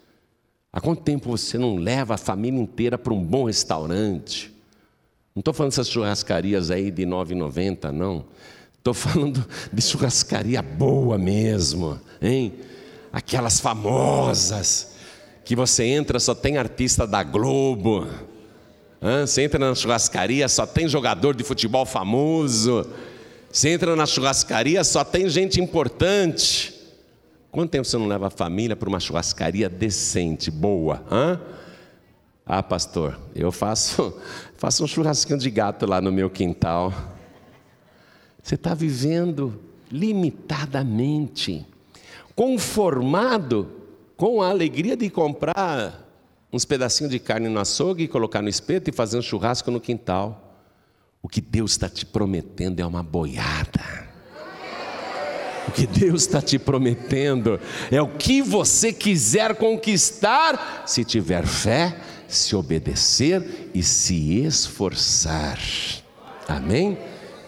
Há 0.72 0.80
quanto 0.80 1.04
tempo 1.04 1.30
você 1.30 1.58
não 1.58 1.76
leva 1.76 2.14
a 2.14 2.18
família 2.18 2.62
inteira 2.62 2.98
para 2.98 3.14
um 3.14 3.22
bom 3.22 3.48
restaurante? 3.48 4.50
Não 5.36 5.42
estou 5.42 5.54
falando 5.54 5.72
dessas 5.72 5.90
churrascarias 5.90 6.72
aí 6.72 6.90
de 6.90 7.04
R$ 7.04 7.12
9,90, 7.12 7.92
não. 7.92 8.26
Estou 8.78 8.94
falando 8.94 9.46
de 9.72 9.82
churrascaria 9.82 10.62
boa 10.62 11.18
mesmo, 11.18 12.00
hein? 12.22 12.54
Aquelas 13.12 13.60
famosas, 13.60 14.92
que 15.44 15.56
você 15.56 15.84
entra, 15.84 16.20
só 16.20 16.36
tem 16.36 16.58
artista 16.58 17.08
da 17.08 17.24
Globo. 17.24 18.08
Hã? 19.02 19.26
Você 19.26 19.42
entra 19.42 19.60
na 19.60 19.74
churrascaria, 19.74 20.48
só 20.48 20.66
tem 20.66 20.88
jogador 20.88 21.36
de 21.36 21.44
futebol 21.44 21.86
famoso. 21.86 22.88
Você 23.52 23.70
entra 23.70 23.96
na 23.96 24.06
churrascaria, 24.06 24.84
só 24.84 25.04
tem 25.04 25.28
gente 25.28 25.60
importante. 25.60 26.74
Quanto 27.52 27.72
tempo 27.72 27.86
você 27.86 27.98
não 27.98 28.08
leva 28.08 28.28
a 28.28 28.30
família 28.30 28.76
para 28.76 28.88
uma 28.88 29.00
churrascaria 29.00 29.68
decente, 29.68 30.52
boa? 30.52 31.04
Hã? 31.12 31.42
Ah, 32.46 32.64
pastor, 32.64 33.20
eu 33.36 33.52
faço, 33.52 34.18
faço 34.56 34.84
um 34.84 34.88
churrasquinho 34.88 35.40
de 35.40 35.50
gato 35.50 35.86
lá 35.86 36.00
no 36.00 36.12
meu 36.12 36.30
quintal. 36.30 36.94
Você 38.42 38.56
está 38.56 38.74
vivendo 38.74 39.60
limitadamente, 39.92 41.66
conformado 42.36 43.81
com 44.22 44.40
a 44.40 44.50
alegria 44.50 44.96
de 44.96 45.10
comprar 45.10 46.08
uns 46.54 46.64
pedacinhos 46.64 47.12
de 47.12 47.18
carne 47.18 47.50
no 47.50 47.60
açougue 47.60 48.04
e 48.04 48.08
colocar 48.08 48.40
no 48.40 48.50
espeto 48.50 48.88
e 48.88 48.94
fazer 48.94 49.18
um 49.18 49.22
churrasco 49.22 49.72
no 49.72 49.82
quintal. 49.82 50.60
O 51.24 51.28
que 51.28 51.42
Deus 51.42 51.72
está 51.72 51.90
te 51.90 52.06
prometendo 52.06 52.80
é 52.80 52.86
uma 52.86 53.02
boiada. 53.02 53.82
O 55.68 55.72
que 55.72 55.88
Deus 55.88 56.22
está 56.22 56.40
te 56.40 56.60
prometendo 56.60 57.60
é 57.90 58.00
o 58.00 58.10
que 58.10 58.44
você 58.44 58.94
quiser 58.94 59.56
conquistar, 59.56 60.84
se 60.86 61.04
tiver 61.04 61.48
fé, 61.48 62.00
se 62.28 62.56
obedecer 62.56 63.72
e 63.74 63.82
se 63.82 64.44
esforçar. 64.44 65.58
Amém? 66.48 66.96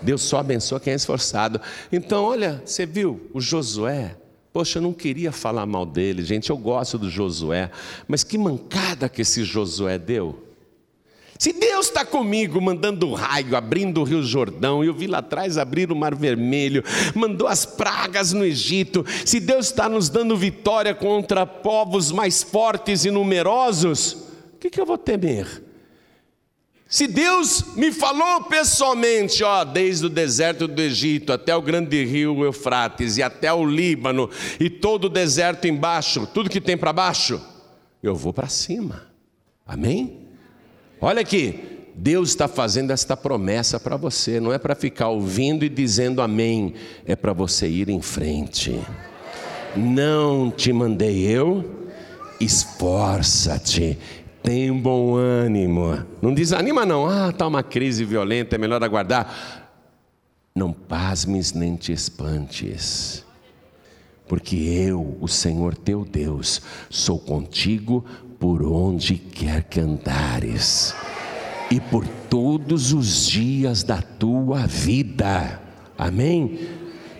Deus 0.01 0.23
só 0.23 0.39
abençoa 0.39 0.79
quem 0.79 0.93
é 0.93 0.95
esforçado. 0.95 1.61
Então, 1.91 2.23
olha, 2.23 2.63
você 2.65 2.83
viu 2.83 3.29
o 3.31 3.39
Josué? 3.39 4.22
Poxa, 4.53 4.77
eu 4.77 4.83
não 4.83 4.93
queria 4.93 5.31
falar 5.31 5.65
mal 5.65 5.83
dele, 5.83 6.23
gente. 6.23 6.51
Eu 6.51 6.57
gosto 6.57 6.99
do 6.99 7.09
Josué, 7.09 7.71
mas 8.07 8.23
que 8.23 8.37
mancada 8.37 9.09
que 9.09 9.23
esse 9.23 9.43
Josué 9.43 9.97
deu. 9.97 10.43
Se 11.39 11.51
Deus 11.51 11.87
está 11.87 12.05
comigo, 12.05 12.61
mandando 12.61 13.11
raio, 13.13 13.55
abrindo 13.55 13.99
o 13.99 14.03
Rio 14.03 14.21
Jordão, 14.21 14.83
eu 14.83 14.93
vi 14.93 15.07
lá 15.07 15.17
atrás 15.17 15.57
abrir 15.57 15.91
o 15.91 15.95
Mar 15.95 16.13
Vermelho, 16.13 16.83
mandou 17.15 17.47
as 17.47 17.65
pragas 17.65 18.31
no 18.31 18.45
Egito, 18.45 19.03
se 19.25 19.39
Deus 19.39 19.65
está 19.65 19.89
nos 19.89 20.07
dando 20.07 20.37
vitória 20.37 20.93
contra 20.93 21.45
povos 21.45 22.11
mais 22.11 22.43
fortes 22.43 23.03
e 23.03 23.11
numerosos, 23.11 24.13
o 24.53 24.59
que, 24.59 24.69
que 24.69 24.79
eu 24.79 24.85
vou 24.85 24.97
temer? 24.97 25.63
Se 26.93 27.07
Deus 27.07 27.73
me 27.75 27.91
falou 27.91 28.43
pessoalmente, 28.43 29.43
ó, 29.43 29.63
desde 29.63 30.05
o 30.05 30.09
deserto 30.09 30.67
do 30.67 30.79
Egito 30.79 31.33
até 31.33 31.55
o 31.55 31.59
grande 31.59 32.05
rio 32.05 32.43
Eufrates 32.43 33.17
e 33.17 33.23
até 33.23 33.51
o 33.51 33.65
Líbano 33.65 34.29
e 34.59 34.69
todo 34.69 35.05
o 35.05 35.09
deserto 35.09 35.67
embaixo, 35.67 36.27
tudo 36.31 36.51
que 36.51 36.61
tem 36.61 36.77
para 36.77 36.93
baixo, 36.93 37.41
eu 38.03 38.15
vou 38.15 38.31
para 38.31 38.47
cima. 38.47 39.07
Amém? 39.65 40.19
Olha 41.01 41.21
aqui, 41.21 41.63
Deus 41.95 42.29
está 42.29 42.47
fazendo 42.47 42.91
esta 42.91 43.17
promessa 43.17 43.79
para 43.79 43.97
você, 43.97 44.39
não 44.39 44.53
é 44.53 44.59
para 44.59 44.75
ficar 44.75 45.07
ouvindo 45.07 45.65
e 45.65 45.69
dizendo 45.69 46.21
amém, 46.21 46.75
é 47.07 47.15
para 47.15 47.33
você 47.33 47.67
ir 47.67 47.89
em 47.89 48.03
frente. 48.03 48.79
Não 49.75 50.51
te 50.51 50.71
mandei 50.71 51.25
eu, 51.25 51.89
esforça-te 52.39 53.97
tem 54.43 54.71
bom 54.77 55.15
ânimo. 55.15 56.05
Não 56.21 56.33
desanima, 56.33 56.85
não. 56.85 57.07
Ah, 57.07 57.29
está 57.29 57.47
uma 57.47 57.63
crise 57.63 58.03
violenta, 58.03 58.55
é 58.55 58.59
melhor 58.59 58.83
aguardar. 58.83 59.63
Não 60.53 60.71
pasmes 60.71 61.53
nem 61.53 61.75
te 61.75 61.91
espantes, 61.91 63.25
porque 64.27 64.55
eu, 64.55 65.17
o 65.19 65.27
Senhor 65.27 65.75
teu 65.75 66.05
Deus, 66.05 66.61
sou 66.89 67.17
contigo 67.17 68.05
por 68.39 68.61
onde 68.61 69.15
quer 69.15 69.63
que 69.63 69.79
andares 69.79 70.93
e 71.71 71.79
por 71.79 72.05
todos 72.29 72.93
os 72.93 73.25
dias 73.25 73.81
da 73.81 73.99
tua 73.99 74.67
vida. 74.67 75.59
Amém? 75.97 76.69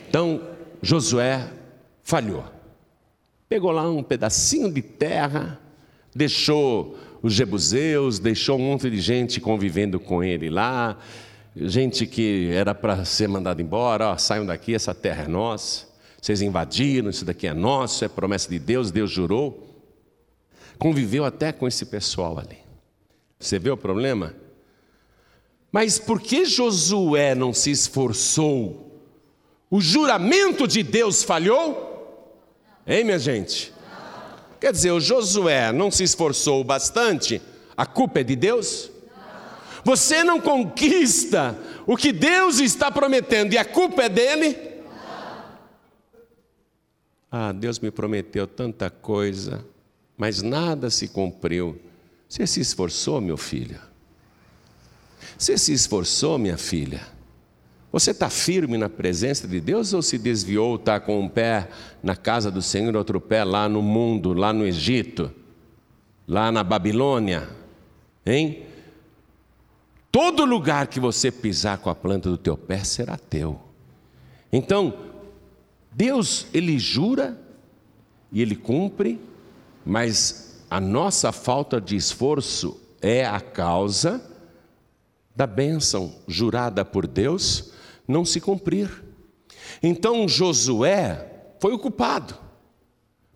Então, 0.08 0.42
Josué 0.80 1.50
falhou. 2.04 2.44
Pegou 3.50 3.72
lá 3.72 3.90
um 3.90 4.04
pedacinho 4.04 4.72
de 4.72 4.82
terra, 4.82 5.60
deixou 6.14 6.96
os 7.24 7.34
jebuseus, 7.34 8.20
deixou 8.20 8.60
um 8.60 8.64
monte 8.64 8.90
de 8.90 9.00
gente 9.00 9.40
convivendo 9.40 9.98
com 9.98 10.22
ele 10.22 10.50
lá, 10.50 11.00
gente 11.56 12.06
que 12.06 12.50
era 12.52 12.76
para 12.76 13.06
ser 13.06 13.30
mandado 13.30 13.62
embora, 13.62 14.10
ó, 14.10 14.18
saiam 14.18 14.46
daqui, 14.46 14.76
essa 14.76 14.94
terra 14.94 15.24
é 15.24 15.28
nossa, 15.28 15.88
vocês 16.22 16.42
invadiram, 16.42 17.10
isso 17.10 17.24
daqui 17.24 17.48
é 17.48 17.54
nosso, 17.54 18.04
é 18.04 18.10
promessa 18.10 18.50
de 18.50 18.60
Deus, 18.60 18.92
Deus 18.92 19.10
jurou. 19.10 19.70
Conviveu 20.78 21.26
até 21.26 21.52
com 21.52 21.68
esse 21.68 21.86
pessoal 21.86 22.40
ali. 22.40 22.58
Você 23.40 23.60
vê 23.60 23.70
o 23.70 23.78
problema? 23.78 24.34
Mas 25.72 26.00
por 26.00 26.22
que 26.22 26.46
Josué 26.46 27.36
não 27.36 27.54
se 27.54 27.72
esforçou? 27.72 29.02
O 29.70 29.82
juramento 29.82 30.66
de 30.66 30.82
Deus 30.82 31.24
falhou? 31.24 32.32
Hein, 32.88 33.04
minha 33.04 33.20
gente? 33.20 33.73
Quer 34.64 34.72
dizer, 34.72 34.92
o 34.92 35.00
Josué 35.02 35.74
não 35.74 35.92
se 35.92 36.06
esforçou 36.06 36.64
bastante, 36.64 37.42
a 37.76 37.86
culpa 37.86 38.22
é 38.22 38.24
de 38.24 38.34
Deus? 38.34 38.90
Você 39.84 40.24
não 40.24 40.40
conquista 40.40 41.60
o 41.86 41.98
que 41.98 42.14
Deus 42.14 42.62
está 42.62 42.90
prometendo 42.90 43.52
e 43.52 43.58
a 43.58 43.66
culpa 43.66 44.04
é 44.04 44.08
dele? 44.08 44.58
Ah, 47.30 47.52
Deus 47.52 47.78
me 47.78 47.92
prometeu 47.92 48.48
tanta 48.48 48.90
coisa, 48.90 49.66
mas 50.16 50.42
nada 50.42 50.90
se 50.90 51.10
cumpriu. 51.10 51.78
Você 52.30 52.48
se 52.48 52.62
esforçou, 52.62 53.20
meu 53.20 53.36
filho? 53.36 53.82
Você 55.38 55.58
se 55.58 55.74
esforçou, 55.74 56.38
minha 56.38 56.58
filha? 56.58 57.06
Você 57.94 58.10
está 58.10 58.28
firme 58.28 58.76
na 58.76 58.90
presença 58.90 59.48
de 59.48 59.62
Deus 59.62 59.94
ou 59.94 60.02
se 60.02 60.18
desviou, 60.18 60.78
está 60.78 61.00
com 61.00 61.20
um 61.20 61.30
pé 61.30 61.70
na 62.02 62.16
casa 62.16 62.50
do 62.50 62.60
Senhor, 62.60 62.96
outro 62.96 63.22
pé 63.22 63.44
lá 63.44 63.70
no 63.70 63.84
mundo, 63.84 64.34
lá 64.34 64.52
no 64.52 64.66
Egito, 64.66 65.32
lá 66.28 66.52
na 66.52 66.64
Babilônia? 66.64 67.48
Hein? 68.26 68.64
Todo 70.12 70.44
lugar 70.44 70.88
que 70.88 71.00
você 71.00 71.32
pisar 71.32 71.78
com 71.78 71.90
a 71.92 71.94
planta 71.94 72.32
do 72.32 72.38
teu 72.38 72.58
pé 72.58 72.84
será 72.84 73.16
teu. 73.16 73.62
Então, 74.52 74.92
Deus, 75.92 76.48
ele 76.52 76.80
jura 76.80 77.40
e 78.32 78.42
ele 78.42 78.56
cumpre, 78.56 79.22
mas 79.86 80.66
a 80.68 80.80
nossa 80.80 81.32
falta 81.32 81.80
de 81.80 81.96
esforço 81.96 82.76
é 83.00 83.24
a 83.24 83.40
causa 83.40 84.20
da 85.36 85.46
bênção 85.46 86.16
jurada 86.28 86.84
por 86.84 87.06
Deus 87.06 87.72
não 88.08 88.26
se 88.26 88.40
cumprir. 88.40 88.90
Então 89.82 90.28
Josué 90.28 91.30
foi 91.60 91.74
o 91.74 91.80
culpado. 91.80 92.38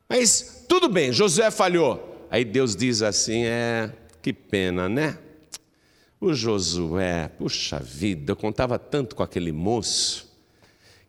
Mas 0.10 0.66
tudo 0.68 0.88
bem, 0.88 1.12
Josué 1.12 1.52
falhou. 1.52 2.28
Aí 2.30 2.44
Deus 2.46 2.76
diz 2.76 3.02
assim: 3.02 3.46
é, 3.46 3.92
que 4.22 4.32
pena, 4.34 4.88
né? 4.88 5.18
O 6.20 6.34
Josué, 6.34 7.30
puxa 7.38 7.80
vida, 7.80 8.32
eu 8.32 8.36
contava 8.36 8.80
tanto 8.80 9.16
com 9.16 9.24
aquele 9.24 9.52
moço. 9.52 10.28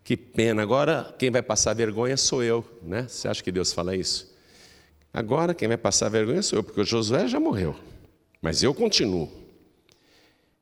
Que 0.05 0.17
pena, 0.17 0.63
agora 0.63 1.15
quem 1.19 1.31
vai 1.31 1.43
passar 1.43 1.75
vergonha 1.75 2.17
sou 2.17 2.43
eu, 2.43 2.65
né? 2.83 3.07
Você 3.09 3.29
acha 3.29 3.43
que 3.43 3.53
Deus 3.53 3.73
fala 3.73 3.95
isso? 3.95 4.35
Agora 5.13 5.55
quem 5.55 5.69
vai 5.69 5.77
passar 5.77 6.09
vergonha 6.09 6.43
sou 6.43 6.59
eu, 6.59 6.63
porque 6.63 6.81
o 6.81 6.85
Josué 6.85 7.27
já 7.27 7.41
morreu. 7.41 7.75
Mas 8.41 8.63
eu 8.63 8.73
continuo. 8.73 9.31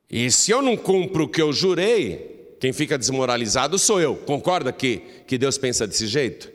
E 0.09 0.31
se 0.31 0.51
eu 0.51 0.61
não 0.61 0.75
cumpro 0.77 1.25
o 1.25 1.29
que 1.29 1.41
eu 1.41 1.51
jurei, 1.51 2.36
quem 2.59 2.73
fica 2.73 2.97
desmoralizado 2.97 3.77
sou 3.77 4.01
eu. 4.01 4.15
Concorda 4.15 4.71
que, 4.71 4.97
que 5.27 5.37
Deus 5.37 5.57
pensa 5.57 5.85
desse 5.85 6.07
jeito? 6.07 6.51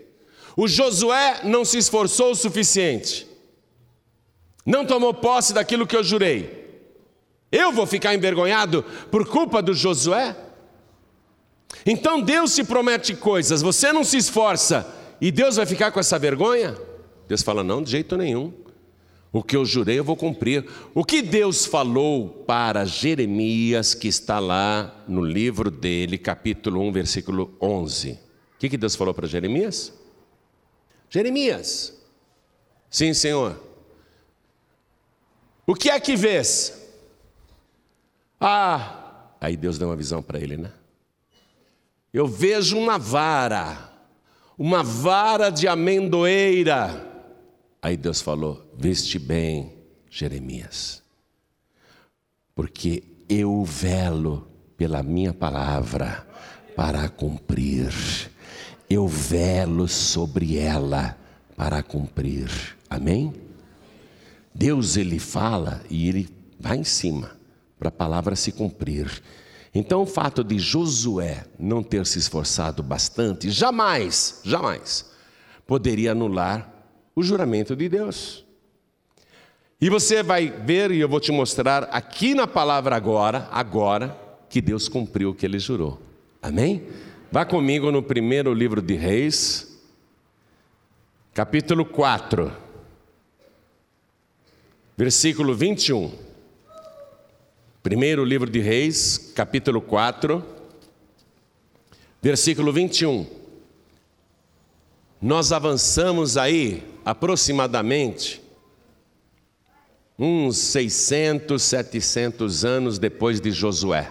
O 0.57 0.69
Josué 0.69 1.41
não 1.45 1.65
se 1.65 1.79
esforçou 1.79 2.33
o 2.33 2.35
suficiente, 2.35 3.27
não 4.67 4.85
tomou 4.85 5.15
posse 5.15 5.53
daquilo 5.53 5.87
que 5.87 5.97
eu 5.97 6.05
jurei. 6.05 6.63
Eu 7.51 7.73
vou 7.73 7.87
ficar 7.87 8.15
envergonhado 8.15 8.85
por 9.11 9.27
culpa 9.27 9.63
do 9.63 9.75
Josué? 9.75 10.37
Então 11.85 12.21
Deus 12.21 12.53
se 12.53 12.65
promete 12.65 13.15
coisas, 13.15 13.63
você 13.63 13.93
não 13.93 14.05
se 14.05 14.17
esforça 14.17 14.87
e 15.21 15.31
Deus 15.31 15.57
vai 15.57 15.67
ficar 15.67 15.91
com 15.91 16.01
essa 16.01 16.19
vergonha? 16.19 16.77
Deus 17.29 17.43
fala: 17.43 17.63
não, 17.65 17.83
de 17.83 17.91
jeito 17.91 18.17
nenhum. 18.17 18.53
O 19.33 19.43
que 19.43 19.57
eu 19.57 19.65
jurei 19.65 19.99
eu 19.99 20.05
vou 20.05 20.17
cumprir. 20.17 20.69
O 20.95 21.05
que 21.05 21.23
Deus 21.23 21.65
falou 21.65 22.29
para 22.29 22.85
Jeremias, 22.85 23.95
que 23.95 24.09
está 24.09 24.39
lá 24.39 25.03
no 25.09 25.25
livro 25.25 25.71
dele, 25.71 26.19
capítulo 26.19 26.81
1, 26.83 26.93
versículo 26.93 27.57
11. 27.61 28.13
O 28.13 28.59
que, 28.59 28.69
que 28.69 28.77
Deus 28.77 28.95
falou 28.95 29.15
para 29.15 29.27
Jeremias? 29.27 29.93
Jeremias, 31.09 31.99
sim, 32.91 33.15
Senhor. 33.15 33.61
O 35.67 35.75
que 35.75 35.89
é 35.89 35.99
que 35.99 36.15
vês? 36.15 36.79
Ah, 38.39 39.31
aí 39.41 39.57
Deus 39.57 39.79
deu 39.79 39.89
uma 39.89 39.97
visão 39.97 40.23
para 40.23 40.39
ele, 40.39 40.57
né? 40.57 40.73
Eu 42.13 42.27
vejo 42.27 42.77
uma 42.77 42.99
vara, 42.99 43.93
uma 44.59 44.83
vara 44.83 45.49
de 45.49 45.67
amendoeira 45.67 47.13
Aí 47.83 47.97
Deus 47.97 48.21
falou: 48.21 48.62
Veste 48.75 49.19
bem, 49.19 49.73
Jeremias, 50.11 51.03
porque 52.55 53.05
eu 53.29 53.65
velo 53.65 54.49
pela 54.77 55.03
minha 55.03 55.33
palavra 55.33 56.27
para 56.75 57.09
cumprir, 57.09 57.93
eu 58.89 59.07
velo 59.07 59.87
sobre 59.87 60.59
ela 60.59 61.17
para 61.57 61.83
cumprir. 61.83 62.51
Amém? 62.89 63.33
Deus 64.55 64.97
ele 64.97 65.19
fala 65.19 65.83
e 65.89 66.09
ele 66.09 66.29
vai 66.59 66.79
em 66.79 66.85
cima 66.85 67.31
para 67.79 67.89
a 67.89 67.93
palavra 67.93 68.37
se 68.37 68.53
cumprir. 68.53 69.23
Então 69.75 70.03
o 70.03 70.07
fato 70.07 70.45
de 70.45 70.59
Josué 70.59 71.45
não 71.59 71.83
ter 71.83 72.07
se 72.07 72.19
esforçado 72.19 72.83
bastante, 72.83 73.51
jamais, 73.51 74.41
jamais 74.45 75.11
poderia 75.67 76.13
anular 76.13 76.71
o 77.15 77.23
juramento 77.23 77.75
de 77.75 77.89
Deus. 77.89 78.42
E 79.83 79.91
você 79.91 80.23
vai 80.23 80.49
ver, 80.49 80.93
e 80.93 81.01
eu 81.01 81.09
vou 81.09 81.19
te 81.19 81.33
mostrar 81.33 81.89
aqui 81.91 82.37
na 82.37 82.47
palavra 82.47 82.95
agora, 82.95 83.49
agora, 83.51 84.17
que 84.49 84.61
Deus 84.61 84.89
cumpriu 84.89 85.31
o 85.31 85.35
que 85.35 85.45
ele 85.45 85.59
jurou. 85.59 86.01
Amém? 86.41 86.87
Vá 87.33 87.45
comigo 87.45 87.91
no 87.91 88.01
primeiro 88.01 88.55
livro 88.55 88.81
de 88.81 88.95
Reis, 88.95 89.77
capítulo 91.35 91.85
4, 91.85 92.53
versículo 94.97 95.53
21. 95.53 96.13
Primeiro 97.83 98.25
livro 98.25 98.49
de 98.49 98.61
Reis, 98.61 99.33
capítulo 99.35 99.81
4, 99.81 100.45
versículo 102.23 102.73
21. 102.73 103.27
Nós 105.21 105.51
avançamos 105.51 106.37
aí 106.37 106.85
aproximadamente 107.05 108.42
uns 110.25 110.57
600, 110.57 111.61
700 111.61 112.65
anos 112.65 112.97
depois 112.97 113.41
de 113.41 113.51
Josué, 113.51 114.09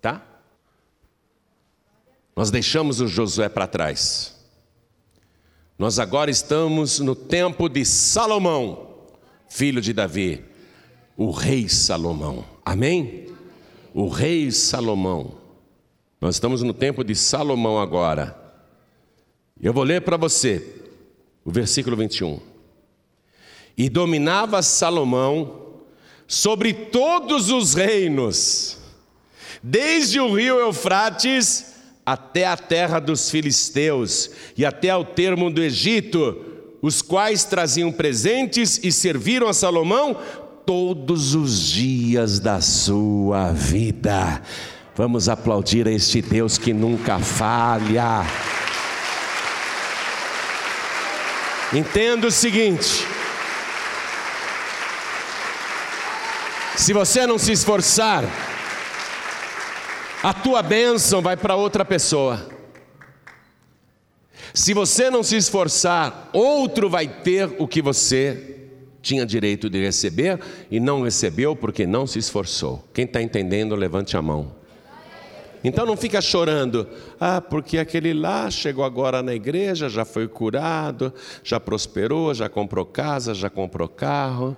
tá? 0.00 0.24
Nós 2.34 2.50
deixamos 2.50 3.02
o 3.02 3.06
Josué 3.06 3.50
para 3.50 3.66
trás. 3.66 4.34
Nós 5.78 5.98
agora 5.98 6.30
estamos 6.30 7.00
no 7.00 7.14
tempo 7.14 7.68
de 7.68 7.84
Salomão, 7.84 8.94
filho 9.46 9.82
de 9.82 9.92
Davi, 9.92 10.42
o 11.18 11.30
rei 11.30 11.68
Salomão. 11.68 12.42
Amém? 12.64 13.26
O 13.92 14.08
rei 14.08 14.50
Salomão. 14.50 15.34
Nós 16.18 16.36
estamos 16.36 16.62
no 16.62 16.72
tempo 16.72 17.04
de 17.04 17.14
Salomão 17.14 17.78
agora. 17.78 18.38
Eu 19.60 19.74
vou 19.74 19.84
ler 19.84 20.00
para 20.00 20.16
você 20.16 20.80
o 21.44 21.50
versículo 21.50 21.94
21. 21.94 22.49
E 23.80 23.88
dominava 23.88 24.60
Salomão 24.60 25.78
sobre 26.28 26.74
todos 26.74 27.48
os 27.48 27.72
reinos, 27.72 28.76
desde 29.62 30.20
o 30.20 30.34
rio 30.34 30.60
Eufrates 30.60 31.76
até 32.04 32.46
a 32.46 32.58
terra 32.58 33.00
dos 33.00 33.30
filisteus 33.30 34.32
e 34.54 34.66
até 34.66 34.90
ao 34.90 35.02
termo 35.02 35.50
do 35.50 35.62
Egito, 35.62 36.44
os 36.82 37.00
quais 37.00 37.44
traziam 37.44 37.90
presentes 37.90 38.78
e 38.82 38.92
serviram 38.92 39.48
a 39.48 39.54
Salomão 39.54 40.14
todos 40.66 41.34
os 41.34 41.62
dias 41.62 42.38
da 42.38 42.60
sua 42.60 43.50
vida. 43.52 44.42
Vamos 44.94 45.26
aplaudir 45.26 45.88
a 45.88 45.90
este 45.90 46.20
Deus 46.20 46.58
que 46.58 46.74
nunca 46.74 47.18
falha. 47.18 48.26
Entenda 51.72 52.26
o 52.26 52.30
seguinte: 52.30 53.06
se 56.80 56.94
você 56.94 57.26
não 57.26 57.38
se 57.38 57.52
esforçar, 57.52 58.24
a 60.22 60.32
tua 60.32 60.62
bênção 60.62 61.20
vai 61.20 61.36
para 61.36 61.54
outra 61.54 61.84
pessoa. 61.84 62.48
Se 64.54 64.72
você 64.72 65.10
não 65.10 65.22
se 65.22 65.36
esforçar, 65.36 66.30
outro 66.32 66.88
vai 66.88 67.06
ter 67.06 67.54
o 67.58 67.68
que 67.68 67.82
você 67.82 68.68
tinha 69.02 69.26
direito 69.26 69.68
de 69.68 69.78
receber 69.78 70.40
e 70.70 70.80
não 70.80 71.02
recebeu 71.02 71.54
porque 71.54 71.86
não 71.86 72.06
se 72.06 72.18
esforçou. 72.18 72.82
Quem 72.94 73.04
está 73.04 73.20
entendendo, 73.20 73.74
levante 73.74 74.16
a 74.16 74.22
mão. 74.22 74.50
Então 75.62 75.84
não 75.84 75.98
fica 75.98 76.22
chorando, 76.22 76.88
ah, 77.20 77.42
porque 77.42 77.76
aquele 77.76 78.14
lá 78.14 78.50
chegou 78.50 78.84
agora 78.84 79.22
na 79.22 79.34
igreja, 79.34 79.90
já 79.90 80.06
foi 80.06 80.26
curado, 80.26 81.12
já 81.44 81.60
prosperou, 81.60 82.32
já 82.32 82.48
comprou 82.48 82.86
casa, 82.86 83.34
já 83.34 83.50
comprou 83.50 83.86
carro, 83.86 84.56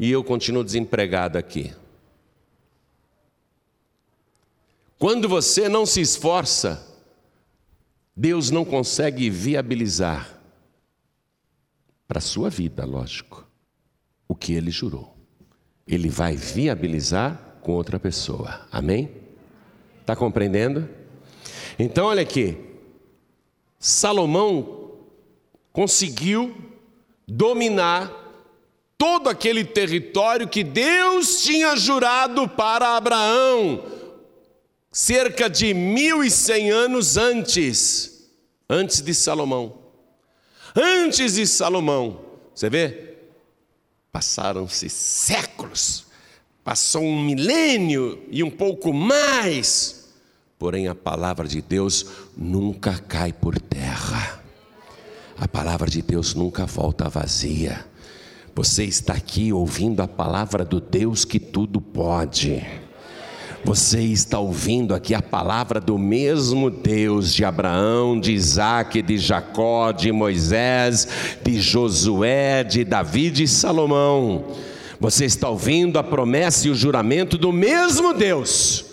e 0.00 0.10
eu 0.10 0.24
continuo 0.24 0.64
desempregado 0.64 1.36
aqui. 1.36 1.74
Quando 4.98 5.28
você 5.28 5.68
não 5.68 5.84
se 5.84 6.00
esforça, 6.00 6.86
Deus 8.16 8.50
não 8.50 8.64
consegue 8.64 9.28
viabilizar 9.28 10.40
para 12.08 12.16
a 12.16 12.22
sua 12.22 12.48
vida, 12.48 12.86
lógico, 12.86 13.46
o 14.26 14.34
que 14.34 14.54
ele 14.54 14.70
jurou. 14.70 15.14
Ele 15.86 16.08
vai 16.08 16.34
viabilizar 16.34 17.58
com 17.60 17.72
outra 17.72 18.00
pessoa. 18.00 18.66
Amém? 18.72 19.10
Está 20.00 20.16
compreendendo? 20.16 20.88
Então, 21.78 22.06
olha 22.06 22.22
aqui. 22.22 22.56
Salomão 23.78 24.92
conseguiu 25.72 26.56
dominar 27.28 28.19
todo 29.00 29.30
aquele 29.30 29.64
território 29.64 30.46
que 30.46 30.62
Deus 30.62 31.42
tinha 31.42 31.74
jurado 31.74 32.46
para 32.46 32.96
Abraão, 32.96 33.82
cerca 34.92 35.48
de 35.48 35.68
1.100 35.68 36.70
anos 36.70 37.16
antes, 37.16 38.30
antes 38.68 39.00
de 39.00 39.14
Salomão. 39.14 39.80
Antes 40.76 41.34
de 41.34 41.46
Salomão, 41.46 42.20
você 42.54 42.68
vê? 42.68 43.16
Passaram-se 44.12 44.88
séculos 44.88 46.10
Passou 46.70 47.02
um 47.02 47.20
milênio 47.20 48.22
e 48.30 48.44
um 48.44 48.50
pouco 48.50 48.92
mais, 48.92 50.08
porém 50.58 50.88
a 50.88 50.94
palavra 50.94 51.48
de 51.48 51.62
Deus 51.62 52.06
nunca 52.36 52.98
cai 52.98 53.32
por 53.32 53.58
terra. 53.58 54.40
A 55.38 55.48
palavra 55.48 55.88
de 55.88 56.02
Deus 56.02 56.34
nunca 56.34 56.66
volta 56.66 57.08
vazia. 57.08 57.89
Você 58.54 58.84
está 58.84 59.14
aqui 59.14 59.52
ouvindo 59.52 60.00
a 60.00 60.08
palavra 60.08 60.64
do 60.64 60.80
Deus 60.80 61.24
que 61.24 61.38
tudo 61.38 61.80
pode. 61.80 62.66
Você 63.64 64.00
está 64.00 64.38
ouvindo 64.38 64.94
aqui 64.94 65.14
a 65.14 65.22
palavra 65.22 65.80
do 65.80 65.98
mesmo 65.98 66.70
Deus 66.70 67.32
de 67.32 67.44
Abraão, 67.44 68.18
de 68.18 68.32
Isaac, 68.32 69.02
de 69.02 69.18
Jacó, 69.18 69.92
de 69.92 70.10
Moisés, 70.10 71.06
de 71.42 71.60
Josué, 71.60 72.64
de 72.64 72.84
Davi 72.84 73.26
e 73.26 73.30
de 73.30 73.46
Salomão. 73.46 74.46
Você 74.98 75.24
está 75.26 75.48
ouvindo 75.48 75.98
a 75.98 76.02
promessa 76.02 76.66
e 76.66 76.70
o 76.70 76.74
juramento 76.74 77.38
do 77.38 77.52
mesmo 77.52 78.12
Deus 78.12 78.89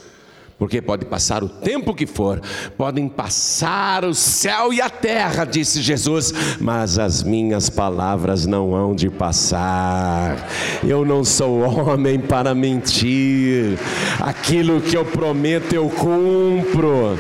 porque 0.58 0.82
pode 0.82 1.06
passar 1.06 1.44
o 1.44 1.50
tempo 1.50 1.94
que 1.94 2.08
for, 2.08 2.42
podem 2.76 3.08
passar 3.08 4.04
o 4.04 4.14
céu 4.14 4.74
e 4.74 4.82
a 4.82 4.90
terra, 4.90 5.46
disse 5.46 5.82
Jesus, 5.82 6.34
mas 6.60 6.98
as 6.98 7.22
minhas 7.22 7.70
palavras 7.70 8.48
não 8.48 8.74
hão 8.74 8.96
de 8.96 9.08
passar. 9.08 10.50
Eu 10.84 11.06
não 11.06 11.24
sou 11.24 11.60
homem 11.60 12.20
para 12.20 12.56
mentir, 12.56 13.78
aquilo 14.20 14.82
que 14.82 14.98
eu 14.98 15.06
prometo 15.06 15.74
eu 15.74 15.90
cumpro, 15.90 17.20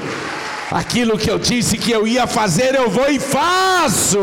aquilo 0.71 1.17
que 1.17 1.29
eu 1.29 1.37
disse 1.37 1.77
que 1.77 1.91
eu 1.91 2.07
ia 2.07 2.25
fazer 2.25 2.73
eu 2.73 2.89
vou 2.89 3.07
e 3.07 3.19
faço. 3.19 4.17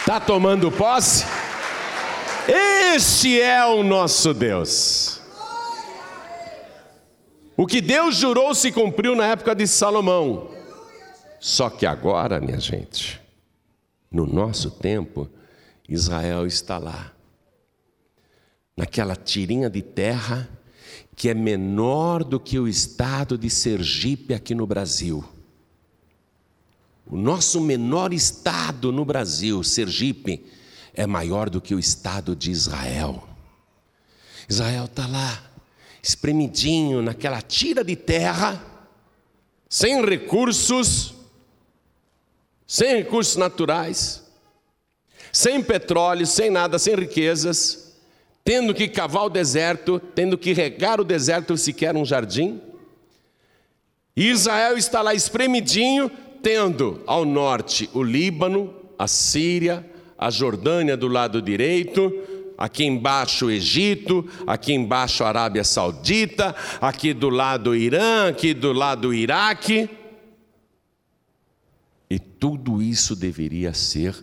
Está 0.00 0.18
tomando 0.18 0.70
posse? 0.70 1.24
Este 2.48 3.40
é 3.40 3.64
o 3.64 3.84
nosso 3.84 4.34
Deus. 4.34 5.21
O 7.62 7.66
que 7.66 7.80
Deus 7.80 8.16
jurou 8.16 8.52
se 8.56 8.72
cumpriu 8.72 9.14
na 9.14 9.24
época 9.24 9.54
de 9.54 9.68
Salomão. 9.68 10.50
Só 11.38 11.70
que 11.70 11.86
agora, 11.86 12.40
minha 12.40 12.58
gente, 12.58 13.20
no 14.10 14.26
nosso 14.26 14.68
tempo, 14.68 15.30
Israel 15.88 16.44
está 16.44 16.76
lá, 16.76 17.12
naquela 18.76 19.14
tirinha 19.14 19.70
de 19.70 19.80
terra 19.80 20.50
que 21.14 21.28
é 21.28 21.34
menor 21.34 22.24
do 22.24 22.40
que 22.40 22.58
o 22.58 22.66
estado 22.66 23.38
de 23.38 23.48
Sergipe 23.48 24.34
aqui 24.34 24.56
no 24.56 24.66
Brasil. 24.66 25.24
O 27.06 27.16
nosso 27.16 27.60
menor 27.60 28.12
estado 28.12 28.90
no 28.90 29.04
Brasil, 29.04 29.62
Sergipe, 29.62 30.44
é 30.92 31.06
maior 31.06 31.48
do 31.48 31.60
que 31.60 31.76
o 31.76 31.78
estado 31.78 32.34
de 32.34 32.50
Israel. 32.50 33.22
Israel 34.48 34.86
está 34.86 35.06
lá, 35.06 35.51
espremidinho 36.02 37.00
naquela 37.00 37.40
tira 37.40 37.84
de 37.84 37.94
terra, 37.94 38.60
sem 39.68 40.04
recursos, 40.04 41.14
sem 42.66 42.96
recursos 42.96 43.36
naturais, 43.36 44.22
sem 45.32 45.62
petróleo, 45.62 46.26
sem 46.26 46.50
nada, 46.50 46.78
sem 46.78 46.94
riquezas, 46.96 47.94
tendo 48.44 48.74
que 48.74 48.88
cavar 48.88 49.26
o 49.26 49.30
deserto, 49.30 50.00
tendo 50.14 50.36
que 50.36 50.52
regar 50.52 51.00
o 51.00 51.04
deserto 51.04 51.56
sequer 51.56 51.96
um 51.96 52.04
jardim. 52.04 52.60
Israel 54.16 54.76
está 54.76 55.00
lá 55.00 55.14
espremidinho, 55.14 56.10
tendo 56.42 57.02
ao 57.06 57.24
norte 57.24 57.88
o 57.94 58.02
Líbano, 58.02 58.74
a 58.98 59.06
Síria, 59.06 59.88
a 60.18 60.28
Jordânia 60.28 60.96
do 60.96 61.08
lado 61.08 61.40
direito, 61.40 62.12
aqui 62.62 62.84
embaixo 62.84 63.46
o 63.46 63.50
Egito, 63.50 64.24
aqui 64.46 64.72
embaixo 64.72 65.24
a 65.24 65.28
Arábia 65.28 65.64
Saudita, 65.64 66.54
aqui 66.80 67.12
do 67.12 67.28
lado 67.28 67.70
o 67.70 67.74
Irã, 67.74 68.28
aqui 68.28 68.54
do 68.54 68.72
lado 68.72 69.08
o 69.08 69.14
Iraque. 69.14 69.90
E 72.08 72.20
tudo 72.20 72.80
isso 72.80 73.16
deveria 73.16 73.74
ser 73.74 74.14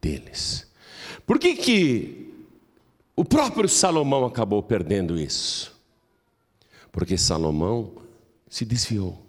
deles. 0.00 0.66
Por 1.26 1.38
que, 1.38 1.54
que 1.54 2.32
o 3.14 3.26
próprio 3.26 3.68
Salomão 3.68 4.24
acabou 4.24 4.62
perdendo 4.62 5.18
isso? 5.20 5.78
Porque 6.90 7.18
Salomão 7.18 7.92
se 8.48 8.64
desviou. 8.64 9.22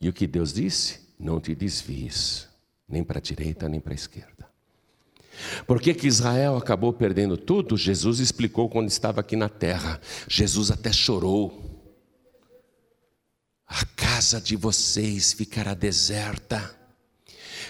E 0.00 0.08
o 0.08 0.14
que 0.14 0.26
Deus 0.26 0.54
disse? 0.54 1.00
Não 1.18 1.38
te 1.38 1.54
desvies, 1.54 2.48
nem 2.88 3.04
para 3.04 3.18
a 3.18 3.22
direita, 3.22 3.68
nem 3.68 3.80
para 3.80 3.92
a 3.92 3.94
esquerda. 3.94 4.39
Por 5.66 5.80
que, 5.80 5.94
que 5.94 6.06
Israel 6.06 6.56
acabou 6.56 6.92
perdendo 6.92 7.36
tudo? 7.36 7.76
Jesus 7.76 8.18
explicou 8.20 8.68
quando 8.68 8.88
estava 8.88 9.20
aqui 9.20 9.36
na 9.36 9.48
terra. 9.48 10.00
Jesus 10.28 10.70
até 10.70 10.92
chorou. 10.92 11.68
A 13.66 13.84
casa 13.96 14.40
de 14.40 14.56
vocês 14.56 15.32
ficará 15.32 15.74
deserta, 15.74 16.74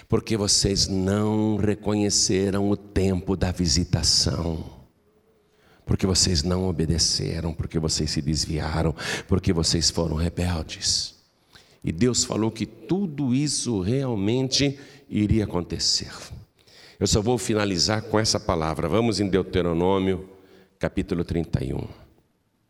porque 0.09 0.35
vocês 0.35 0.87
não 0.87 1.57
reconheceram 1.57 2.69
o 2.69 2.75
tempo 2.75 3.35
da 3.35 3.51
visitação 3.51 4.81
porque 5.91 6.07
vocês 6.07 6.41
não 6.41 6.69
obedeceram, 6.69 7.53
porque 7.53 7.77
vocês 7.77 8.11
se 8.11 8.21
desviaram, 8.21 8.95
porque 9.27 9.51
vocês 9.51 9.89
foram 9.89 10.15
rebeldes. 10.15 11.15
E 11.83 11.91
Deus 11.91 12.23
falou 12.23 12.49
que 12.49 12.65
tudo 12.65 13.35
isso 13.35 13.81
realmente 13.81 14.79
iria 15.09 15.43
acontecer. 15.43 16.13
Eu 17.01 17.07
só 17.07 17.19
vou 17.19 17.35
finalizar 17.39 18.03
com 18.03 18.19
essa 18.19 18.39
palavra. 18.39 18.87
Vamos 18.87 19.19
em 19.19 19.27
Deuteronômio, 19.27 20.29
capítulo 20.77 21.23
31. 21.23 21.87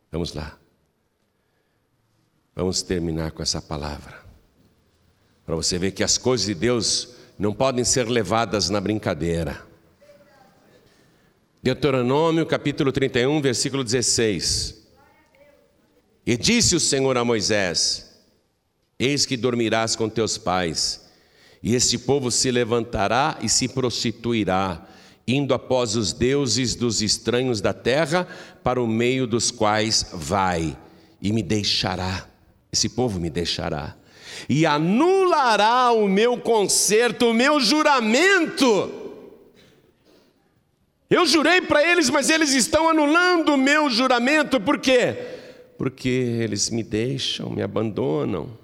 Vamos 0.10 0.34
lá. 0.34 0.58
Vamos 2.56 2.82
terminar 2.82 3.34
com 3.34 3.44
essa 3.44 3.62
palavra. 3.62 4.24
Para 5.46 5.54
você 5.54 5.78
ver 5.78 5.92
que 5.92 6.02
as 6.02 6.18
coisas 6.18 6.48
de 6.48 6.56
Deus 6.56 7.16
não 7.38 7.54
podem 7.54 7.84
ser 7.84 8.08
levadas 8.08 8.70
na 8.70 8.80
brincadeira. 8.80 9.68
Deuteronômio, 11.62 12.46
capítulo 12.46 12.94
31, 12.94 13.42
versículo 13.42 13.84
16. 13.84 14.82
E 16.26 16.38
disse 16.38 16.74
o 16.74 16.80
Senhor 16.80 17.18
a 17.18 17.26
Moisés: 17.26 18.18
Eis 18.98 19.26
que 19.26 19.36
dormirás 19.36 19.94
com 19.94 20.08
teus 20.08 20.38
pais 20.38 21.11
e 21.64 21.76
este 21.76 21.98
povo 21.98 22.32
se 22.32 22.50
levantará 22.50 23.38
e 23.42 23.48
se 23.48 23.68
prostituirá, 23.68 24.88
indo 25.28 25.54
após 25.54 25.96
os 25.96 26.12
deuses 26.12 26.74
dos 26.74 27.02
estranhos 27.02 27.62
da 27.62 27.74
terra, 27.74 28.28
para 28.64 28.82
o 28.82 28.88
meio 28.88 29.28
dos 29.28 29.52
quais 29.52 30.08
vai, 30.12 30.76
e 31.22 31.32
me 31.32 31.44
deixará. 31.44 32.28
Esse 32.72 32.90
povo 32.90 33.20
me 33.20 33.30
deixará. 33.30 33.96
E 34.50 34.66
anulará 34.66 35.92
o 35.92 36.08
meu 36.08 36.38
conserto, 36.38 37.28
o 37.28 37.34
meu 37.34 37.60
juramento. 37.60 38.92
Eu 41.10 41.26
jurei 41.28 41.62
para 41.62 41.86
eles, 41.86 42.10
mas 42.10 42.30
eles 42.30 42.54
estão 42.54 42.90
anulando 42.90 43.50
o 43.54 43.58
meu 43.58 43.90
juramento, 43.90 44.60
por 44.60 44.80
quê? 44.80 45.16
Porque 45.78 46.10
eles 46.10 46.70
me 46.70 46.82
deixam, 46.82 47.50
me 47.50 47.62
abandonam 47.62 48.61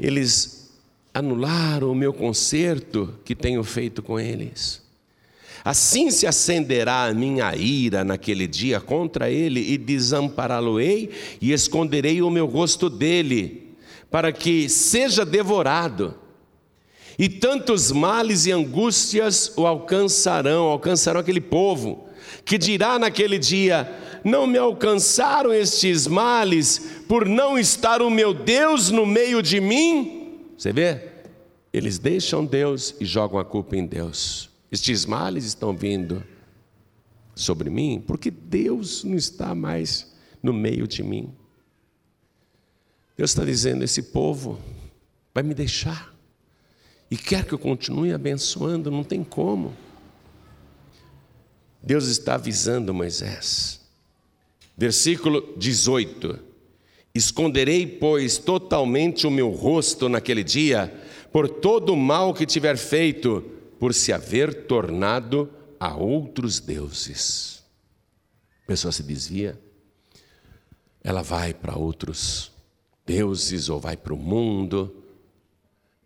eles 0.00 0.70
anularam 1.12 1.90
o 1.90 1.94
meu 1.94 2.12
concerto 2.12 3.14
que 3.24 3.34
tenho 3.34 3.62
feito 3.64 4.02
com 4.02 4.18
eles. 4.18 4.82
Assim 5.64 6.10
se 6.10 6.26
acenderá 6.26 7.04
a 7.04 7.14
minha 7.14 7.54
ira 7.54 8.04
naquele 8.04 8.46
dia 8.46 8.80
contra 8.80 9.28
ele, 9.28 9.60
e 9.72 9.76
desampará-lo-ei, 9.76 11.10
e 11.40 11.52
esconderei 11.52 12.22
o 12.22 12.30
meu 12.30 12.46
rosto 12.46 12.88
dele, 12.88 13.74
para 14.10 14.32
que 14.32 14.68
seja 14.68 15.26
devorado. 15.26 16.14
E 17.18 17.28
tantos 17.28 17.90
males 17.90 18.46
e 18.46 18.52
angústias 18.52 19.52
o 19.56 19.66
alcançarão, 19.66 20.64
alcançarão 20.66 21.20
aquele 21.20 21.40
povo, 21.40 22.07
que 22.44 22.58
dirá 22.58 22.98
naquele 22.98 23.38
dia: 23.38 23.88
Não 24.24 24.46
me 24.46 24.58
alcançaram 24.58 25.52
estes 25.52 26.06
males 26.06 27.02
por 27.08 27.26
não 27.26 27.58
estar 27.58 28.02
o 28.02 28.10
meu 28.10 28.32
Deus 28.34 28.90
no 28.90 29.06
meio 29.06 29.42
de 29.42 29.60
mim? 29.60 30.40
Você 30.56 30.72
vê? 30.72 31.08
Eles 31.72 31.98
deixam 31.98 32.44
Deus 32.44 32.94
e 33.00 33.04
jogam 33.04 33.38
a 33.38 33.44
culpa 33.44 33.76
em 33.76 33.86
Deus. 33.86 34.48
Estes 34.70 35.04
males 35.04 35.44
estão 35.44 35.74
vindo 35.74 36.22
sobre 37.34 37.70
mim 37.70 38.02
porque 38.06 38.30
Deus 38.30 39.04
não 39.04 39.16
está 39.16 39.54
mais 39.54 40.12
no 40.42 40.52
meio 40.52 40.86
de 40.86 41.02
mim. 41.02 41.32
Deus 43.16 43.30
está 43.30 43.44
dizendo: 43.44 43.84
esse 43.84 44.02
povo 44.02 44.58
vai 45.34 45.42
me 45.42 45.54
deixar 45.54 46.14
e 47.10 47.16
quer 47.16 47.44
que 47.44 47.52
eu 47.52 47.58
continue 47.58 48.12
abençoando, 48.12 48.90
não 48.90 49.02
tem 49.02 49.24
como. 49.24 49.74
Deus 51.82 52.06
está 52.08 52.34
avisando 52.34 52.92
Moisés. 52.92 53.80
Versículo 54.76 55.54
18: 55.56 56.38
Esconderei, 57.14 57.86
pois, 57.86 58.38
totalmente 58.38 59.26
o 59.26 59.30
meu 59.30 59.50
rosto 59.50 60.08
naquele 60.08 60.44
dia, 60.44 60.92
por 61.32 61.48
todo 61.48 61.92
o 61.92 61.96
mal 61.96 62.32
que 62.32 62.46
tiver 62.46 62.76
feito, 62.76 63.42
por 63.78 63.94
se 63.94 64.12
haver 64.12 64.66
tornado 64.66 65.50
a 65.80 65.96
outros 65.96 66.60
deuses. 66.60 67.62
A 68.64 68.66
pessoa 68.66 68.92
se 68.92 69.02
desvia, 69.02 69.58
ela 71.02 71.22
vai 71.22 71.54
para 71.54 71.76
outros 71.76 72.52
deuses 73.06 73.68
ou 73.68 73.80
vai 73.80 73.96
para 73.96 74.12
o 74.12 74.18
mundo, 74.18 74.94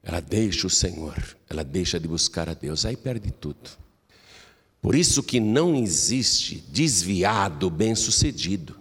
ela 0.02 0.20
deixa 0.20 0.66
o 0.66 0.70
Senhor, 0.70 1.36
ela 1.48 1.64
deixa 1.64 1.98
de 1.98 2.06
buscar 2.06 2.48
a 2.48 2.54
Deus, 2.54 2.84
aí 2.84 2.96
perde 2.96 3.30
tudo. 3.30 3.81
Por 4.82 4.96
isso 4.96 5.22
que 5.22 5.38
não 5.38 5.76
existe 5.76 6.56
desviado 6.68 7.70
bem-sucedido. 7.70 8.76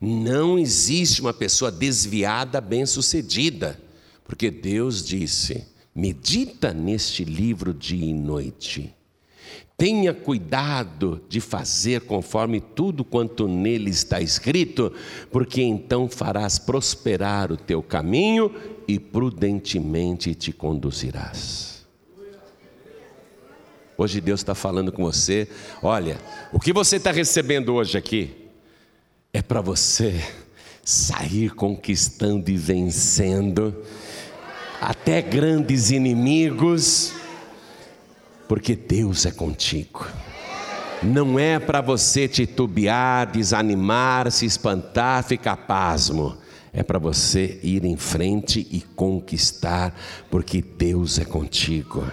Não 0.00 0.58
existe 0.58 1.20
uma 1.20 1.32
pessoa 1.32 1.70
desviada 1.70 2.60
bem-sucedida, 2.60 3.80
porque 4.24 4.50
Deus 4.50 5.04
disse: 5.04 5.64
medita 5.94 6.74
neste 6.74 7.24
livro 7.24 7.72
dia 7.72 8.04
e 8.04 8.12
noite. 8.12 8.92
Tenha 9.76 10.12
cuidado 10.12 11.22
de 11.28 11.40
fazer 11.40 12.00
conforme 12.02 12.60
tudo 12.60 13.04
quanto 13.04 13.46
nele 13.46 13.90
está 13.90 14.20
escrito, 14.20 14.92
porque 15.30 15.62
então 15.62 16.08
farás 16.08 16.58
prosperar 16.58 17.52
o 17.52 17.56
teu 17.56 17.82
caminho 17.84 18.52
e 18.88 18.98
prudentemente 18.98 20.34
te 20.34 20.52
conduzirás. 20.52 21.71
Hoje 24.02 24.20
Deus 24.20 24.40
está 24.40 24.52
falando 24.52 24.90
com 24.90 25.04
você: 25.04 25.46
olha, 25.80 26.18
o 26.52 26.58
que 26.58 26.72
você 26.72 26.96
está 26.96 27.12
recebendo 27.12 27.72
hoje 27.72 27.96
aqui 27.96 28.34
é 29.32 29.40
para 29.40 29.60
você 29.60 30.20
sair 30.84 31.50
conquistando 31.50 32.50
e 32.50 32.56
vencendo 32.56 33.72
até 34.80 35.22
grandes 35.22 35.92
inimigos, 35.92 37.12
porque 38.48 38.74
Deus 38.74 39.24
é 39.24 39.30
contigo. 39.30 40.04
Não 41.00 41.38
é 41.38 41.60
para 41.60 41.80
você 41.80 42.26
titubear, 42.26 43.30
desanimar, 43.30 44.32
se 44.32 44.44
espantar, 44.44 45.22
ficar 45.22 45.56
pasmo. 45.58 46.36
É 46.72 46.82
para 46.82 46.98
você 46.98 47.60
ir 47.62 47.84
em 47.84 47.96
frente 47.96 48.66
e 48.68 48.80
conquistar, 48.80 49.94
porque 50.28 50.60
Deus 50.60 51.20
é 51.20 51.24
contigo. 51.24 52.04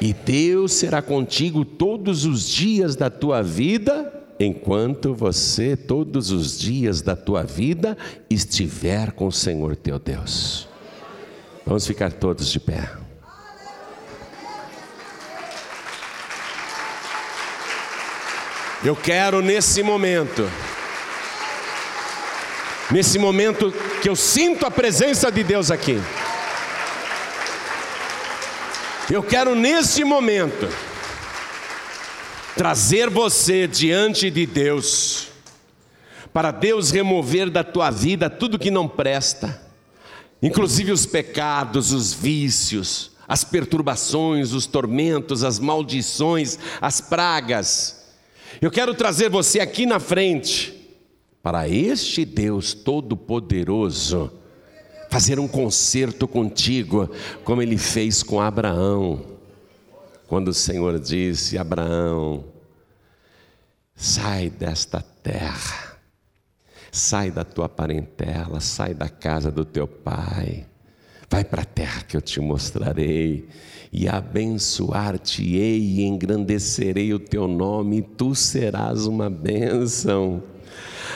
E 0.00 0.12
Deus 0.12 0.72
será 0.72 1.02
contigo 1.02 1.64
todos 1.64 2.24
os 2.24 2.48
dias 2.48 2.94
da 2.94 3.10
tua 3.10 3.42
vida 3.42 4.14
enquanto 4.38 5.12
você, 5.12 5.76
todos 5.76 6.30
os 6.30 6.58
dias 6.58 7.02
da 7.02 7.16
tua 7.16 7.42
vida, 7.42 7.96
estiver 8.30 9.12
com 9.12 9.26
o 9.26 9.32
Senhor 9.32 9.74
teu 9.74 9.98
Deus. 9.98 10.68
Vamos 11.66 11.86
ficar 11.86 12.12
todos 12.12 12.48
de 12.48 12.60
pé. 12.60 12.88
Eu 18.84 18.94
quero 18.94 19.42
nesse 19.42 19.82
momento, 19.82 20.48
nesse 22.92 23.18
momento 23.18 23.72
que 24.00 24.08
eu 24.08 24.14
sinto 24.14 24.64
a 24.64 24.70
presença 24.70 25.32
de 25.32 25.42
Deus 25.42 25.72
aqui, 25.72 26.00
eu 29.14 29.22
quero 29.22 29.54
nesse 29.54 30.04
momento, 30.04 30.68
trazer 32.54 33.08
você 33.08 33.66
diante 33.66 34.30
de 34.30 34.44
Deus, 34.44 35.28
para 36.32 36.50
Deus 36.50 36.90
remover 36.90 37.48
da 37.48 37.64
tua 37.64 37.90
vida 37.90 38.28
tudo 38.28 38.58
que 38.58 38.70
não 38.70 38.86
presta, 38.86 39.62
inclusive 40.42 40.92
os 40.92 41.06
pecados, 41.06 41.90
os 41.90 42.12
vícios, 42.12 43.12
as 43.26 43.44
perturbações, 43.44 44.52
os 44.52 44.66
tormentos, 44.66 45.42
as 45.42 45.58
maldições, 45.58 46.58
as 46.80 47.00
pragas. 47.00 48.06
Eu 48.60 48.70
quero 48.70 48.94
trazer 48.94 49.30
você 49.30 49.60
aqui 49.60 49.86
na 49.86 49.98
frente, 49.98 50.74
para 51.42 51.68
este 51.68 52.24
Deus 52.24 52.74
Todo-Poderoso, 52.74 54.37
fazer 55.08 55.38
um 55.38 55.48
concerto 55.48 56.28
contigo, 56.28 57.10
como 57.44 57.62
ele 57.62 57.78
fez 57.78 58.22
com 58.22 58.40
Abraão 58.40 59.38
quando 60.28 60.48
o 60.48 60.54
Senhor 60.54 61.00
disse: 61.00 61.56
Abraão, 61.58 62.44
sai 63.96 64.50
desta 64.50 65.00
terra, 65.00 65.96
sai 66.92 67.30
da 67.30 67.44
tua 67.44 67.68
parentela, 67.68 68.60
sai 68.60 68.92
da 68.92 69.08
casa 69.08 69.50
do 69.50 69.64
teu 69.64 69.88
pai, 69.88 70.66
vai 71.30 71.42
para 71.42 71.62
a 71.62 71.64
terra 71.64 72.02
que 72.02 72.14
eu 72.14 72.20
te 72.20 72.40
mostrarei, 72.40 73.48
e 73.90 74.06
abençoar-te-ei 74.06 75.80
e 75.80 76.02
engrandecerei 76.02 77.14
o 77.14 77.18
teu 77.18 77.48
nome, 77.48 77.98
e 77.98 78.02
tu 78.02 78.34
serás 78.34 79.06
uma 79.06 79.30
bênção. 79.30 80.42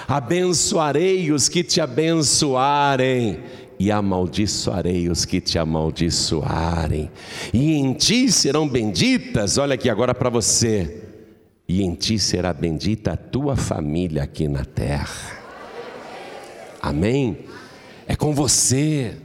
Abençoarei 0.08 1.30
os 1.30 1.48
que 1.48 1.62
te 1.62 1.80
abençoarem 1.80 3.40
e 3.82 3.90
amaldiçoarei 3.90 5.08
os 5.08 5.24
que 5.24 5.40
te 5.40 5.58
amaldiçoarem, 5.58 7.10
e 7.52 7.74
em 7.74 7.92
ti 7.94 8.30
serão 8.30 8.68
benditas, 8.68 9.58
olha 9.58 9.74
aqui 9.74 9.90
agora 9.90 10.14
para 10.14 10.30
você, 10.30 11.02
e 11.66 11.82
em 11.82 11.92
ti 11.92 12.16
será 12.16 12.52
bendita 12.52 13.14
a 13.14 13.16
tua 13.16 13.56
família 13.56 14.22
aqui 14.22 14.46
na 14.46 14.64
terra. 14.64 15.36
Amém? 16.80 17.38
É 18.06 18.14
com 18.14 18.32
você. 18.32 19.16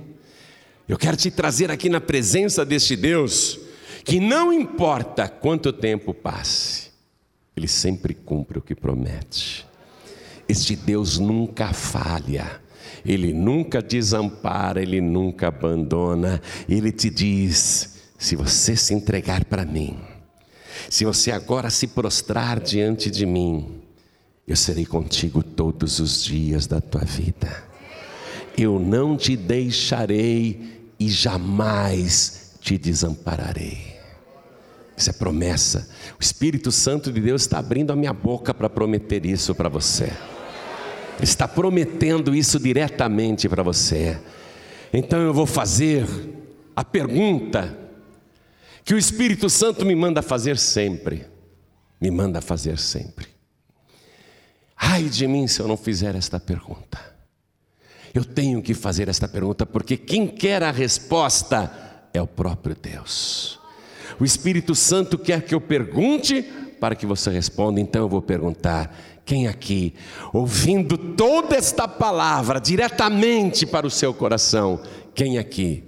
Eu 0.89 0.97
quero 0.97 1.17
te 1.17 1.29
trazer 1.29 1.69
aqui 1.69 1.87
na 1.87 2.01
presença 2.01 2.65
deste 2.65 2.95
Deus, 2.95 3.59
que 4.03 4.19
não 4.19 4.51
importa 4.51 5.29
quanto 5.29 5.71
tempo 5.71 6.15
passe, 6.15 6.89
Ele 7.55 7.67
sempre 7.67 8.15
cumpre 8.15 8.57
o 8.57 8.61
que 8.63 8.73
promete. 8.73 9.67
Este 10.49 10.75
Deus 10.75 11.19
nunca 11.19 11.73
falha. 11.73 12.65
Ele 13.05 13.33
nunca 13.33 13.81
desampara, 13.81 14.81
ele 14.81 15.01
nunca 15.01 15.47
abandona. 15.47 16.41
Ele 16.67 16.91
te 16.91 17.09
diz: 17.09 17.95
se 18.17 18.35
você 18.35 18.75
se 18.75 18.93
entregar 18.93 19.45
para 19.45 19.65
mim, 19.65 19.97
se 20.89 21.05
você 21.05 21.31
agora 21.31 21.69
se 21.69 21.87
prostrar 21.87 22.59
diante 22.59 23.09
de 23.09 23.25
mim, 23.25 23.81
eu 24.47 24.55
serei 24.55 24.85
contigo 24.85 25.43
todos 25.43 25.99
os 25.99 26.23
dias 26.23 26.67
da 26.67 26.79
tua 26.79 27.03
vida. 27.03 27.65
Eu 28.57 28.79
não 28.79 29.15
te 29.15 29.35
deixarei 29.35 30.91
e 30.99 31.09
jamais 31.09 32.53
te 32.59 32.77
desampararei. 32.77 33.97
Isso 34.95 35.11
é 35.11 35.13
promessa. 35.13 35.87
O 36.19 36.23
Espírito 36.23 36.71
Santo 36.71 37.11
de 37.11 37.21
Deus 37.21 37.43
está 37.43 37.59
abrindo 37.59 37.93
a 37.93 37.95
minha 37.95 38.13
boca 38.13 38.51
para 38.51 38.67
prometer 38.67 39.27
isso 39.27 39.53
para 39.53 39.69
você 39.69 40.11
está 41.21 41.47
prometendo 41.47 42.35
isso 42.35 42.59
diretamente 42.59 43.47
para 43.49 43.63
você. 43.63 44.19
Então 44.93 45.19
eu 45.19 45.33
vou 45.33 45.45
fazer 45.45 46.05
a 46.75 46.83
pergunta 46.83 47.77
que 48.83 48.93
o 48.93 48.97
Espírito 48.97 49.49
Santo 49.49 49.85
me 49.85 49.95
manda 49.95 50.21
fazer 50.21 50.57
sempre. 50.57 51.25
Me 51.99 52.11
manda 52.11 52.41
fazer 52.41 52.77
sempre. 52.77 53.27
Ai 54.75 55.03
de 55.03 55.27
mim 55.27 55.47
se 55.47 55.59
eu 55.59 55.67
não 55.67 55.75
fizer 55.75 56.15
esta 56.15 56.39
pergunta. 56.39 56.99
Eu 58.13 58.23
tenho 58.23 58.61
que 58.61 58.73
fazer 58.73 59.09
esta 59.09 59.27
pergunta 59.27 59.65
porque 59.65 59.97
quem 59.97 60.27
quer 60.27 60.63
a 60.63 60.71
resposta 60.71 61.71
é 62.13 62.21
o 62.21 62.27
próprio 62.27 62.75
Deus. 62.75 63.59
O 64.19 64.25
Espírito 64.25 64.73
Santo 64.73 65.17
quer 65.17 65.41
que 65.43 65.53
eu 65.53 65.61
pergunte 65.61 66.45
para 66.79 66.95
que 66.95 67.05
você 67.05 67.29
responda, 67.29 67.79
então 67.79 68.01
eu 68.03 68.09
vou 68.09 68.21
perguntar: 68.21 68.95
quem 69.25 69.47
aqui, 69.47 69.93
ouvindo 70.31 70.97
toda 70.97 71.55
esta 71.55 71.87
palavra 71.87 72.59
diretamente 72.59 73.65
para 73.65 73.85
o 73.85 73.91
seu 73.91 74.13
coração, 74.13 74.79
quem 75.13 75.37
aqui 75.37 75.83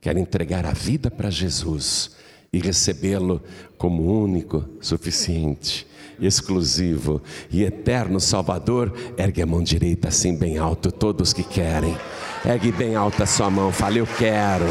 quer 0.00 0.16
entregar 0.16 0.64
a 0.64 0.72
vida 0.72 1.10
para 1.10 1.30
Jesus 1.30 2.16
e 2.52 2.58
recebê-lo 2.58 3.42
como 3.76 4.02
único, 4.04 4.64
suficiente, 4.80 5.86
exclusivo 6.18 7.22
e 7.50 7.62
eterno 7.62 8.18
Salvador? 8.18 8.92
Ergue 9.18 9.42
a 9.42 9.46
mão 9.46 9.62
direita 9.62 10.08
assim 10.08 10.36
bem 10.36 10.56
alto, 10.56 10.90
todos 10.90 11.32
que 11.32 11.42
querem. 11.42 11.96
Ergue 12.44 12.72
bem 12.72 12.94
alta 12.94 13.24
a 13.24 13.26
sua 13.26 13.50
mão, 13.50 13.70
fale: 13.70 13.98
Eu 13.98 14.06
quero. 14.06 14.66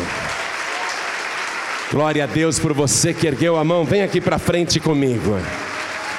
Glória 1.89 2.25
a 2.25 2.27
Deus 2.27 2.59
por 2.59 2.73
você 2.73 3.13
que 3.13 3.25
ergueu 3.25 3.55
a 3.55 3.63
mão, 3.63 3.85
vem 3.85 4.01
aqui 4.01 4.19
para 4.19 4.37
frente 4.37 4.77
comigo. 4.77 5.39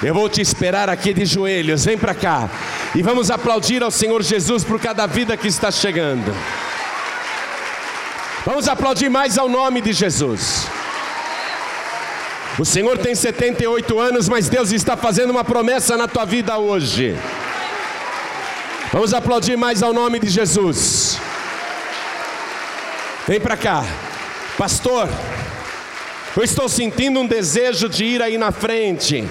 Eu 0.02 0.14
vou 0.14 0.26
te 0.28 0.40
esperar 0.40 0.88
aqui 0.88 1.12
de 1.12 1.26
joelhos, 1.26 1.84
vem 1.84 1.98
para 1.98 2.14
cá. 2.14 2.48
E 2.94 3.02
vamos 3.02 3.30
aplaudir 3.30 3.82
ao 3.82 3.90
Senhor 3.90 4.22
Jesus 4.22 4.64
por 4.64 4.80
cada 4.80 5.06
vida 5.06 5.36
que 5.36 5.46
está 5.46 5.70
chegando. 5.70 6.34
Vamos 8.46 8.66
aplaudir 8.66 9.10
mais 9.10 9.36
ao 9.36 9.46
nome 9.46 9.82
de 9.82 9.92
Jesus. 9.92 10.66
O 12.58 12.64
Senhor 12.64 12.96
tem 12.96 13.14
78 13.14 14.00
anos, 14.00 14.26
mas 14.26 14.48
Deus 14.48 14.72
está 14.72 14.96
fazendo 14.96 15.30
uma 15.30 15.44
promessa 15.44 15.98
na 15.98 16.08
tua 16.08 16.24
vida 16.24 16.56
hoje. 16.56 17.14
Vamos 18.90 19.12
aplaudir 19.12 19.56
mais 19.56 19.82
ao 19.82 19.92
nome 19.92 20.18
de 20.18 20.28
Jesus. 20.28 21.20
Vem 23.26 23.38
para 23.38 23.56
cá, 23.56 23.84
pastor. 24.56 25.08
Eu 26.36 26.44
estou 26.44 26.68
sentindo 26.68 27.18
um 27.18 27.26
desejo 27.26 27.88
de 27.88 28.04
ir 28.04 28.22
aí 28.22 28.38
na 28.38 28.52
frente. 28.52 29.24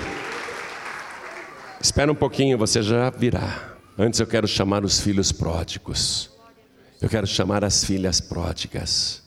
Espera 1.80 2.12
um 2.12 2.16
pouquinho, 2.16 2.58
você 2.58 2.82
já 2.82 3.10
virá. 3.10 3.76
Antes 3.98 4.20
eu 4.20 4.28
quero 4.28 4.48
chamar 4.48 4.84
os 4.84 5.00
filhos 5.00 5.32
pródigos. 5.32 6.30
Eu 7.02 7.08
quero 7.08 7.26
chamar 7.26 7.64
as 7.64 7.84
filhas 7.84 8.20
pródigas. 8.20 9.24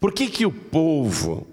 Por 0.00 0.12
que 0.12 0.28
que 0.28 0.46
o 0.46 0.50
povo 0.50 1.46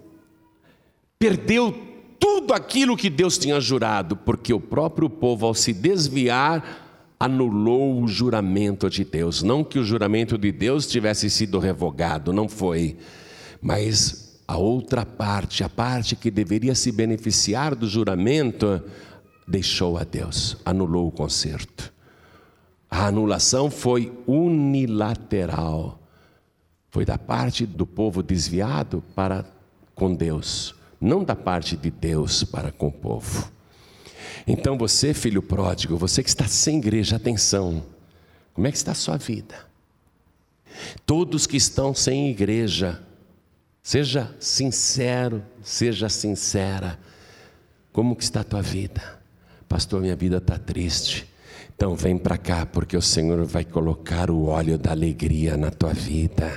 perdeu 1.19 1.77
tudo 2.19 2.53
aquilo 2.53 2.97
que 2.97 3.09
Deus 3.09 3.37
tinha 3.37 3.59
jurado? 3.59 4.15
Porque 4.15 4.53
o 4.53 4.59
próprio 4.59 5.09
povo 5.09 5.45
ao 5.45 5.53
se 5.53 5.73
desviar 5.73 7.13
anulou 7.19 8.01
o 8.01 8.07
juramento 8.07 8.89
de 8.89 9.03
Deus. 9.03 9.43
Não 9.43 9.63
que 9.63 9.77
o 9.77 9.83
juramento 9.83 10.37
de 10.37 10.51
Deus 10.51 10.87
tivesse 10.87 11.29
sido 11.29 11.59
revogado, 11.59 12.33
não 12.33 12.49
foi. 12.49 12.97
Mas 13.61 14.20
a 14.51 14.57
outra 14.57 15.05
parte, 15.05 15.63
a 15.63 15.69
parte 15.69 16.13
que 16.13 16.29
deveria 16.29 16.75
se 16.75 16.91
beneficiar 16.91 17.73
do 17.73 17.87
juramento, 17.87 18.83
deixou 19.47 19.97
a 19.97 20.03
Deus, 20.03 20.57
anulou 20.65 21.07
o 21.07 21.11
conserto. 21.11 21.93
A 22.89 23.05
anulação 23.05 23.71
foi 23.71 24.11
unilateral. 24.27 25.97
Foi 26.89 27.05
da 27.05 27.17
parte 27.17 27.65
do 27.65 27.85
povo 27.85 28.21
desviado 28.21 29.01
para 29.15 29.45
com 29.95 30.13
Deus, 30.13 30.75
não 30.99 31.23
da 31.23 31.35
parte 31.35 31.77
de 31.77 31.89
Deus 31.89 32.43
para 32.43 32.73
com 32.73 32.87
o 32.87 32.91
povo. 32.91 33.49
Então 34.45 34.77
você, 34.77 35.13
filho 35.13 35.41
pródigo, 35.41 35.95
você 35.95 36.21
que 36.21 36.29
está 36.29 36.45
sem 36.45 36.79
igreja, 36.79 37.15
atenção. 37.15 37.81
Como 38.53 38.67
é 38.67 38.71
que 38.71 38.75
está 38.75 38.91
a 38.91 38.95
sua 38.95 39.15
vida? 39.15 39.65
Todos 41.05 41.47
que 41.47 41.55
estão 41.55 41.95
sem 41.95 42.29
igreja, 42.29 43.01
seja 43.81 44.33
sincero, 44.39 45.43
seja 45.63 46.09
sincera. 46.09 46.99
Como 47.91 48.15
que 48.15 48.23
está 48.23 48.41
a 48.41 48.43
tua 48.43 48.61
vida? 48.61 49.01
Pastor, 49.67 50.01
minha 50.01 50.15
vida 50.15 50.37
está 50.37 50.57
triste. 50.57 51.27
Então 51.75 51.95
vem 51.95 52.17
para 52.17 52.37
cá, 52.37 52.65
porque 52.65 52.95
o 52.95 53.01
Senhor 53.01 53.43
vai 53.45 53.65
colocar 53.65 54.29
o 54.29 54.47
óleo 54.47 54.77
da 54.77 54.91
alegria 54.91 55.57
na 55.57 55.71
tua 55.71 55.93
vida. 55.93 56.51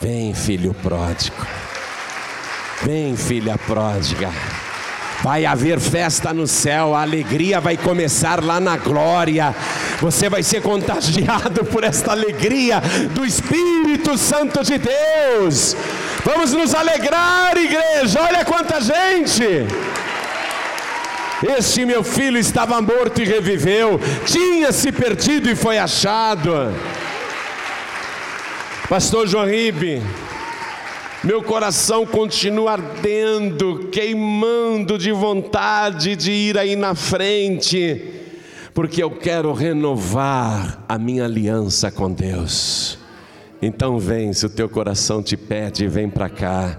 Vem, 0.00 0.34
filho 0.34 0.74
pródigo. 0.74 1.46
Vem, 2.84 3.16
filha 3.16 3.56
pródiga. 3.56 4.30
Vai 5.22 5.46
haver 5.46 5.80
festa 5.80 6.32
no 6.34 6.46
céu, 6.46 6.94
a 6.94 7.00
alegria 7.00 7.60
vai 7.60 7.76
começar 7.76 8.44
lá 8.44 8.60
na 8.60 8.76
glória. 8.76 9.54
Você 10.00 10.28
vai 10.28 10.42
ser 10.42 10.60
contagiado 10.60 11.64
por 11.64 11.82
esta 11.82 12.12
alegria 12.12 12.82
do 13.14 13.24
Espírito 13.24 14.18
Santo 14.18 14.62
de 14.62 14.78
Deus. 14.78 15.74
Vamos 16.26 16.52
nos 16.52 16.74
alegrar, 16.74 17.56
igreja. 17.56 18.20
Olha 18.20 18.44
quanta 18.44 18.80
gente. 18.80 19.44
Este 21.56 21.84
meu 21.84 22.02
filho 22.02 22.36
estava 22.36 22.82
morto 22.82 23.22
e 23.22 23.24
reviveu, 23.24 24.00
tinha 24.24 24.72
se 24.72 24.90
perdido 24.90 25.48
e 25.48 25.54
foi 25.54 25.78
achado. 25.78 26.52
Pastor 28.88 29.28
João 29.28 29.46
Ribe, 29.46 30.02
meu 31.22 31.44
coração 31.44 32.04
continua 32.04 32.72
ardendo, 32.72 33.88
queimando 33.92 34.98
de 34.98 35.12
vontade 35.12 36.16
de 36.16 36.32
ir 36.32 36.58
aí 36.58 36.74
na 36.74 36.96
frente, 36.96 38.02
porque 38.74 39.00
eu 39.00 39.12
quero 39.12 39.52
renovar 39.52 40.82
a 40.88 40.98
minha 40.98 41.24
aliança 41.24 41.88
com 41.88 42.10
Deus. 42.10 43.05
Então 43.60 43.98
vem, 43.98 44.32
se 44.32 44.46
o 44.46 44.50
teu 44.50 44.68
coração 44.68 45.22
te 45.22 45.36
pede, 45.36 45.88
vem 45.88 46.08
para 46.08 46.28
cá. 46.28 46.76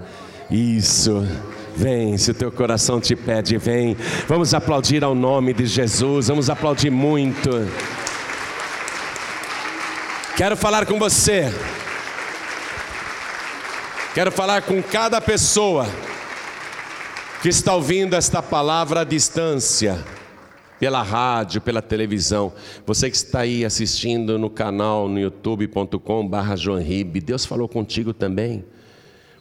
Isso. 0.50 1.28
Vem, 1.76 2.18
se 2.18 2.32
o 2.32 2.34
teu 2.34 2.52
coração 2.52 3.00
te 3.00 3.16
pede, 3.16 3.58
vem. 3.58 3.96
Vamos 4.28 4.54
aplaudir 4.54 5.04
ao 5.04 5.14
nome 5.14 5.54
de 5.54 5.66
Jesus, 5.66 6.28
vamos 6.28 6.50
aplaudir 6.50 6.90
muito. 6.90 7.50
Quero 10.36 10.58
falar 10.58 10.86
com 10.86 10.98
você. 10.98 11.54
Quero 14.14 14.32
falar 14.32 14.64
com 14.64 14.82
cada 14.82 15.22
pessoa 15.22 15.88
que 17.42 17.50
está 17.50 17.76
ouvindo 17.76 18.16
esta 18.16 18.42
palavra 18.42 19.02
à 19.02 19.04
distância, 19.04 20.04
pela 20.80 21.02
rádio, 21.02 21.62
pela 21.62 21.82
televisão. 21.82 22.54
Você 22.86 23.10
que 23.10 23.16
está 23.16 23.42
aí 23.42 23.66
assistindo 23.66 24.38
no 24.38 24.50
canal 24.50 25.08
no 25.10 25.20
youtube.com/barra 25.20 26.56
Deus 27.24 27.46
falou 27.46 27.68
contigo 27.68 28.14
também. 28.14 28.64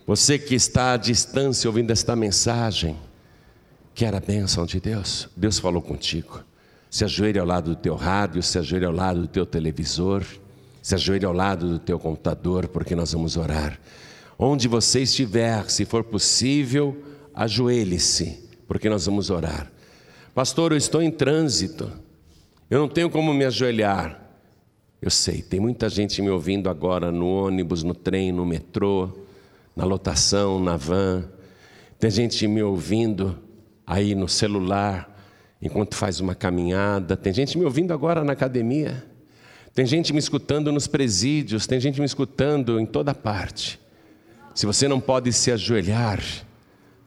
Você 0.06 0.38
que 0.38 0.54
está 0.54 0.92
à 0.92 0.96
distância 0.96 1.68
ouvindo 1.68 1.90
esta 1.90 2.14
mensagem, 2.14 2.96
quer 3.94 4.14
a 4.14 4.20
bênção 4.20 4.64
de 4.64 4.80
Deus? 4.80 5.28
Deus 5.36 5.58
falou 5.58 5.82
contigo. 5.82 6.44
Se 6.88 7.04
ajoelhe 7.04 7.38
ao 7.38 7.46
lado 7.46 7.70
do 7.70 7.76
teu 7.76 7.96
rádio, 7.96 8.42
se 8.42 8.58
ajoelhe 8.58 8.84
ao 8.84 8.92
lado 8.92 9.22
do 9.22 9.28
teu 9.28 9.44
televisor, 9.44 10.24
se 10.80 10.94
ajoelhe 10.94 11.24
ao 11.24 11.32
lado 11.32 11.68
do 11.68 11.78
teu 11.80 11.98
computador, 11.98 12.68
porque 12.68 12.94
nós 12.94 13.12
vamos 13.12 13.36
orar. 13.36 13.78
Onde 14.38 14.68
você 14.68 15.00
estiver, 15.02 15.68
se 15.68 15.84
for 15.84 16.04
possível, 16.04 16.96
ajoelhe-se, 17.34 18.48
porque 18.68 18.88
nós 18.88 19.06
vamos 19.06 19.28
orar. 19.28 19.70
Pastor, 20.36 20.72
eu 20.72 20.76
estou 20.76 21.00
em 21.00 21.10
trânsito, 21.10 21.90
eu 22.68 22.78
não 22.78 22.88
tenho 22.90 23.08
como 23.08 23.32
me 23.32 23.46
ajoelhar. 23.46 24.20
Eu 25.00 25.10
sei, 25.10 25.40
tem 25.40 25.58
muita 25.58 25.88
gente 25.88 26.20
me 26.20 26.28
ouvindo 26.28 26.68
agora 26.68 27.10
no 27.10 27.26
ônibus, 27.26 27.82
no 27.82 27.94
trem, 27.94 28.30
no 28.30 28.44
metrô 28.44 29.10
na 29.74 29.86
lotação, 29.86 30.60
na 30.60 30.76
van. 30.76 31.24
Tem 31.98 32.10
gente 32.10 32.46
me 32.46 32.62
ouvindo 32.62 33.38
aí 33.86 34.14
no 34.14 34.28
celular, 34.28 35.10
enquanto 35.62 35.94
faz 35.94 36.20
uma 36.20 36.34
caminhada. 36.34 37.16
Tem 37.16 37.32
gente 37.32 37.56
me 37.56 37.64
ouvindo 37.64 37.94
agora 37.94 38.22
na 38.22 38.34
academia. 38.34 39.06
Tem 39.72 39.86
gente 39.86 40.12
me 40.12 40.18
escutando 40.18 40.70
nos 40.70 40.86
presídios. 40.86 41.66
Tem 41.66 41.80
gente 41.80 41.98
me 41.98 42.04
escutando 42.04 42.78
em 42.78 42.84
toda 42.84 43.14
parte. 43.14 43.80
Se 44.54 44.66
você 44.66 44.86
não 44.86 45.00
pode 45.00 45.32
se 45.32 45.50
ajoelhar, 45.50 46.22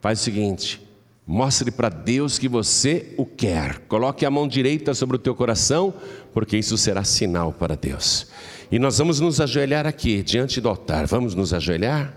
faz 0.01 0.19
o 0.19 0.23
seguinte: 0.23 0.88
mostre 1.31 1.69
para 1.69 1.89
Deus 1.89 2.39
que 2.39 2.49
você 2.49 3.13
o 3.15 3.23
quer. 3.23 3.81
Coloque 3.87 4.25
a 4.25 4.31
mão 4.31 4.47
direita 4.47 4.95
sobre 4.95 5.15
o 5.15 5.19
teu 5.19 5.35
coração, 5.35 5.93
porque 6.33 6.57
isso 6.57 6.75
será 6.75 7.03
sinal 7.03 7.53
para 7.53 7.75
Deus. 7.75 8.25
E 8.71 8.79
nós 8.79 8.97
vamos 8.97 9.19
nos 9.19 9.39
ajoelhar 9.39 9.85
aqui, 9.85 10.23
diante 10.23 10.59
do 10.59 10.67
altar. 10.67 11.05
Vamos 11.05 11.35
nos 11.35 11.53
ajoelhar? 11.53 12.15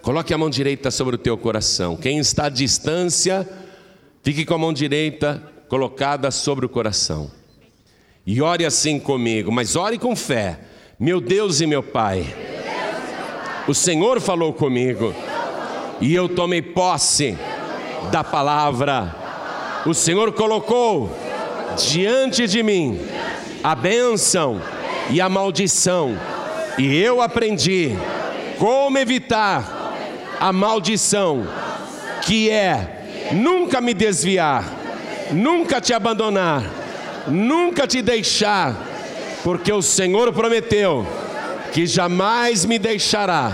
Coloque 0.00 0.32
a 0.32 0.38
mão 0.38 0.48
direita 0.48 0.90
sobre 0.90 1.16
o 1.16 1.18
teu 1.18 1.36
coração. 1.36 1.94
Quem 1.94 2.18
está 2.18 2.46
à 2.46 2.48
distância, 2.48 3.46
fique 4.22 4.46
com 4.46 4.54
a 4.54 4.58
mão 4.58 4.72
direita 4.72 5.42
colocada 5.68 6.30
sobre 6.30 6.64
o 6.64 6.70
coração. 6.70 7.30
E 8.26 8.40
ore 8.40 8.64
assim 8.64 8.98
comigo, 8.98 9.52
mas 9.52 9.76
ore 9.76 9.98
com 9.98 10.16
fé. 10.16 10.58
Meu 10.98 11.20
Deus 11.20 11.60
e 11.60 11.66
meu 11.66 11.82
Pai, 11.82 12.24
o 13.68 13.74
Senhor 13.74 14.22
falou 14.22 14.54
comigo 14.54 15.14
e 16.00 16.14
eu 16.14 16.30
tomei 16.30 16.62
posse 16.62 17.36
da 18.10 18.24
palavra. 18.24 19.14
O 19.86 19.92
Senhor 19.92 20.32
colocou 20.32 21.10
diante 21.76 22.46
de 22.46 22.62
mim 22.62 23.00
a 23.62 23.74
bênção 23.74 24.60
e 25.10 25.20
a 25.20 25.28
maldição, 25.28 26.18
e 26.78 26.96
eu 26.96 27.20
aprendi 27.20 27.96
como 28.58 28.96
evitar 28.98 29.92
a 30.40 30.52
maldição, 30.52 31.46
que 32.22 32.50
é 32.50 33.04
nunca 33.32 33.80
me 33.80 33.94
desviar, 33.94 34.64
nunca 35.30 35.80
te 35.80 35.92
abandonar, 35.92 36.62
nunca 37.26 37.86
te 37.86 38.02
deixar, 38.02 38.74
porque 39.42 39.72
o 39.72 39.82
Senhor 39.82 40.32
prometeu 40.32 41.06
que 41.72 41.86
jamais 41.86 42.64
me 42.64 42.78
deixará, 42.78 43.52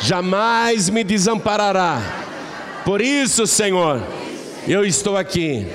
jamais 0.00 0.88
me 0.88 1.02
desamparará. 1.02 2.21
Por 2.84 3.00
isso, 3.00 3.46
Senhor, 3.46 4.02
eu 4.66 4.84
estou 4.84 5.16
aqui 5.16 5.66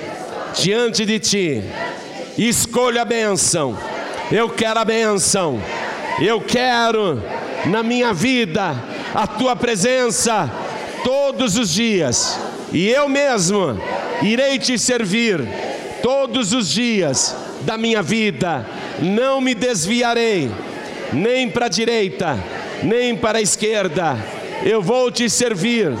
diante 0.54 1.06
de 1.06 1.18
ti. 1.18 1.62
Escolha 2.36 3.02
a 3.02 3.04
bênção. 3.04 3.76
Eu 4.30 4.48
quero 4.50 4.78
a 4.78 4.84
bênção. 4.84 5.60
Eu 6.20 6.40
quero 6.40 7.22
na 7.66 7.82
minha 7.82 8.12
vida 8.12 8.74
a 9.14 9.26
tua 9.26 9.56
presença 9.56 10.50
todos 11.04 11.56
os 11.56 11.72
dias, 11.72 12.38
e 12.72 12.88
eu 12.88 13.08
mesmo 13.08 13.80
irei 14.22 14.58
te 14.58 14.78
servir 14.78 15.40
todos 16.02 16.52
os 16.52 16.68
dias 16.68 17.34
da 17.62 17.78
minha 17.78 18.02
vida, 18.02 18.66
não 19.00 19.40
me 19.40 19.54
desviarei, 19.54 20.50
nem 21.12 21.48
para 21.48 21.66
a 21.66 21.68
direita, 21.68 22.38
nem 22.82 23.16
para 23.16 23.38
a 23.38 23.42
esquerda, 23.42 24.16
eu 24.64 24.82
vou 24.82 25.10
te 25.10 25.30
servir 25.30 25.92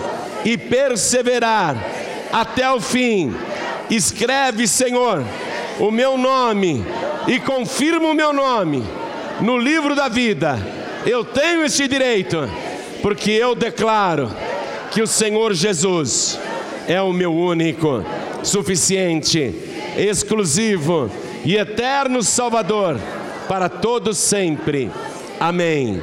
e 0.44 0.56
perseverar 0.56 1.76
até 2.32 2.70
o 2.70 2.80
fim. 2.80 3.34
Escreve, 3.90 4.66
Senhor, 4.66 5.24
o 5.78 5.90
meu 5.90 6.18
nome 6.18 6.84
e 7.26 7.38
confirma 7.38 8.08
o 8.08 8.14
meu 8.14 8.32
nome 8.32 8.84
no 9.40 9.56
livro 9.56 9.94
da 9.94 10.08
vida. 10.08 10.58
Eu 11.06 11.24
tenho 11.24 11.64
esse 11.64 11.86
direito 11.86 12.48
porque 13.02 13.30
eu 13.30 13.54
declaro 13.54 14.30
que 14.90 15.02
o 15.02 15.06
Senhor 15.06 15.54
Jesus 15.54 16.38
é 16.86 17.00
o 17.00 17.12
meu 17.12 17.34
único, 17.34 18.04
suficiente, 18.42 19.54
exclusivo 19.96 21.10
e 21.44 21.56
eterno 21.56 22.22
Salvador 22.22 22.98
para 23.48 23.68
todos 23.68 24.18
sempre. 24.18 24.90
Amém. 25.38 26.02